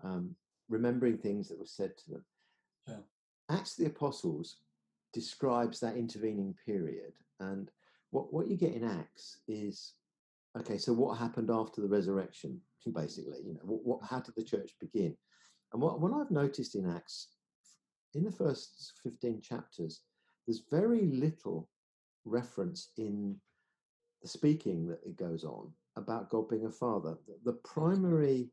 um, 0.03 0.35
remembering 0.67 1.17
things 1.17 1.47
that 1.47 1.57
were 1.57 1.65
said 1.65 1.97
to 1.97 2.11
them. 2.11 2.25
Yeah. 2.87 2.95
Acts 3.49 3.79
of 3.79 3.85
the 3.85 3.91
Apostles 3.91 4.57
describes 5.13 5.79
that 5.79 5.95
intervening 5.95 6.53
period, 6.65 7.13
and 7.39 7.71
what 8.11 8.33
what 8.33 8.47
you 8.47 8.57
get 8.57 8.73
in 8.73 8.83
Acts 8.83 9.39
is 9.47 9.93
okay. 10.57 10.77
So 10.77 10.93
what 10.93 11.17
happened 11.17 11.49
after 11.49 11.81
the 11.81 11.87
resurrection? 11.87 12.61
Basically, 12.93 13.39
you 13.45 13.53
know, 13.53 13.61
what, 13.63 13.85
what 13.85 14.09
how 14.09 14.19
did 14.19 14.35
the 14.35 14.43
church 14.43 14.71
begin? 14.79 15.15
And 15.71 15.81
what 15.81 15.99
what 15.99 16.13
I've 16.13 16.31
noticed 16.31 16.75
in 16.75 16.89
Acts, 16.89 17.27
in 18.13 18.23
the 18.23 18.31
first 18.31 18.93
15 19.03 19.41
chapters, 19.41 20.01
there's 20.49 20.63
very 20.71 21.05
little 21.05 21.69
reference 22.25 22.89
in 22.97 23.35
the 24.23 24.27
speaking 24.27 24.87
that 24.87 24.99
it 25.05 25.15
goes 25.15 25.43
on 25.43 25.71
about 25.95 26.31
God 26.31 26.49
being 26.49 26.65
a 26.65 26.71
father. 26.71 27.19
The, 27.45 27.53
primary 27.53 28.49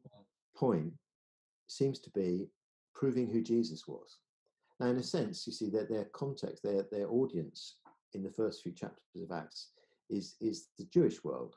point 0.55 0.93
seems 1.69 1.99
to 2.01 2.11
be 2.11 2.49
proving 2.95 3.31
who 3.31 3.41
Jesus 3.41 3.89
was. 3.89 4.19
Now, 4.79 4.89
in 4.89 4.99
a 4.99 5.03
sense, 5.03 5.47
you 5.47 5.55
see 5.55 5.71
that 5.71 5.89
their 5.89 6.05
context, 6.13 6.63
their 6.63 6.85
their 6.93 7.09
audience 7.09 7.77
in 8.13 8.23
the 8.23 8.31
first 8.31 8.63
few 8.63 8.73
chapters 8.73 9.23
of 9.23 9.33
Acts 9.33 9.69
is 10.11 10.35
is 10.43 10.69
the 10.77 10.85
Jewish 10.93 11.25
world. 11.25 11.55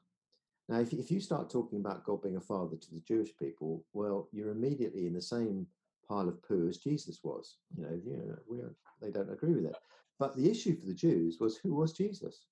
Now, 0.70 0.80
if 0.80 0.94
if 0.94 1.12
you 1.12 1.20
start 1.20 1.50
talking 1.50 1.82
about 1.82 2.06
God 2.06 2.22
being 2.22 2.38
a 2.38 2.42
father 2.42 2.78
to 2.78 2.94
the 2.94 3.02
Jewish 3.02 3.36
people, 3.38 3.84
well, 3.92 4.30
you're 4.32 4.52
immediately 4.52 5.06
in 5.06 5.14
the 5.16 5.22
same 5.22 5.68
pile 6.08 6.30
of 6.30 6.42
poo 6.42 6.70
as 6.70 6.78
Jesus 6.78 7.20
was. 7.26 7.58
You 7.76 7.84
know, 7.84 8.00
you 8.06 8.18
know, 8.18 8.36
we 8.50 8.62
they 9.02 9.12
don't 9.12 9.34
agree 9.34 9.54
with 9.54 9.66
it. 9.66 9.76
But 10.20 10.36
the 10.36 10.50
issue 10.50 10.76
for 10.78 10.86
the 10.86 10.94
Jews 10.94 11.40
was 11.40 11.58
who 11.58 11.74
was 11.74 11.94
Jesus? 11.94 12.46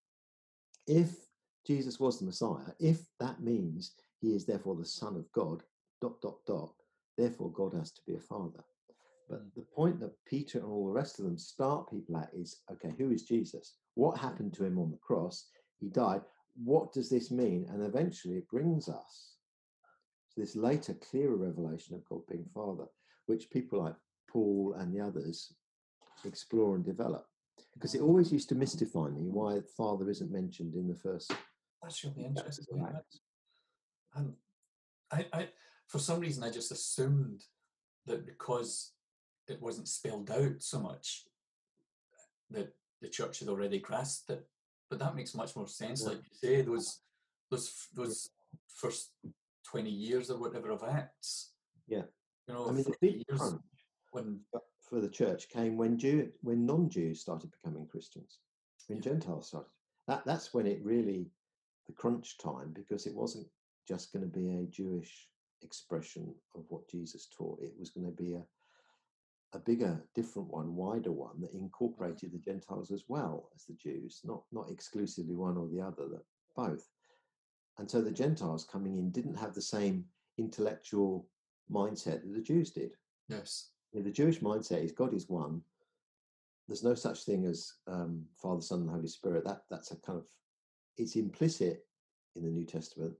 If 0.87 1.27
Jesus 1.65 1.99
was 1.99 2.17
the 2.17 2.25
Messiah, 2.25 2.71
if 2.79 3.01
that 3.19 3.41
means 3.41 3.93
he 4.21 4.33
is 4.33 4.45
therefore 4.45 4.75
the 4.75 4.85
Son 4.85 5.15
of 5.17 5.29
God, 5.33 5.63
dot 6.01 6.21
dot 6.21 6.37
dot, 6.45 6.73
therefore 7.17 7.51
God 7.51 7.73
has 7.73 7.91
to 7.91 8.01
be 8.07 8.15
a 8.15 8.19
father. 8.19 8.63
But 9.29 9.41
Mm. 9.41 9.53
the 9.55 9.61
point 9.63 9.99
that 9.99 10.23
Peter 10.23 10.59
and 10.59 10.67
all 10.67 10.85
the 10.87 10.93
rest 10.93 11.19
of 11.19 11.25
them 11.25 11.37
start 11.37 11.89
people 11.89 12.15
at 12.15 12.33
is 12.33 12.61
okay, 12.71 12.91
who 12.97 13.11
is 13.11 13.23
Jesus? 13.23 13.75
What 13.95 14.17
happened 14.17 14.53
to 14.53 14.63
him 14.63 14.79
on 14.79 14.89
the 14.91 14.97
cross? 14.97 15.49
He 15.79 15.89
died. 15.89 16.23
what 16.63 16.91
does 16.91 17.07
this 17.07 17.29
mean? 17.29 17.65
And 17.69 17.83
eventually 17.83 18.37
it 18.37 18.47
brings 18.49 18.89
us 18.89 19.35
to 20.31 20.39
this 20.39 20.55
later, 20.55 20.95
clearer 20.95 21.35
revelation 21.35 21.93
of 21.93 22.03
God 22.05 22.25
being 22.25 22.49
Father, 22.51 22.87
which 23.27 23.51
people 23.51 23.83
like 23.83 23.95
Paul 24.27 24.73
and 24.73 24.91
the 24.91 24.99
others 24.99 25.53
explore 26.25 26.75
and 26.75 26.83
develop. 26.83 27.27
Because 27.77 27.93
it 27.93 28.01
always 28.01 28.31
used 28.31 28.49
to 28.49 28.55
mystify 28.55 29.09
me 29.09 29.27
why 29.29 29.59
Father 29.75 30.09
isn't 30.09 30.31
mentioned 30.31 30.73
in 30.73 30.87
the 30.87 30.95
first. 30.95 31.31
That's 31.83 32.03
really 32.03 32.25
interesting. 32.25 32.87
And 34.15 34.33
I, 35.11 35.25
I, 35.31 35.49
for 35.87 35.99
some 35.99 36.19
reason, 36.19 36.43
I 36.43 36.49
just 36.49 36.71
assumed 36.71 37.43
that 38.07 38.25
because 38.25 38.93
it 39.47 39.61
wasn't 39.61 39.87
spelled 39.87 40.31
out 40.31 40.55
so 40.59 40.79
much, 40.79 41.25
that 42.49 42.73
the 43.01 43.09
church 43.09 43.39
had 43.39 43.49
already 43.49 43.79
grasped 43.79 44.31
it. 44.31 44.47
But 44.89 44.99
that 44.99 45.15
makes 45.15 45.35
much 45.35 45.55
more 45.55 45.67
sense. 45.67 46.01
Yeah. 46.01 46.09
Like 46.09 46.17
you 46.17 46.33
say, 46.33 46.61
those 46.61 47.01
those 47.51 47.87
those 47.93 48.29
first 48.67 49.11
twenty 49.63 49.91
years 49.91 50.31
or 50.31 50.39
whatever 50.39 50.71
of 50.71 50.83
Acts. 50.83 51.51
Yeah. 51.87 52.03
You 52.47 52.53
know, 52.53 52.69
I 52.69 52.71
mean, 52.71 52.85
the 52.85 52.95
big 53.01 53.23
years 53.27 53.55
when 54.11 54.39
for 54.89 55.01
the 55.01 55.09
church 55.09 55.49
came 55.49 55.77
when 55.77 55.97
Jew 55.97 56.31
when 56.41 56.65
non-Jews 56.65 57.21
started 57.21 57.51
becoming 57.51 57.87
Christians, 57.87 58.39
when 58.87 58.97
yeah. 58.97 59.03
Gentiles 59.03 59.47
started. 59.47 59.69
That 60.07 60.25
that's 60.25 60.53
when 60.53 60.67
it 60.67 60.83
really 60.83 61.29
the 61.87 61.93
crunch 61.93 62.37
time 62.37 62.71
because 62.73 63.05
it 63.05 63.15
wasn't 63.15 63.47
just 63.87 64.11
going 64.11 64.23
to 64.23 64.39
be 64.39 64.49
a 64.49 64.65
Jewish 64.65 65.27
expression 65.61 66.33
of 66.55 66.65
what 66.69 66.87
Jesus 66.89 67.27
taught. 67.35 67.61
It 67.61 67.73
was 67.79 67.89
going 67.89 68.05
to 68.05 68.23
be 68.23 68.33
a 68.33 68.43
a 69.53 69.59
bigger, 69.59 70.03
different 70.13 70.49
one, 70.49 70.75
wider 70.75 71.11
one 71.11 71.39
that 71.39 71.51
mm-hmm. 71.51 71.65
incorporated 71.65 72.33
the 72.33 72.37
Gentiles 72.37 72.91
as 72.91 73.05
well 73.07 73.49
as 73.55 73.63
the 73.63 73.73
Jews, 73.73 74.21
not 74.23 74.43
not 74.51 74.69
exclusively 74.69 75.35
one 75.35 75.57
or 75.57 75.67
the 75.67 75.81
other, 75.81 76.07
that 76.09 76.23
both. 76.55 76.87
And 77.77 77.89
so 77.89 78.01
the 78.01 78.11
Gentiles 78.11 78.65
coming 78.65 78.97
in 78.97 79.11
didn't 79.11 79.37
have 79.37 79.53
the 79.53 79.61
same 79.61 80.05
intellectual 80.37 81.27
mindset 81.71 82.21
that 82.21 82.33
the 82.33 82.41
Jews 82.41 82.71
did. 82.71 82.91
Yes. 83.29 83.69
The 83.93 84.11
Jewish 84.11 84.39
mindset 84.39 84.83
is 84.83 84.91
God 84.91 85.13
is 85.13 85.29
one. 85.29 85.61
There's 86.67 86.83
no 86.83 86.95
such 86.95 87.23
thing 87.23 87.45
as 87.45 87.73
um, 87.87 88.25
Father, 88.41 88.61
Son, 88.61 88.81
and 88.81 88.89
Holy 88.89 89.07
Spirit. 89.07 89.45
That 89.45 89.61
that's 89.69 89.91
a 89.91 89.95
kind 89.97 90.19
of 90.19 90.25
it's 90.97 91.15
implicit 91.15 91.85
in 92.35 92.43
the 92.43 92.49
New 92.49 92.65
Testament. 92.65 93.13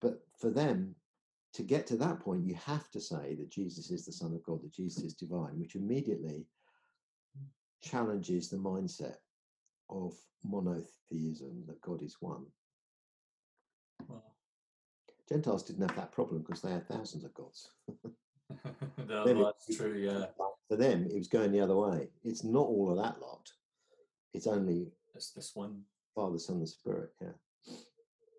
But 0.00 0.20
for 0.38 0.50
them, 0.50 0.94
to 1.54 1.62
get 1.62 1.86
to 1.86 1.96
that 1.96 2.20
point, 2.20 2.44
you 2.44 2.54
have 2.54 2.90
to 2.90 3.00
say 3.00 3.34
that 3.34 3.50
Jesus 3.50 3.90
is 3.90 4.04
the 4.04 4.12
Son 4.12 4.34
of 4.34 4.42
God, 4.42 4.62
that 4.62 4.74
Jesus 4.74 5.02
is 5.02 5.14
divine, 5.14 5.58
which 5.58 5.74
immediately 5.74 6.46
challenges 7.82 8.48
the 8.48 8.56
mindset 8.56 9.16
of 9.88 10.14
monotheism, 10.44 11.64
that 11.66 11.80
God 11.80 12.02
is 12.02 12.16
one. 12.20 12.44
Gentiles 15.28 15.62
didn't 15.64 15.88
have 15.88 15.96
that 15.96 16.12
problem 16.12 16.42
because 16.42 16.62
they 16.62 16.70
had 16.70 16.86
thousands 16.86 17.24
of 17.24 17.34
gods. 17.34 17.70
no, 19.08 19.44
that's 19.44 19.76
true, 19.76 19.98
yeah. 19.98 20.26
For 20.68 20.76
them, 20.76 21.06
it 21.06 21.16
was 21.16 21.28
going 21.28 21.52
the 21.52 21.60
other 21.60 21.76
way. 21.76 22.08
It's 22.24 22.42
not 22.42 22.66
all 22.66 22.90
of 22.90 22.96
that 22.96 23.20
lot. 23.20 23.48
It's 24.34 24.46
only 24.46 24.88
it's 25.14 25.30
this 25.30 25.52
one. 25.54 25.82
Father, 26.14 26.38
Son, 26.38 26.56
and 26.56 26.68
Spirit, 26.68 27.10
yeah. 27.20 27.28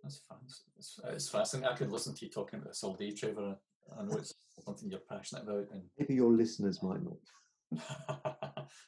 That's 0.03 0.19
fun. 0.27 0.37
It's, 0.77 1.29
fascinating. 1.29 1.69
I 1.69 1.75
could 1.75 1.91
listen 1.91 2.15
to 2.15 2.25
you 2.25 2.31
talking 2.31 2.59
about 2.59 2.69
this 2.69 2.83
all 2.83 2.95
day, 2.95 3.11
Trevor. 3.11 3.55
I 3.97 4.03
know 4.03 4.17
it's 4.17 4.33
something 4.65 4.89
you're 4.89 4.99
passionate 5.09 5.43
about. 5.43 5.67
And 5.71 5.83
maybe 5.97 6.15
your 6.15 6.31
listeners 6.31 6.81
might 6.81 7.01
not. 7.03 7.81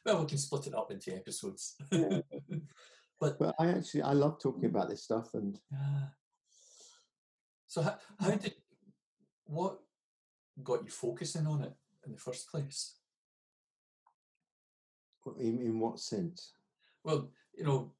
well, 0.04 0.20
we 0.20 0.26
can 0.26 0.38
split 0.38 0.66
it 0.66 0.74
up 0.74 0.90
into 0.90 1.14
episodes. 1.14 1.76
but, 3.20 3.38
but 3.38 3.54
I 3.58 3.68
actually 3.68 4.02
I 4.02 4.12
love 4.12 4.38
talking 4.42 4.66
about 4.66 4.88
this 4.88 5.04
stuff. 5.04 5.34
And 5.34 5.58
so, 7.66 7.82
how, 7.82 7.98
how 8.18 8.30
did 8.30 8.54
what 9.44 9.78
got 10.62 10.84
you 10.84 10.90
focusing 10.90 11.46
on 11.46 11.62
it 11.62 11.72
in 12.04 12.12
the 12.12 12.18
first 12.18 12.50
place? 12.50 12.96
In, 15.38 15.60
in 15.60 15.78
what 15.78 16.00
sense? 16.00 16.52
Well, 17.04 17.30
you 17.56 17.64
know, 17.64 17.92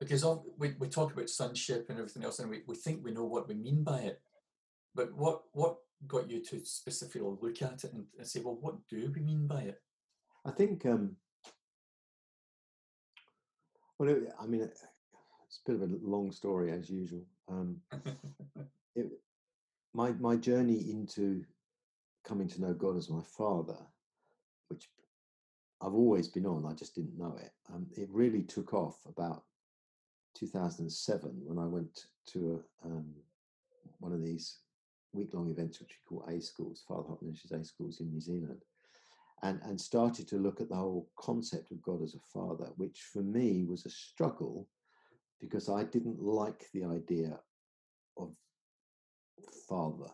because 0.00 0.24
we, 0.58 0.74
we 0.78 0.88
talk 0.88 1.12
about 1.12 1.30
sonship 1.30 1.86
and 1.88 1.98
everything 1.98 2.24
else, 2.24 2.38
and 2.38 2.50
we, 2.50 2.62
we 2.66 2.74
think 2.74 3.02
we 3.02 3.12
know 3.12 3.24
what 3.24 3.48
we 3.48 3.54
mean 3.54 3.82
by 3.82 4.00
it. 4.00 4.20
But 4.94 5.14
what 5.14 5.42
what 5.52 5.76
got 6.06 6.30
you 6.30 6.42
to 6.44 6.64
specifically 6.64 7.22
look 7.22 7.62
at 7.62 7.84
it 7.84 7.92
and, 7.92 8.04
and 8.18 8.26
say, 8.26 8.40
well, 8.40 8.58
what 8.60 8.76
do 8.88 9.12
we 9.14 9.22
mean 9.22 9.46
by 9.46 9.62
it? 9.62 9.80
I 10.44 10.50
think, 10.50 10.84
um, 10.86 11.16
well, 13.98 14.10
it, 14.10 14.32
I 14.38 14.46
mean, 14.46 14.60
it's 14.62 14.82
a 15.66 15.70
bit 15.70 15.82
of 15.82 15.90
a 15.90 15.94
long 16.02 16.30
story 16.30 16.70
as 16.70 16.90
usual. 16.90 17.24
Um, 17.48 17.78
it, 18.94 19.06
my 19.96 20.12
my 20.20 20.36
journey 20.36 20.90
into 20.90 21.42
coming 22.24 22.46
to 22.48 22.60
know 22.60 22.74
God 22.74 22.96
as 22.96 23.08
my 23.08 23.22
Father, 23.22 23.78
which 24.68 24.90
I've 25.80 25.94
always 25.94 26.28
been 26.28 26.46
on, 26.46 26.66
I 26.66 26.74
just 26.74 26.94
didn't 26.94 27.18
know 27.18 27.36
it. 27.40 27.52
Um, 27.72 27.86
it 27.96 28.08
really 28.12 28.42
took 28.42 28.74
off 28.74 28.98
about 29.06 29.42
2007 30.34 31.30
when 31.44 31.58
I 31.58 31.66
went 31.66 32.06
to 32.32 32.62
a, 32.84 32.86
um, 32.86 33.06
one 33.98 34.12
of 34.12 34.22
these 34.22 34.58
week 35.12 35.32
long 35.32 35.50
events, 35.50 35.80
which 35.80 35.92
we 36.10 36.16
call 36.16 36.28
A 36.28 36.40
schools, 36.40 36.84
Fatherheart 36.88 37.22
Ministries 37.22 37.52
A 37.52 37.64
schools 37.64 38.00
in 38.00 38.10
New 38.10 38.20
Zealand, 38.20 38.62
and, 39.42 39.60
and 39.64 39.80
started 39.80 40.28
to 40.28 40.36
look 40.36 40.60
at 40.60 40.68
the 40.68 40.76
whole 40.76 41.08
concept 41.16 41.70
of 41.70 41.82
God 41.82 42.02
as 42.02 42.14
a 42.14 42.38
father, 42.38 42.68
which 42.76 43.00
for 43.12 43.22
me 43.22 43.64
was 43.64 43.86
a 43.86 43.90
struggle 43.90 44.66
because 45.40 45.68
I 45.68 45.84
didn't 45.84 46.20
like 46.20 46.66
the 46.72 46.84
idea 46.84 47.38
of 48.18 48.34
father, 49.68 50.10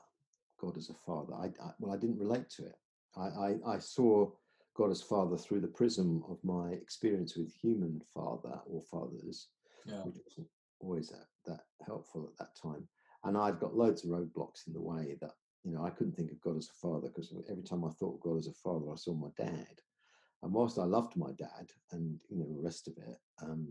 God 0.61 0.77
as 0.77 0.91
a 0.91 0.95
father. 0.95 1.35
I, 1.35 1.47
I 1.47 1.73
well, 1.79 1.93
I 1.93 1.99
didn't 1.99 2.19
relate 2.19 2.49
to 2.57 2.67
it. 2.67 2.77
I, 3.17 3.21
I, 3.21 3.57
I 3.67 3.79
saw 3.79 4.31
God 4.75 4.91
as 4.91 5.03
father 5.03 5.37
through 5.37 5.61
the 5.61 5.69
prism 5.69 6.25
of 6.29 6.39
my 6.43 6.71
experience 6.71 7.37
with 7.37 7.53
human 7.53 8.01
father 8.15 8.59
or 8.67 8.83
fathers 8.91 9.49
yeah. 9.87 10.03
which 10.03 10.17
wasn't 10.27 10.49
always 10.81 11.09
that, 11.09 11.27
that 11.47 11.61
helpful 11.85 12.31
at 12.31 12.39
that 12.39 12.57
time. 12.61 12.87
And 13.25 13.37
I'd 13.37 13.61
got 13.61 13.77
loads 13.77 14.05
of 14.05 14.11
roadblocks 14.11 14.67
in 14.67 14.73
the 14.73 14.81
way 14.81 15.17
that, 15.21 15.33
you 15.65 15.73
know, 15.73 15.85
I 15.85 15.91
couldn't 15.91 16.17
think 16.17 16.33
of 16.33 16.41
God 16.41 16.57
as 16.57 16.69
a 16.69 16.87
father 16.87 17.09
because 17.09 17.33
every 17.49 17.63
time 17.63 17.85
I 17.85 17.91
thought 17.91 18.17
of 18.17 18.21
God 18.21 18.39
as 18.39 18.49
a 18.49 18.53
father, 18.53 18.87
I 18.91 18.97
saw 18.97 19.15
my 19.15 19.29
dad. 19.37 19.81
And 20.43 20.53
whilst 20.53 20.79
I 20.79 20.85
loved 20.85 21.17
my 21.17 21.31
dad 21.39 21.71
and, 21.93 22.19
you 22.29 22.39
know, 22.39 22.47
the 22.53 22.63
rest 22.63 22.89
of 22.89 22.95
it, 22.97 23.19
um, 23.43 23.69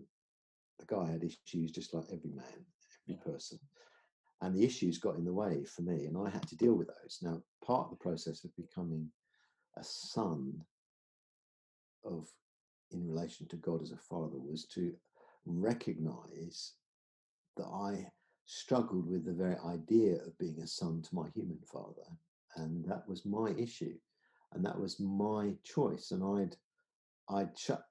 the 0.79 0.85
guy 0.85 1.11
had 1.11 1.23
issues 1.23 1.71
just 1.71 1.93
like 1.93 2.05
every 2.07 2.31
man, 2.31 2.65
every 3.05 3.19
yeah. 3.19 3.31
person. 3.33 3.59
And 4.41 4.55
the 4.55 4.63
issues 4.63 4.97
got 4.97 5.17
in 5.17 5.25
the 5.25 5.33
way 5.33 5.63
for 5.63 5.83
me, 5.83 6.05
and 6.05 6.17
I 6.17 6.29
had 6.29 6.47
to 6.47 6.57
deal 6.57 6.73
with 6.73 6.87
those. 6.87 7.19
Now, 7.21 7.41
part 7.63 7.85
of 7.85 7.89
the 7.91 8.03
process 8.03 8.43
of 8.43 8.55
becoming 8.55 9.11
a 9.77 9.83
son 9.83 10.65
of 12.03 12.27
in 12.91 13.07
relation 13.07 13.47
to 13.47 13.55
God 13.57 13.81
as 13.81 13.91
a 13.91 13.97
father 13.97 14.37
was 14.37 14.65
to 14.73 14.93
recognize 15.45 16.73
that 17.57 17.67
I 17.67 18.07
struggled 18.45 19.07
with 19.07 19.25
the 19.25 19.33
very 19.33 19.55
idea 19.65 20.15
of 20.23 20.37
being 20.37 20.59
a 20.61 20.67
son 20.67 21.01
to 21.03 21.15
my 21.15 21.29
human 21.29 21.59
father. 21.71 22.03
And 22.57 22.83
that 22.85 23.07
was 23.07 23.25
my 23.25 23.51
issue. 23.57 23.95
And 24.53 24.65
that 24.65 24.79
was 24.79 24.99
my 24.99 25.53
choice. 25.63 26.11
And 26.11 26.23
I'd 26.23 26.57
I'd 27.29 27.57
shut 27.57 27.83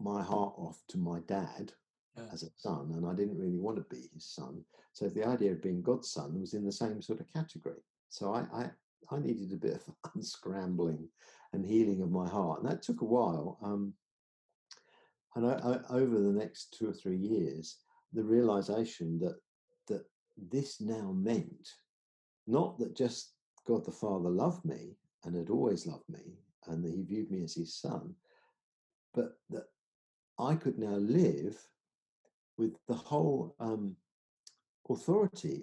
my 0.00 0.22
heart 0.22 0.54
off 0.56 0.82
to 0.88 0.98
my 0.98 1.20
dad 1.20 1.72
yeah. 2.16 2.24
as 2.32 2.42
a 2.42 2.50
son, 2.56 2.92
and 2.96 3.06
I 3.06 3.14
didn't 3.14 3.38
really 3.38 3.58
want 3.58 3.76
to 3.76 3.94
be 3.94 4.10
his 4.12 4.24
son. 4.24 4.64
So 4.92 5.08
the 5.08 5.26
idea 5.26 5.52
of 5.52 5.62
being 5.62 5.82
God's 5.82 6.10
son 6.10 6.40
was 6.40 6.54
in 6.54 6.64
the 6.64 6.72
same 6.72 7.00
sort 7.02 7.20
of 7.20 7.32
category. 7.32 7.80
So 8.08 8.34
I, 8.34 8.44
I, 8.52 8.70
I 9.10 9.18
needed 9.18 9.52
a 9.52 9.56
bit 9.56 9.74
of 9.74 10.12
unscrambling 10.16 11.08
and 11.52 11.64
healing 11.64 12.02
of 12.02 12.10
my 12.10 12.28
heart, 12.28 12.62
and 12.62 12.70
that 12.70 12.82
took 12.82 13.00
a 13.00 13.06
while. 13.06 13.58
Um, 13.62 13.94
and 15.36 15.46
I, 15.46 15.52
I, 15.52 15.94
over 15.94 16.20
the 16.20 16.32
next 16.32 16.76
two 16.76 16.88
or 16.88 16.92
three 16.92 17.16
years, 17.16 17.78
the 18.12 18.24
realization 18.24 19.18
that 19.20 19.36
that 19.86 20.04
this 20.50 20.80
now 20.80 21.12
meant 21.12 21.68
not 22.46 22.78
that 22.78 22.96
just 22.96 23.34
God 23.66 23.84
the 23.84 23.92
Father 23.92 24.28
loved 24.28 24.64
me 24.64 24.96
and 25.24 25.36
had 25.36 25.50
always 25.50 25.86
loved 25.86 26.08
me, 26.08 26.38
and 26.66 26.84
that 26.84 26.92
He 26.92 27.02
viewed 27.02 27.30
me 27.30 27.42
as 27.44 27.54
His 27.54 27.74
Son, 27.74 28.14
but 29.14 29.38
that 29.50 29.66
I 30.38 30.54
could 30.54 30.78
now 30.78 30.96
live 30.96 31.56
with 32.60 32.76
the 32.88 32.94
whole 32.94 33.56
um, 33.58 33.96
authority 34.90 35.62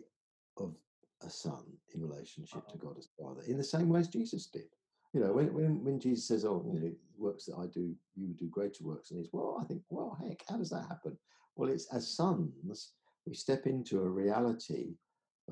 of 0.57 0.75
a 1.21 1.29
son 1.29 1.63
in 1.93 2.01
relationship 2.01 2.67
to 2.67 2.77
God 2.77 2.97
as 2.97 3.07
Father, 3.19 3.43
in 3.47 3.55
the 3.55 3.63
same 3.63 3.87
way 3.87 3.99
as 3.99 4.07
Jesus 4.07 4.47
did. 4.47 4.65
You 5.13 5.21
know, 5.21 5.31
when, 5.31 5.53
when, 5.53 5.83
when 5.83 5.99
Jesus 5.99 6.27
says, 6.27 6.43
Oh, 6.43 6.65
you 6.73 6.79
know, 6.79 6.91
works 7.15 7.45
that 7.45 7.57
I 7.57 7.67
do, 7.67 7.95
you 8.15 8.33
do 8.33 8.49
greater 8.49 8.83
works. 8.83 9.11
And 9.11 9.19
he's, 9.19 9.29
Well, 9.31 9.59
I 9.61 9.65
think, 9.65 9.83
well, 9.89 10.17
heck, 10.19 10.43
how 10.49 10.57
does 10.57 10.71
that 10.71 10.87
happen? 10.89 11.15
Well, 11.55 11.69
it's 11.69 11.85
as 11.93 12.07
sons, 12.07 12.93
we 13.27 13.35
step 13.35 13.67
into 13.67 14.01
a 14.01 14.09
reality 14.09 14.95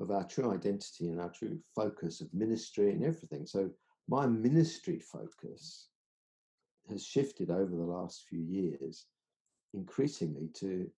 of 0.00 0.10
our 0.10 0.24
true 0.24 0.52
identity 0.52 1.08
and 1.08 1.20
our 1.20 1.30
true 1.30 1.58
focus 1.74 2.20
of 2.20 2.34
ministry 2.34 2.90
and 2.90 3.04
everything. 3.04 3.46
So 3.46 3.70
my 4.08 4.26
ministry 4.26 4.98
focus 4.98 5.88
has 6.90 7.04
shifted 7.04 7.50
over 7.50 7.74
the 7.74 7.82
last 7.82 8.24
few 8.28 8.40
years 8.40 9.06
increasingly 9.74 10.48
to 10.54 10.88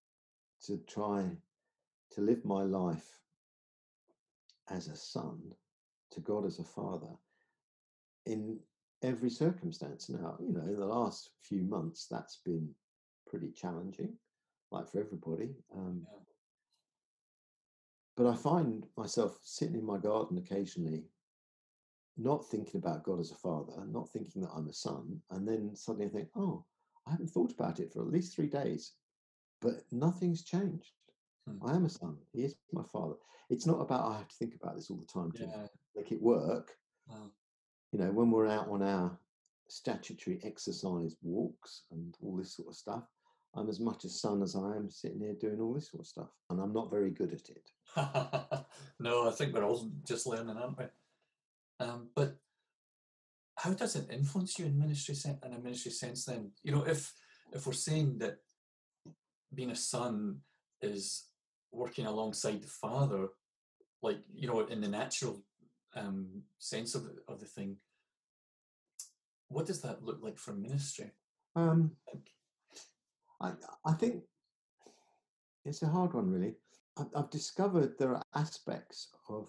to 0.67 0.79
try 0.89 1.25
to 2.13 2.21
live 2.21 2.45
my 2.45 2.63
life 2.63 3.21
as 4.71 4.89
a 4.89 4.97
son 4.97 5.41
to 6.11 6.21
God 6.21 6.47
as 6.47 6.59
a 6.59 6.65
father 6.65 7.15
in 8.27 8.59
every 9.03 9.31
circumstance. 9.31 10.09
Now, 10.09 10.37
you 10.41 10.53
know, 10.53 10.63
in 10.63 10.79
the 10.79 10.87
last 10.87 11.31
few 11.43 11.63
months, 11.63 12.07
that's 12.11 12.41
been 12.45 12.69
pretty 13.27 13.51
challenging, 13.51 14.15
like 14.71 14.89
for 14.89 15.01
everybody. 15.01 15.51
Um, 15.75 16.03
yeah. 16.05 16.19
But 18.17 18.27
I 18.27 18.35
find 18.35 18.85
myself 18.97 19.39
sitting 19.43 19.77
in 19.77 19.85
my 19.85 19.99
garden 19.99 20.39
occasionally, 20.39 21.05
not 22.17 22.49
thinking 22.49 22.81
about 22.81 23.05
God 23.05 23.21
as 23.21 23.31
a 23.31 23.37
father, 23.37 23.85
not 23.87 24.11
thinking 24.11 24.43
that 24.43 24.51
I'm 24.55 24.69
a 24.69 24.73
son, 24.73 25.21
and 25.31 25.47
then 25.47 25.77
suddenly 25.77 26.07
I 26.07 26.11
think, 26.11 26.29
oh, 26.35 26.65
I 27.07 27.13
haven't 27.13 27.31
thought 27.31 27.53
about 27.53 27.79
it 27.79 27.93
for 27.93 28.03
at 28.03 28.13
least 28.13 28.35
three 28.35 28.49
days, 28.49 28.93
but 29.61 29.83
nothing's 29.91 30.43
changed. 30.43 30.93
Hmm. 31.47 31.67
I 31.67 31.75
am 31.75 31.85
a 31.85 31.89
son. 31.89 32.17
He 32.33 32.43
is 32.43 32.57
my 32.73 32.85
father. 32.93 33.15
It's 33.51 33.67
not 33.67 33.81
about 33.81 34.11
I 34.11 34.19
have 34.19 34.29
to 34.29 34.37
think 34.37 34.55
about 34.55 34.77
this 34.77 34.91
all 34.91 34.99
the 34.99 35.21
time 35.21 35.33
to 35.33 35.45
yeah. 35.45 35.67
make 35.97 36.13
it 36.13 36.21
work. 36.21 36.73
Wow. 37.09 37.31
You 37.93 37.99
know, 37.99 38.11
when 38.11 38.31
we're 38.31 38.49
out 38.49 38.69
on 38.69 38.83
our 38.83 39.19
statutory 39.69 40.41
exercise 40.45 41.17
walks 41.23 41.83
and 41.91 42.15
all 42.23 42.37
this 42.37 42.55
sort 42.55 42.69
of 42.69 42.77
stuff, 42.77 43.05
I'm 43.55 43.69
as 43.69 43.81
much 43.81 44.05
a 44.05 44.09
son 44.09 44.43
as 44.43 44.55
I 44.55 44.77
am 44.77 44.91
sitting 44.91 45.21
here 45.21 45.35
doing 45.35 45.61
all 45.61 45.73
this 45.73 45.91
sort 45.91 46.03
of 46.03 46.07
stuff, 46.07 46.29
and 46.51 46.61
I'm 46.61 46.73
not 46.73 46.91
very 46.91 47.11
good 47.11 47.33
at 47.33 47.49
it. 47.49 47.71
no, 49.01 49.27
I 49.27 49.33
think 49.33 49.55
we're 49.55 49.65
all 49.65 49.91
just 50.07 50.27
learning, 50.27 50.57
aren't 50.57 50.79
we? 50.79 50.85
Um, 51.81 52.09
but 52.15 52.37
how 53.57 53.73
does 53.73 53.97
it 53.97 54.11
influence 54.11 54.59
you 54.59 54.67
in 54.67 54.79
ministry 54.79 55.17
in 55.45 55.53
a 55.53 55.59
ministry 55.59 55.91
sense? 55.91 56.25
Then 56.25 56.53
you 56.63 56.73
know, 56.73 56.83
if 56.83 57.13
if 57.53 57.67
we're 57.67 57.73
saying 57.73 58.19
that 58.19 58.39
being 59.55 59.71
a 59.71 59.77
son 59.77 60.39
is 60.83 61.25
working 61.73 62.07
alongside 62.07 62.63
the 62.63 62.69
father, 62.69 63.29
like 64.03 64.19
you 64.35 64.47
know, 64.47 64.61
in 64.67 64.81
the 64.81 64.89
natural 64.89 65.43
um, 65.97 66.43
sense 66.59 66.95
of 66.95 67.05
the, 67.05 67.17
of 67.29 67.41
the 67.41 67.47
thing, 67.47 67.77
what 69.49 69.67
does 69.67 69.81
that 69.83 70.05
look 70.05 70.21
like 70.23 70.39
for 70.39 70.53
ministry? 70.53 71.11
Um, 71.57 71.93
I 73.41 73.53
I 73.85 73.93
think 73.93 74.23
it's 75.65 75.83
a 75.83 75.89
hard 75.89 76.15
one, 76.15 76.31
really. 76.31 76.55
I've, 76.99 77.09
I've 77.15 77.31
discovered 77.31 77.99
there 77.99 78.15
are 78.15 78.23
aspects 78.35 79.09
of 79.29 79.49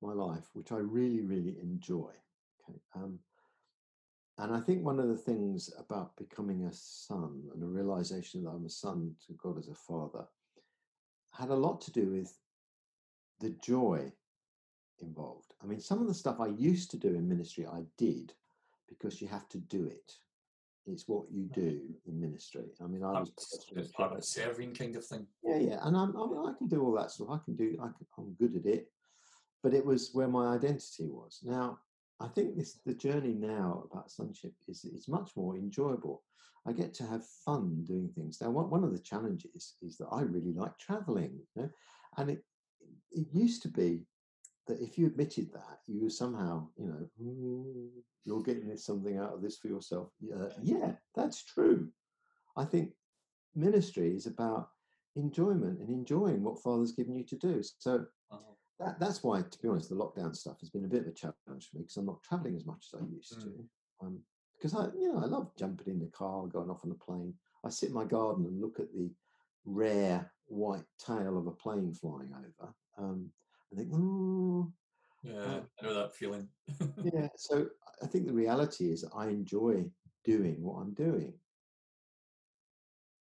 my 0.00 0.12
life 0.12 0.48
which 0.54 0.72
I 0.72 0.76
really, 0.76 1.20
really 1.20 1.56
enjoy. 1.62 2.10
Okay. 2.68 2.78
Um, 2.94 3.18
and 4.42 4.52
I 4.52 4.58
think 4.58 4.82
one 4.82 4.98
of 4.98 5.06
the 5.06 5.16
things 5.16 5.72
about 5.78 6.16
becoming 6.16 6.64
a 6.64 6.72
son 6.72 7.44
and 7.54 7.62
a 7.62 7.66
realization 7.66 8.42
that 8.42 8.50
I'm 8.50 8.66
a 8.66 8.70
son 8.70 9.14
to 9.28 9.34
God 9.34 9.56
as 9.56 9.68
a 9.68 9.74
father 9.74 10.24
had 11.32 11.50
a 11.50 11.54
lot 11.54 11.80
to 11.82 11.92
do 11.92 12.10
with 12.10 12.36
the 13.38 13.50
joy 13.64 14.10
involved. 14.98 15.54
I 15.62 15.66
mean, 15.66 15.78
some 15.78 16.00
of 16.00 16.08
the 16.08 16.14
stuff 16.14 16.40
I 16.40 16.48
used 16.48 16.90
to 16.90 16.96
do 16.96 17.14
in 17.14 17.28
ministry, 17.28 17.66
I 17.66 17.82
did 17.96 18.32
because 18.88 19.22
you 19.22 19.28
have 19.28 19.48
to 19.50 19.58
do 19.58 19.86
it. 19.86 20.12
It's 20.86 21.06
what 21.06 21.30
you 21.30 21.44
do 21.54 21.80
in 22.08 22.20
ministry. 22.20 22.72
I 22.82 22.88
mean, 22.88 23.04
I 23.04 23.20
was 23.20 23.30
it's 23.76 23.92
part 23.92 24.10
of 24.10 24.18
a 24.18 24.22
serving 24.22 24.74
kind 24.74 24.96
of 24.96 25.06
thing. 25.06 25.24
Yeah, 25.44 25.58
yeah, 25.58 25.78
and 25.82 25.96
I'm, 25.96 26.16
I, 26.16 26.26
mean, 26.26 26.44
I 26.48 26.58
can 26.58 26.66
do 26.66 26.82
all 26.82 26.92
that 26.94 27.12
stuff. 27.12 27.28
I 27.30 27.38
can 27.44 27.54
do. 27.54 27.76
I 27.80 27.86
can, 27.86 28.06
I'm 28.18 28.32
good 28.40 28.56
at 28.56 28.66
it, 28.66 28.88
but 29.62 29.72
it 29.72 29.86
was 29.86 30.10
where 30.12 30.26
my 30.26 30.52
identity 30.56 31.06
was. 31.06 31.38
Now, 31.44 31.78
I 32.22 32.28
think 32.28 32.56
this 32.56 32.78
the 32.86 32.94
journey 32.94 33.34
now 33.34 33.84
about 33.90 34.10
sonship 34.10 34.52
is 34.68 34.84
is 34.84 35.08
much 35.08 35.32
more 35.36 35.56
enjoyable. 35.56 36.22
I 36.66 36.72
get 36.72 36.94
to 36.94 37.04
have 37.04 37.26
fun 37.44 37.82
doing 37.84 38.08
things. 38.14 38.40
Now, 38.40 38.50
one, 38.50 38.70
one 38.70 38.84
of 38.84 38.92
the 38.92 39.00
challenges 39.00 39.74
is 39.82 39.96
that 39.98 40.06
I 40.12 40.22
really 40.22 40.52
like 40.52 40.78
traveling, 40.78 41.40
you 41.56 41.62
know? 41.62 41.70
and 42.18 42.30
it 42.30 42.44
it 43.10 43.26
used 43.32 43.62
to 43.62 43.68
be 43.68 44.06
that 44.68 44.80
if 44.80 44.96
you 44.96 45.06
admitted 45.06 45.52
that, 45.52 45.80
you 45.86 46.02
were 46.02 46.10
somehow, 46.10 46.68
you 46.76 46.86
know, 46.86 48.02
you're 48.24 48.42
getting 48.42 48.76
something 48.76 49.18
out 49.18 49.34
of 49.34 49.42
this 49.42 49.58
for 49.58 49.66
yourself. 49.66 50.10
Uh, 50.32 50.50
yeah, 50.62 50.92
that's 51.16 51.44
true. 51.44 51.88
I 52.56 52.64
think 52.64 52.92
ministry 53.56 54.14
is 54.14 54.26
about 54.26 54.68
enjoyment 55.16 55.80
and 55.80 55.90
enjoying 55.90 56.42
what 56.42 56.62
Father's 56.62 56.92
given 56.92 57.16
you 57.16 57.24
to 57.24 57.36
do. 57.36 57.62
So 57.78 58.06
uh-huh. 58.30 58.54
That, 58.84 59.00
that's 59.00 59.22
why, 59.22 59.42
to 59.42 59.58
be 59.62 59.68
honest, 59.68 59.88
the 59.88 59.94
lockdown 59.94 60.34
stuff 60.34 60.60
has 60.60 60.70
been 60.70 60.84
a 60.84 60.88
bit 60.88 61.02
of 61.02 61.08
a 61.08 61.12
challenge 61.12 61.36
for 61.46 61.76
me 61.76 61.82
because 61.82 61.96
I'm 61.96 62.06
not 62.06 62.22
traveling 62.22 62.56
as 62.56 62.66
much 62.66 62.86
as 62.92 63.00
I 63.00 63.04
used 63.14 63.38
mm. 63.38 63.42
to. 63.42 63.64
Um, 64.00 64.20
because 64.56 64.74
I, 64.76 64.86
you 64.96 65.12
know, 65.12 65.20
I 65.20 65.26
love 65.26 65.50
jumping 65.58 65.94
in 65.94 66.00
the 66.00 66.06
car, 66.06 66.46
going 66.46 66.70
off 66.70 66.84
on 66.84 66.92
a 66.92 67.04
plane. 67.04 67.34
I 67.64 67.70
sit 67.70 67.88
in 67.88 67.94
my 67.94 68.04
garden 68.04 68.46
and 68.46 68.60
look 68.60 68.78
at 68.78 68.92
the 68.94 69.10
rare 69.64 70.30
white 70.46 70.84
tail 71.04 71.38
of 71.38 71.46
a 71.46 71.52
plane 71.52 71.92
flying 71.94 72.32
over. 72.32 72.72
Um, 72.98 73.30
I 73.72 73.76
think, 73.76 73.88
oh, 73.92 74.72
yeah, 75.22 75.34
uh, 75.34 75.60
I 75.80 75.86
know 75.86 75.94
that 75.94 76.14
feeling. 76.14 76.48
yeah, 77.04 77.28
so 77.36 77.66
I 78.02 78.06
think 78.06 78.26
the 78.26 78.32
reality 78.32 78.90
is 78.92 79.04
I 79.16 79.28
enjoy 79.28 79.84
doing 80.24 80.56
what 80.62 80.80
I'm 80.80 80.94
doing, 80.94 81.34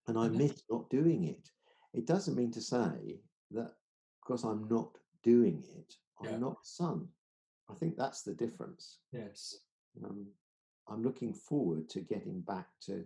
and 0.08 0.18
I 0.18 0.28
miss 0.28 0.64
not 0.70 0.90
doing 0.90 1.26
it. 1.26 1.50
It 1.94 2.06
doesn't 2.06 2.36
mean 2.36 2.52
to 2.52 2.62
say 2.62 3.20
that 3.52 3.74
because 4.22 4.44
I'm 4.44 4.68
not 4.70 4.98
doing 5.24 5.64
it, 5.78 5.96
I'm 6.20 6.32
yeah. 6.32 6.38
not 6.38 6.66
son. 6.66 7.08
I 7.70 7.74
think 7.76 7.98
that's 7.98 8.24
the 8.24 8.34
difference. 8.34 9.00
Yes. 9.12 9.56
Um, 10.04 10.28
I'm 10.90 11.04
looking 11.04 11.34
forward 11.34 11.90
to 11.90 12.02
getting 12.02 12.42
back 12.42 12.68
to 12.86 13.06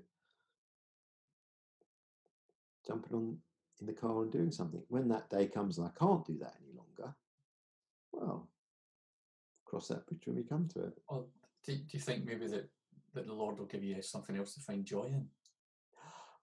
jumping 2.87 3.13
on 3.13 3.37
in 3.79 3.87
the 3.87 3.93
car 3.93 4.21
and 4.21 4.31
doing 4.31 4.51
something. 4.51 4.81
When 4.87 5.07
that 5.09 5.29
day 5.29 5.47
comes 5.47 5.77
and 5.77 5.87
I 5.87 5.99
can't 5.99 6.25
do 6.25 6.37
that 6.39 6.55
any 6.63 6.73
longer, 6.75 7.15
well, 8.11 8.49
cross 9.65 9.87
that 9.89 10.05
bridge 10.07 10.21
when 10.25 10.37
we 10.37 10.43
come 10.43 10.67
to 10.73 10.85
it. 10.85 10.93
Well, 11.09 11.27
do, 11.65 11.75
do 11.75 11.83
you 11.91 11.99
think 11.99 12.25
maybe 12.25 12.47
that, 12.47 12.69
that 13.13 13.27
the 13.27 13.33
Lord 13.33 13.59
will 13.59 13.65
give 13.65 13.83
you 13.83 14.01
something 14.01 14.37
else 14.37 14.53
to 14.55 14.61
find 14.61 14.85
joy 14.85 15.05
in? 15.05 15.27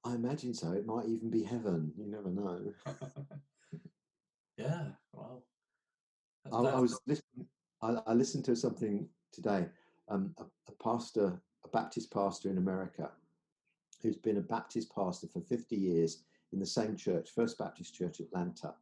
I 0.05 0.15
imagine 0.15 0.53
so. 0.53 0.73
It 0.73 0.87
might 0.87 1.07
even 1.07 1.31
be 1.31 1.45
heaven. 1.45 1.93
You 1.97 2.11
never 2.11 2.29
know. 2.29 2.73
yeah, 4.57 4.87
well. 5.13 5.45
I, 6.51 6.57
I, 6.57 6.81
was 6.81 6.99
listening. 7.07 7.47
I, 7.83 7.97
I, 8.07 8.15
listened 8.15 8.45
to 8.47 8.57
something 8.57 9.09
today. 9.33 9.67
Um, 10.09 10.35
a, 10.39 10.43
a 10.43 10.73
pastor, 10.83 11.41
a 11.65 11.69
Baptist 11.69 12.13
pastor 12.13 12.51
in 12.51 12.59
America, 12.59 13.11
who's 14.03 14.17
been 14.17 14.39
a 14.39 14.43
Baptist 14.43 14.93
pastor 14.95 15.29
for 15.29 15.41
50 15.41 15.77
years 15.77 16.25
in 16.53 16.59
the 16.59 16.67
same 16.67 16.97
church, 16.97 17.31
First 17.35 17.59
Baptist 17.59 17.95
Church 17.95 18.21
Atlanta, 18.21 18.75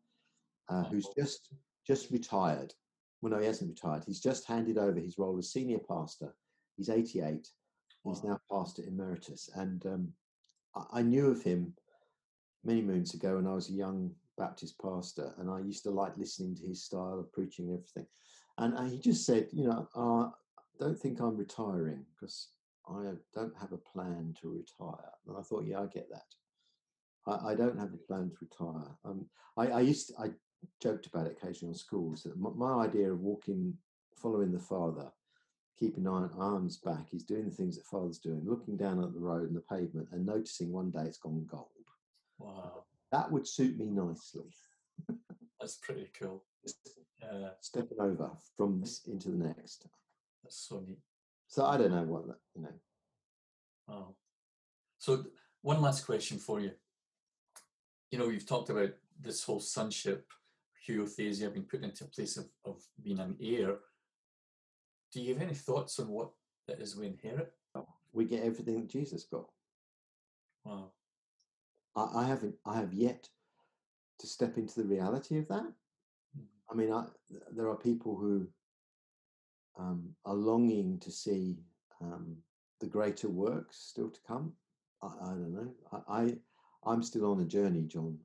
uh, 0.68 0.84
who's 0.84 1.08
just 1.16 1.52
just 1.86 2.10
retired. 2.10 2.72
Well, 3.20 3.32
no, 3.32 3.38
he 3.38 3.46
hasn't 3.46 3.70
retired. 3.70 4.04
He's 4.06 4.20
just 4.20 4.46
handed 4.46 4.78
over 4.78 4.98
his 4.98 5.18
role 5.18 5.38
as 5.38 5.52
senior 5.52 5.78
pastor. 5.78 6.34
He's 6.76 6.88
88. 6.88 7.48
He's 8.04 8.24
now 8.24 8.40
pastor 8.50 8.82
emeritus. 8.86 9.50
And 9.54 9.84
um, 9.86 10.08
I, 10.74 11.00
I 11.00 11.02
knew 11.02 11.28
of 11.28 11.42
him 11.42 11.74
many 12.64 12.80
moons 12.80 13.14
ago 13.14 13.36
when 13.36 13.46
I 13.46 13.54
was 13.54 13.68
a 13.68 13.74
young 13.74 14.12
Baptist 14.40 14.80
pastor, 14.80 15.34
and 15.38 15.50
I 15.50 15.60
used 15.60 15.82
to 15.84 15.90
like 15.90 16.16
listening 16.16 16.56
to 16.56 16.66
his 16.66 16.82
style 16.82 17.20
of 17.20 17.30
preaching 17.30 17.66
and 17.68 17.74
everything. 17.74 18.06
And 18.56 18.90
he 18.90 18.98
just 18.98 19.26
said, 19.26 19.48
you 19.52 19.64
know, 19.64 19.86
uh, 19.94 20.30
don't 20.78 20.98
think 20.98 21.20
I'm 21.20 21.36
retiring 21.36 22.06
because 22.14 22.48
I 22.88 23.12
don't 23.34 23.56
have 23.60 23.72
a 23.72 23.76
plan 23.76 24.34
to 24.40 24.48
retire. 24.48 25.12
And 25.26 25.36
I 25.36 25.42
thought, 25.42 25.66
yeah, 25.66 25.80
I 25.80 25.86
get 25.86 26.08
that. 26.10 26.24
I, 27.26 27.52
I 27.52 27.54
don't 27.54 27.78
have 27.78 27.92
a 27.92 27.98
plan 27.98 28.30
to 28.30 28.36
retire. 28.40 28.96
Um, 29.04 29.26
I, 29.58 29.66
I, 29.66 29.80
used 29.80 30.08
to, 30.08 30.14
I 30.18 30.30
joked 30.82 31.06
about 31.06 31.26
it 31.26 31.36
occasionally 31.40 31.72
on 31.72 31.78
schools 31.78 32.22
that 32.22 32.38
my, 32.38 32.50
my, 32.54 32.84
idea 32.84 33.12
of 33.12 33.20
walking, 33.20 33.74
following 34.16 34.52
the 34.52 34.58
father, 34.58 35.10
keeping 35.78 36.06
arms 36.06 36.78
back, 36.78 37.08
is 37.12 37.24
doing 37.24 37.44
the 37.44 37.54
things 37.54 37.76
that 37.76 37.86
father's 37.86 38.18
doing, 38.18 38.42
looking 38.44 38.76
down 38.76 39.02
at 39.02 39.12
the 39.12 39.20
road 39.20 39.48
and 39.48 39.56
the 39.56 39.74
pavement, 39.74 40.08
and 40.12 40.24
noticing 40.24 40.72
one 40.72 40.90
day 40.90 41.04
it's 41.04 41.18
gone 41.18 41.46
gold. 41.50 41.68
Wow, 42.38 42.84
that 43.12 43.30
would 43.30 43.46
suit 43.46 43.78
me 43.78 43.86
nicely. 43.86 44.44
That's 45.60 45.76
pretty 45.76 46.10
cool. 46.18 46.44
Yeah, 47.20 47.46
uh, 47.46 47.50
stepping 47.60 48.00
over 48.00 48.30
from 48.56 48.80
this 48.80 49.02
into 49.06 49.30
the 49.30 49.44
next. 49.48 49.86
That's 50.42 50.56
so 50.68 50.82
neat. 50.86 50.98
So 51.48 51.66
I 51.66 51.76
don't 51.76 51.90
know 51.90 52.02
what 52.02 52.26
that, 52.28 52.38
you 52.54 52.62
know. 52.62 52.72
Wow. 53.88 54.14
So 54.98 55.24
one 55.62 55.82
last 55.82 56.06
question 56.06 56.38
for 56.38 56.60
you. 56.60 56.72
You 58.10 58.18
know, 58.18 58.28
you've 58.28 58.46
talked 58.46 58.70
about 58.70 58.90
this 59.20 59.44
whole 59.44 59.60
sonship, 59.60 60.26
huiothesia 60.88 61.52
being 61.52 61.66
put 61.66 61.82
into 61.82 62.04
a 62.04 62.08
place 62.08 62.36
of, 62.36 62.46
of 62.64 62.80
being 63.02 63.18
an 63.18 63.36
heir. 63.40 63.76
Do 65.12 65.20
you 65.20 65.34
have 65.34 65.42
any 65.42 65.54
thoughts 65.54 65.98
on 65.98 66.08
what 66.08 66.30
it 66.68 66.80
is 66.80 66.96
we 66.96 67.06
inherit? 67.06 67.52
We 68.12 68.24
get 68.24 68.42
everything 68.42 68.80
that 68.80 68.90
Jesus 68.90 69.24
got. 69.24 69.46
Wow. 70.64 70.92
I, 71.96 72.08
I 72.16 72.26
haven't 72.26 72.54
I 72.66 72.76
have 72.76 72.92
yet 72.92 73.28
to 74.18 74.26
step 74.26 74.56
into 74.58 74.80
the 74.80 74.86
reality 74.86 75.38
of 75.38 75.48
that. 75.48 75.72
Mm. 76.38 76.44
I 76.70 76.74
mean, 76.74 76.92
I, 76.92 77.06
there 77.54 77.68
are 77.68 77.76
people 77.76 78.16
who 78.16 78.48
um, 79.78 80.10
are 80.24 80.34
longing 80.34 80.98
to 81.00 81.10
see 81.10 81.58
um, 82.00 82.36
the 82.80 82.86
greater 82.86 83.28
works 83.28 83.76
still 83.78 84.10
to 84.10 84.20
come. 84.26 84.52
I, 85.02 85.06
I 85.06 85.28
don't 85.30 85.54
know. 85.54 86.02
I, 86.08 86.36
I'm 86.84 87.02
still 87.02 87.30
on 87.30 87.40
a 87.40 87.44
journey, 87.46 87.82
John. 87.86 88.18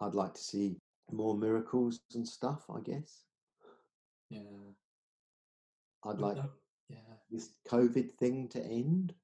I'd 0.00 0.14
like 0.14 0.34
to 0.34 0.42
see 0.42 0.76
more 1.10 1.36
miracles 1.36 2.00
and 2.14 2.26
stuff, 2.26 2.64
I 2.74 2.80
guess. 2.80 3.22
Yeah. 4.30 4.40
I'd 6.04 6.18
like 6.18 6.36
that- 6.36 6.50
yeah. 6.88 6.96
this 7.30 7.50
COVID 7.68 8.14
thing 8.18 8.48
to 8.48 8.62
end. 8.62 9.14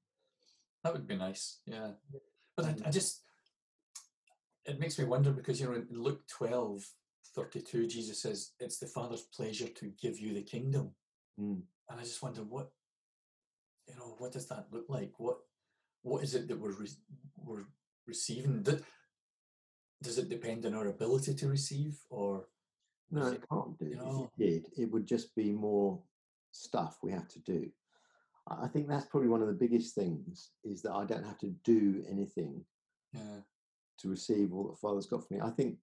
That 0.83 0.93
would 0.93 1.07
be 1.07 1.17
nice, 1.17 1.59
yeah. 1.65 1.91
But 2.55 2.65
I, 2.65 2.75
I 2.85 2.89
just, 2.89 3.21
it 4.69 4.79
makes 4.79 4.99
me 4.99 5.05
wonder 5.05 5.31
because, 5.31 5.59
you 5.59 5.67
know, 5.67 5.73
in 5.73 5.87
Luke 5.91 6.21
12, 6.27 6.83
32, 7.35 7.87
Jesus 7.87 8.21
says, 8.21 8.51
It's 8.59 8.79
the 8.79 8.87
Father's 8.87 9.27
pleasure 9.35 9.67
to 9.67 9.91
give 10.01 10.19
you 10.19 10.33
the 10.33 10.43
kingdom. 10.43 10.91
Mm. 11.39 11.61
And 11.89 11.99
I 11.99 12.03
just 12.03 12.21
wonder 12.21 12.41
what, 12.41 12.69
you 13.87 13.95
know, 13.95 14.15
what 14.17 14.31
does 14.31 14.47
that 14.47 14.67
look 14.71 14.85
like? 14.87 15.13
What, 15.17 15.37
what 16.03 16.23
is 16.23 16.35
it 16.35 16.47
that 16.47 16.59
we're, 16.59 16.73
re- 16.73 16.87
we're 17.37 17.65
receiving? 18.07 18.61
Does, 18.63 18.81
does 20.01 20.17
it 20.17 20.29
depend 20.29 20.65
on 20.65 20.75
our 20.75 20.87
ability 20.87 21.33
to 21.35 21.47
receive 21.47 21.97
or? 22.09 22.45
No, 23.11 23.27
is 23.27 23.33
it 23.33 23.43
can't 23.51 23.77
do. 23.79 23.87
If 23.87 23.97
know. 23.97 24.31
it 24.37 24.43
did, 24.43 24.65
it 24.77 24.91
would 24.91 25.07
just 25.07 25.35
be 25.35 25.51
more 25.51 25.99
stuff 26.51 26.97
we 27.01 27.11
have 27.11 27.27
to 27.29 27.39
do. 27.39 27.69
I 28.47 28.65
I 28.65 28.67
think 28.67 28.87
that's 28.87 29.05
probably 29.05 29.29
one 29.29 29.41
of 29.41 29.47
the 29.47 29.53
biggest 29.53 29.95
things 29.95 30.51
is 30.63 30.81
that 30.83 30.93
I 30.93 31.05
don't 31.05 31.25
have 31.25 31.39
to 31.39 31.53
do 31.63 32.03
anything 32.09 32.63
Yeah, 33.13 33.41
to 33.99 34.09
receive 34.09 34.53
all 34.53 34.67
that 34.67 34.79
Father's 34.79 35.07
got 35.07 35.27
for 35.27 35.33
me. 35.33 35.39
I 35.41 35.49
think 35.49 35.77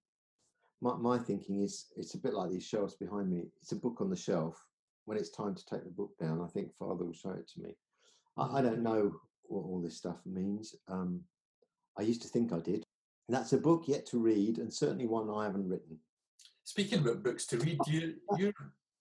my, 0.81 0.95
my 0.95 1.17
thinking 1.17 1.61
is 1.61 1.87
it's 1.95 2.13
a 2.13 2.19
bit 2.19 2.33
like 2.33 2.49
these 2.49 2.65
shelves 2.65 2.95
behind 2.95 3.29
me. 3.29 3.43
It's 3.61 3.71
a 3.71 3.77
book 3.77 4.01
on 4.01 4.09
the 4.09 4.15
shelf. 4.15 4.61
When 5.05 5.17
it's 5.17 5.29
time 5.29 5.55
to 5.55 5.65
take 5.65 5.83
the 5.83 5.89
book 5.89 6.11
down, 6.19 6.41
I 6.41 6.47
think 6.47 6.75
Father 6.75 7.05
will 7.05 7.13
show 7.13 7.31
it 7.31 7.49
to 7.53 7.61
me. 7.61 7.75
I, 8.37 8.59
I 8.59 8.61
don't 8.61 8.83
know 8.83 9.13
what 9.43 9.61
all 9.61 9.81
this 9.81 9.97
stuff 9.97 10.17
means. 10.25 10.75
Um, 10.89 11.21
I 11.97 12.01
used 12.01 12.21
to 12.23 12.27
think 12.27 12.51
I 12.51 12.59
did. 12.59 12.83
That's 13.29 13.53
a 13.53 13.57
book 13.57 13.83
yet 13.87 14.05
to 14.07 14.19
read, 14.19 14.57
and 14.57 14.73
certainly 14.73 15.05
one 15.05 15.29
I 15.29 15.45
haven't 15.45 15.67
written. 15.67 15.97
Speaking 16.63 16.99
about 16.99 17.23
books 17.23 17.45
to 17.47 17.57
read, 17.57 17.79
you 17.87 18.15
you 18.37 18.53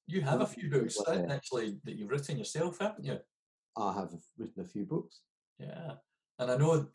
you 0.07 0.21
have 0.23 0.41
a 0.41 0.47
few 0.55 0.71
books 0.71 0.97
Well, 0.97 1.17
that 1.17 1.29
yeah. 1.29 1.35
actually 1.35 1.79
that 1.85 1.97
you've 1.97 2.11
written 2.11 2.39
yourself, 2.39 2.79
haven't 2.81 3.05
you? 3.05 3.19
I 3.77 3.93
have 3.93 4.11
written 4.39 4.63
a 4.63 4.69
few 4.69 4.85
books. 4.85 5.21
Yeah, 5.59 5.93
and 6.39 6.51
I 6.51 6.57
know 6.57 6.89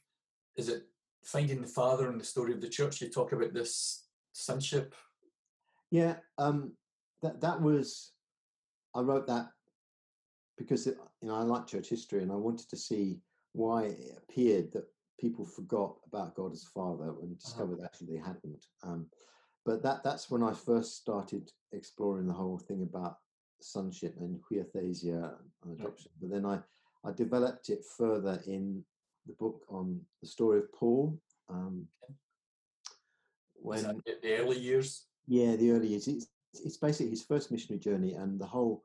is 0.58 0.70
it 0.70 0.84
finding 1.24 1.62
the 1.62 1.68
father 1.68 2.10
and 2.10 2.20
the 2.20 2.26
story 2.26 2.54
of 2.54 2.62
the 2.62 2.70
church? 2.70 3.02
You 3.02 3.10
talk 3.10 3.32
about 3.32 3.54
this 3.54 4.06
sonship. 4.34 4.96
Yeah, 5.90 6.16
um, 6.38 6.74
that 7.22 7.42
that 7.42 7.62
was. 7.62 8.12
I 8.94 9.02
wrote 9.02 9.28
that 9.28 9.48
because 10.58 10.86
it, 10.88 10.98
you 11.22 11.30
know 11.30 11.36
I 11.36 11.44
like 11.44 11.68
church 11.68 11.90
history, 11.90 12.24
and 12.24 12.32
I 12.32 12.36
wanted 12.36 12.70
to 12.70 12.78
see 12.78 13.20
why 13.54 13.84
it 13.84 14.18
appeared 14.18 14.72
that 14.74 14.86
people 15.20 15.46
forgot 15.46 15.96
about 16.08 16.36
God 16.36 16.52
as 16.54 16.64
Father 16.64 17.14
and 17.22 17.38
discovered 17.38 17.80
actually 17.84 18.16
they 18.16 18.22
hadn't. 18.22 18.66
Um, 18.84 19.06
but 19.66 19.84
that 19.84 20.04
that's 20.04 20.32
when 20.32 20.44
I 20.44 20.54
first 20.54 20.98
started 20.98 21.52
exploring 21.72 22.28
the 22.28 22.34
whole 22.34 22.58
thing 22.58 22.82
about 22.82 23.18
sonship 23.62 24.16
and 24.20 24.40
huiothesia 24.52 25.36
and 25.64 25.80
adoption. 25.80 26.12
But 26.20 26.32
then 26.32 26.46
I 26.46 26.60
I 27.04 27.12
developed 27.12 27.70
it 27.70 27.84
further 27.98 28.42
in 28.48 28.84
the 29.28 29.34
book 29.34 29.62
on 29.70 30.02
the 30.22 30.28
story 30.28 30.60
of 30.60 30.72
Paul. 30.74 31.20
Um, 31.50 31.88
when 33.56 33.84
the- 33.84 34.20
the 34.22 34.38
early 34.38 34.60
years? 34.60 35.06
yeah, 35.28 35.56
the 35.56 35.72
early 35.72 35.88
years. 35.90 36.08
It's, 36.08 36.28
it's 36.54 36.78
basically 36.78 37.12
his 37.12 37.24
first 37.24 37.52
missionary 37.52 37.80
journey 37.80 38.14
and 38.14 38.40
the 38.40 38.46
whole 38.46 38.84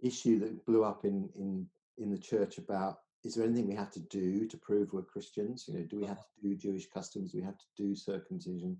issue 0.00 0.38
that 0.40 0.64
blew 0.66 0.84
up 0.84 1.04
in, 1.04 1.28
in, 1.36 1.66
in 1.98 2.10
the 2.10 2.18
church 2.18 2.58
about 2.58 2.98
is 3.22 3.34
there 3.34 3.46
anything 3.46 3.66
we 3.66 3.74
have 3.74 3.90
to 3.92 4.00
do 4.00 4.46
to 4.46 4.56
prove 4.58 4.92
we're 4.92 5.02
Christians? 5.02 5.64
You 5.66 5.74
know, 5.74 5.84
do 5.84 5.98
we 5.98 6.04
have 6.04 6.18
to 6.18 6.28
do 6.42 6.54
Jewish 6.54 6.86
customs? 6.90 7.32
Do 7.32 7.38
we 7.38 7.44
have 7.44 7.56
to 7.56 7.64
do 7.76 7.96
circumcision? 7.96 8.76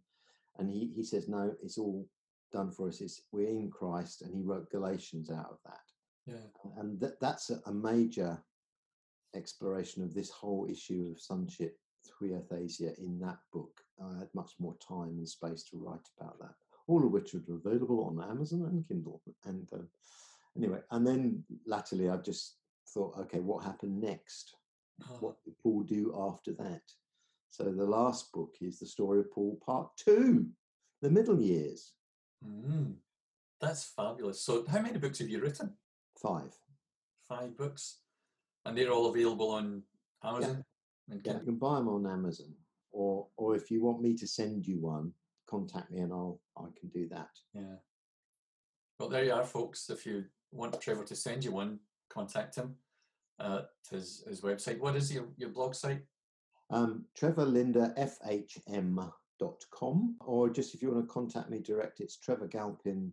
And 0.58 0.68
he, 0.68 0.92
he 0.94 1.02
says, 1.02 1.28
no, 1.28 1.54
it's 1.62 1.78
all 1.78 2.06
done 2.52 2.70
for 2.70 2.88
us. 2.88 3.00
It's, 3.00 3.22
we're 3.32 3.48
in 3.48 3.70
Christ. 3.70 4.20
And 4.20 4.34
he 4.34 4.42
wrote 4.42 4.70
Galatians 4.70 5.30
out 5.30 5.48
of 5.50 5.58
that. 5.64 5.80
Yeah, 6.26 6.72
And 6.76 7.00
that, 7.00 7.18
that's 7.20 7.50
a 7.50 7.72
major 7.72 8.38
exploration 9.34 10.02
of 10.02 10.14
this 10.14 10.30
whole 10.30 10.66
issue 10.70 11.12
of 11.12 11.20
sonship, 11.20 11.76
huiothesia, 12.20 12.96
in 12.98 13.18
that 13.20 13.38
book. 13.52 13.80
I 14.02 14.18
had 14.18 14.28
much 14.34 14.52
more 14.58 14.76
time 14.86 15.18
and 15.18 15.28
space 15.28 15.64
to 15.70 15.78
write 15.78 16.06
about 16.18 16.38
that, 16.40 16.54
all 16.86 17.04
of 17.04 17.12
which 17.12 17.34
are 17.34 17.42
available 17.48 18.04
on 18.04 18.30
Amazon 18.30 18.62
and 18.70 18.86
Kindle. 18.86 19.22
And 19.44 19.68
uh, 19.72 19.78
anyway, 20.56 20.80
and 20.90 21.06
then 21.06 21.44
latterly 21.66 22.08
I've 22.08 22.24
just 22.24 22.56
thought, 22.88 23.16
okay, 23.18 23.40
what 23.40 23.64
happened 23.64 24.00
next? 24.00 24.54
Oh, 25.10 25.16
What 25.20 25.42
did 25.44 25.54
Paul 25.62 25.82
do 25.82 26.14
after 26.16 26.52
that? 26.54 26.82
So 27.50 27.64
the 27.64 27.84
last 27.84 28.32
book 28.32 28.54
is 28.60 28.78
the 28.78 28.86
story 28.86 29.20
of 29.20 29.30
Paul, 29.30 29.58
part 29.64 29.88
two, 29.96 30.46
the 31.02 31.10
middle 31.10 31.40
years, 31.40 31.92
mm, 32.44 32.94
that's 33.60 33.84
fabulous. 33.84 34.40
So, 34.40 34.64
how 34.68 34.80
many 34.80 34.98
books 34.98 35.18
have 35.20 35.28
you 35.28 35.40
written? 35.40 35.74
five. 36.20 36.56
Five 37.28 37.56
books, 37.56 38.00
and 38.64 38.76
they're 38.76 38.92
all 38.92 39.06
available 39.06 39.50
on 39.50 39.82
Amazon. 40.22 40.64
And 41.10 41.20
Yeah, 41.24 41.34
you 41.34 41.40
can 41.40 41.56
buy 41.56 41.76
them 41.76 41.88
on 41.88 42.06
Amazon, 42.06 42.54
or 42.92 43.28
or 43.36 43.56
if 43.56 43.70
you 43.70 43.82
want 43.82 44.00
me 44.00 44.14
to 44.14 44.26
send 44.26 44.66
you 44.66 44.80
one, 44.80 45.12
contact 45.46 45.90
me 45.90 46.00
and 46.00 46.12
I'll 46.12 46.40
I 46.56 46.66
can 46.78 46.88
do 46.88 47.08
that. 47.08 47.28
yeah. 47.52 47.76
Well, 48.98 49.08
there 49.08 49.24
you 49.24 49.32
are, 49.32 49.44
folks. 49.44 49.90
If 49.90 50.06
you 50.06 50.24
want 50.52 50.80
Trevor 50.80 51.04
to 51.04 51.16
send 51.16 51.44
you 51.44 51.52
one, 51.52 51.80
contact 52.08 52.54
him 52.54 52.76
at 53.40 53.68
his, 53.90 54.22
his 54.28 54.40
website. 54.40 54.78
What 54.78 54.94
is 54.94 55.12
your, 55.12 55.26
your 55.36 55.48
blog 55.48 55.74
site? 55.74 56.02
Um, 56.70 57.04
trevorlindafhm.com, 57.20 60.16
or 60.20 60.50
just 60.50 60.74
if 60.74 60.82
you 60.82 60.92
want 60.92 61.04
to 61.06 61.12
contact 61.12 61.50
me 61.50 61.58
direct, 61.58 61.98
it's 62.00 62.16
Trevor 62.18 62.46
Galpin 62.46 63.10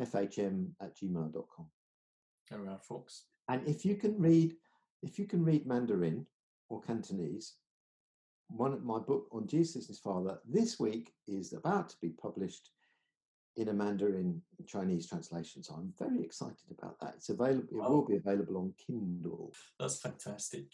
fhm 0.00 0.68
at 0.80 0.96
gmail.com. 0.96 1.66
There 2.50 2.60
we 2.60 2.68
are, 2.68 2.80
folks. 2.80 3.24
And 3.48 3.66
if 3.68 3.84
you 3.84 3.96
can 3.96 4.18
read, 4.18 4.54
if 5.04 5.18
you 5.18 5.26
can 5.26 5.44
read 5.44 5.66
Mandarin 5.66 6.26
or 6.70 6.80
Cantonese, 6.80 7.54
one 8.48 8.72
of 8.72 8.84
my 8.84 8.98
book 8.98 9.26
on 9.32 9.46
Jesus 9.46 9.76
and 9.76 9.88
His 9.88 9.98
Father 9.98 10.38
this 10.48 10.80
week 10.80 11.12
is 11.28 11.52
about 11.52 11.90
to 11.90 11.96
be 12.00 12.10
published 12.10 12.70
in 13.56 13.68
a 13.68 13.72
Mandarin 13.72 14.42
Chinese 14.66 15.08
translation. 15.08 15.62
So 15.62 15.74
I'm 15.74 15.92
very 15.98 16.22
excited 16.22 16.70
about 16.76 16.98
that. 17.00 17.14
It's 17.16 17.28
available. 17.28 17.68
It 17.70 17.76
will 17.90 18.04
be 18.04 18.16
available 18.16 18.56
on 18.56 18.74
Kindle. 18.84 19.52
That's 19.78 20.00
fantastic. 20.00 20.64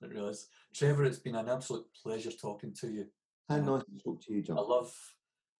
It 0.00 0.08
really 0.08 0.30
is. 0.30 0.48
Trevor, 0.74 1.04
it's 1.04 1.18
been 1.18 1.36
an 1.36 1.48
absolute 1.48 1.86
pleasure 2.02 2.32
talking 2.32 2.72
to 2.80 2.90
you. 2.90 3.06
How 3.48 3.56
Yeah. 3.56 3.64
nice 3.64 3.84
to 3.84 3.98
talk 4.02 4.20
to 4.22 4.32
you, 4.32 4.42
John. 4.42 4.58
I 4.58 4.62
love, 4.62 4.96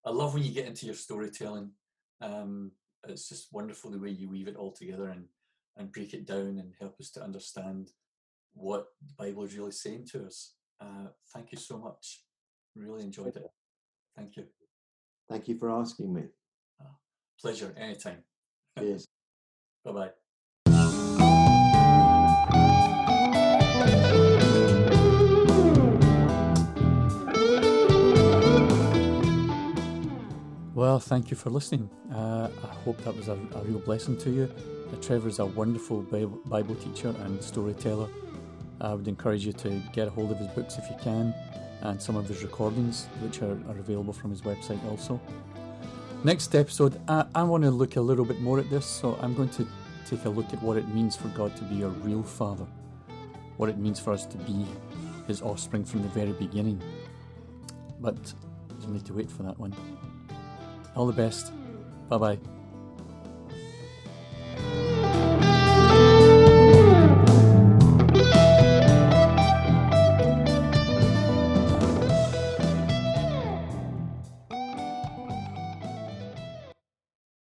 I 0.04 0.10
love 0.10 0.34
when 0.34 0.42
you 0.42 0.52
get 0.52 0.66
into 0.66 0.86
your 0.86 0.94
storytelling. 0.94 1.72
Um, 2.20 2.72
it's 3.08 3.28
just 3.28 3.52
wonderful 3.52 3.90
the 3.90 3.98
way 3.98 4.10
you 4.10 4.28
weave 4.28 4.48
it 4.48 4.56
all 4.56 4.72
together 4.72 5.08
and 5.08 5.28
and 5.76 5.92
break 5.92 6.14
it 6.14 6.26
down 6.26 6.58
and 6.58 6.74
help 6.80 6.96
us 7.00 7.10
to 7.12 7.22
understand 7.22 7.90
what 8.54 8.88
the 9.06 9.14
Bible 9.18 9.44
is 9.44 9.56
really 9.56 9.72
saying 9.72 10.06
to 10.12 10.26
us. 10.26 10.54
Uh, 10.80 11.08
thank 11.34 11.52
you 11.52 11.58
so 11.58 11.78
much. 11.78 12.22
Really 12.74 13.02
enjoyed 13.02 13.36
it. 13.36 13.50
Thank 14.16 14.36
you. 14.36 14.44
Thank 15.30 15.48
you 15.48 15.58
for 15.58 15.70
asking 15.70 16.12
me. 16.12 16.22
Pleasure 17.40 17.74
anytime. 17.76 18.22
Cheers. 18.78 19.08
Bye 19.84 19.92
bye. 19.92 20.10
Well, 30.74 30.98
thank 31.00 31.30
you 31.30 31.36
for 31.36 31.50
listening. 31.50 31.90
Uh, 32.12 32.48
I 32.62 32.74
hope 32.84 33.02
that 33.04 33.16
was 33.16 33.28
a, 33.28 33.32
a 33.54 33.62
real 33.62 33.78
blessing 33.78 34.16
to 34.18 34.30
you. 34.30 34.50
Trevor 35.00 35.28
is 35.28 35.38
a 35.38 35.46
wonderful 35.46 36.02
Bible, 36.02 36.74
teacher 36.76 37.14
and 37.24 37.42
storyteller. 37.42 38.08
I 38.80 38.94
would 38.94 39.08
encourage 39.08 39.46
you 39.46 39.52
to 39.54 39.80
get 39.92 40.08
a 40.08 40.10
hold 40.10 40.30
of 40.30 40.38
his 40.38 40.48
books 40.48 40.76
if 40.76 40.88
you 40.90 40.96
can, 41.00 41.34
and 41.82 42.00
some 42.00 42.16
of 42.16 42.28
his 42.28 42.42
recordings, 42.42 43.06
which 43.20 43.42
are, 43.42 43.58
are 43.68 43.78
available 43.78 44.12
from 44.12 44.30
his 44.30 44.42
website 44.42 44.84
also. 44.90 45.20
Next 46.24 46.54
episode, 46.54 47.00
I, 47.08 47.24
I 47.34 47.42
want 47.42 47.64
to 47.64 47.70
look 47.70 47.96
a 47.96 48.00
little 48.00 48.24
bit 48.24 48.40
more 48.40 48.58
at 48.58 48.70
this, 48.70 48.86
so 48.86 49.18
I'm 49.20 49.34
going 49.34 49.48
to 49.50 49.66
take 50.06 50.24
a 50.24 50.28
look 50.28 50.52
at 50.52 50.62
what 50.62 50.76
it 50.76 50.86
means 50.88 51.16
for 51.16 51.28
God 51.28 51.56
to 51.56 51.64
be 51.64 51.82
a 51.82 51.88
real 51.88 52.22
father, 52.22 52.66
what 53.56 53.68
it 53.68 53.78
means 53.78 53.98
for 53.98 54.12
us 54.12 54.26
to 54.26 54.36
be 54.38 54.66
his 55.26 55.42
offspring 55.42 55.84
from 55.84 56.02
the 56.02 56.08
very 56.08 56.32
beginning. 56.32 56.80
But 58.00 58.34
you 58.82 58.88
need 58.88 59.04
to 59.06 59.14
wait 59.14 59.30
for 59.30 59.42
that 59.44 59.58
one. 59.58 59.74
All 60.94 61.06
the 61.06 61.12
best. 61.12 61.52
Bye 62.08 62.18
bye. 62.18 62.51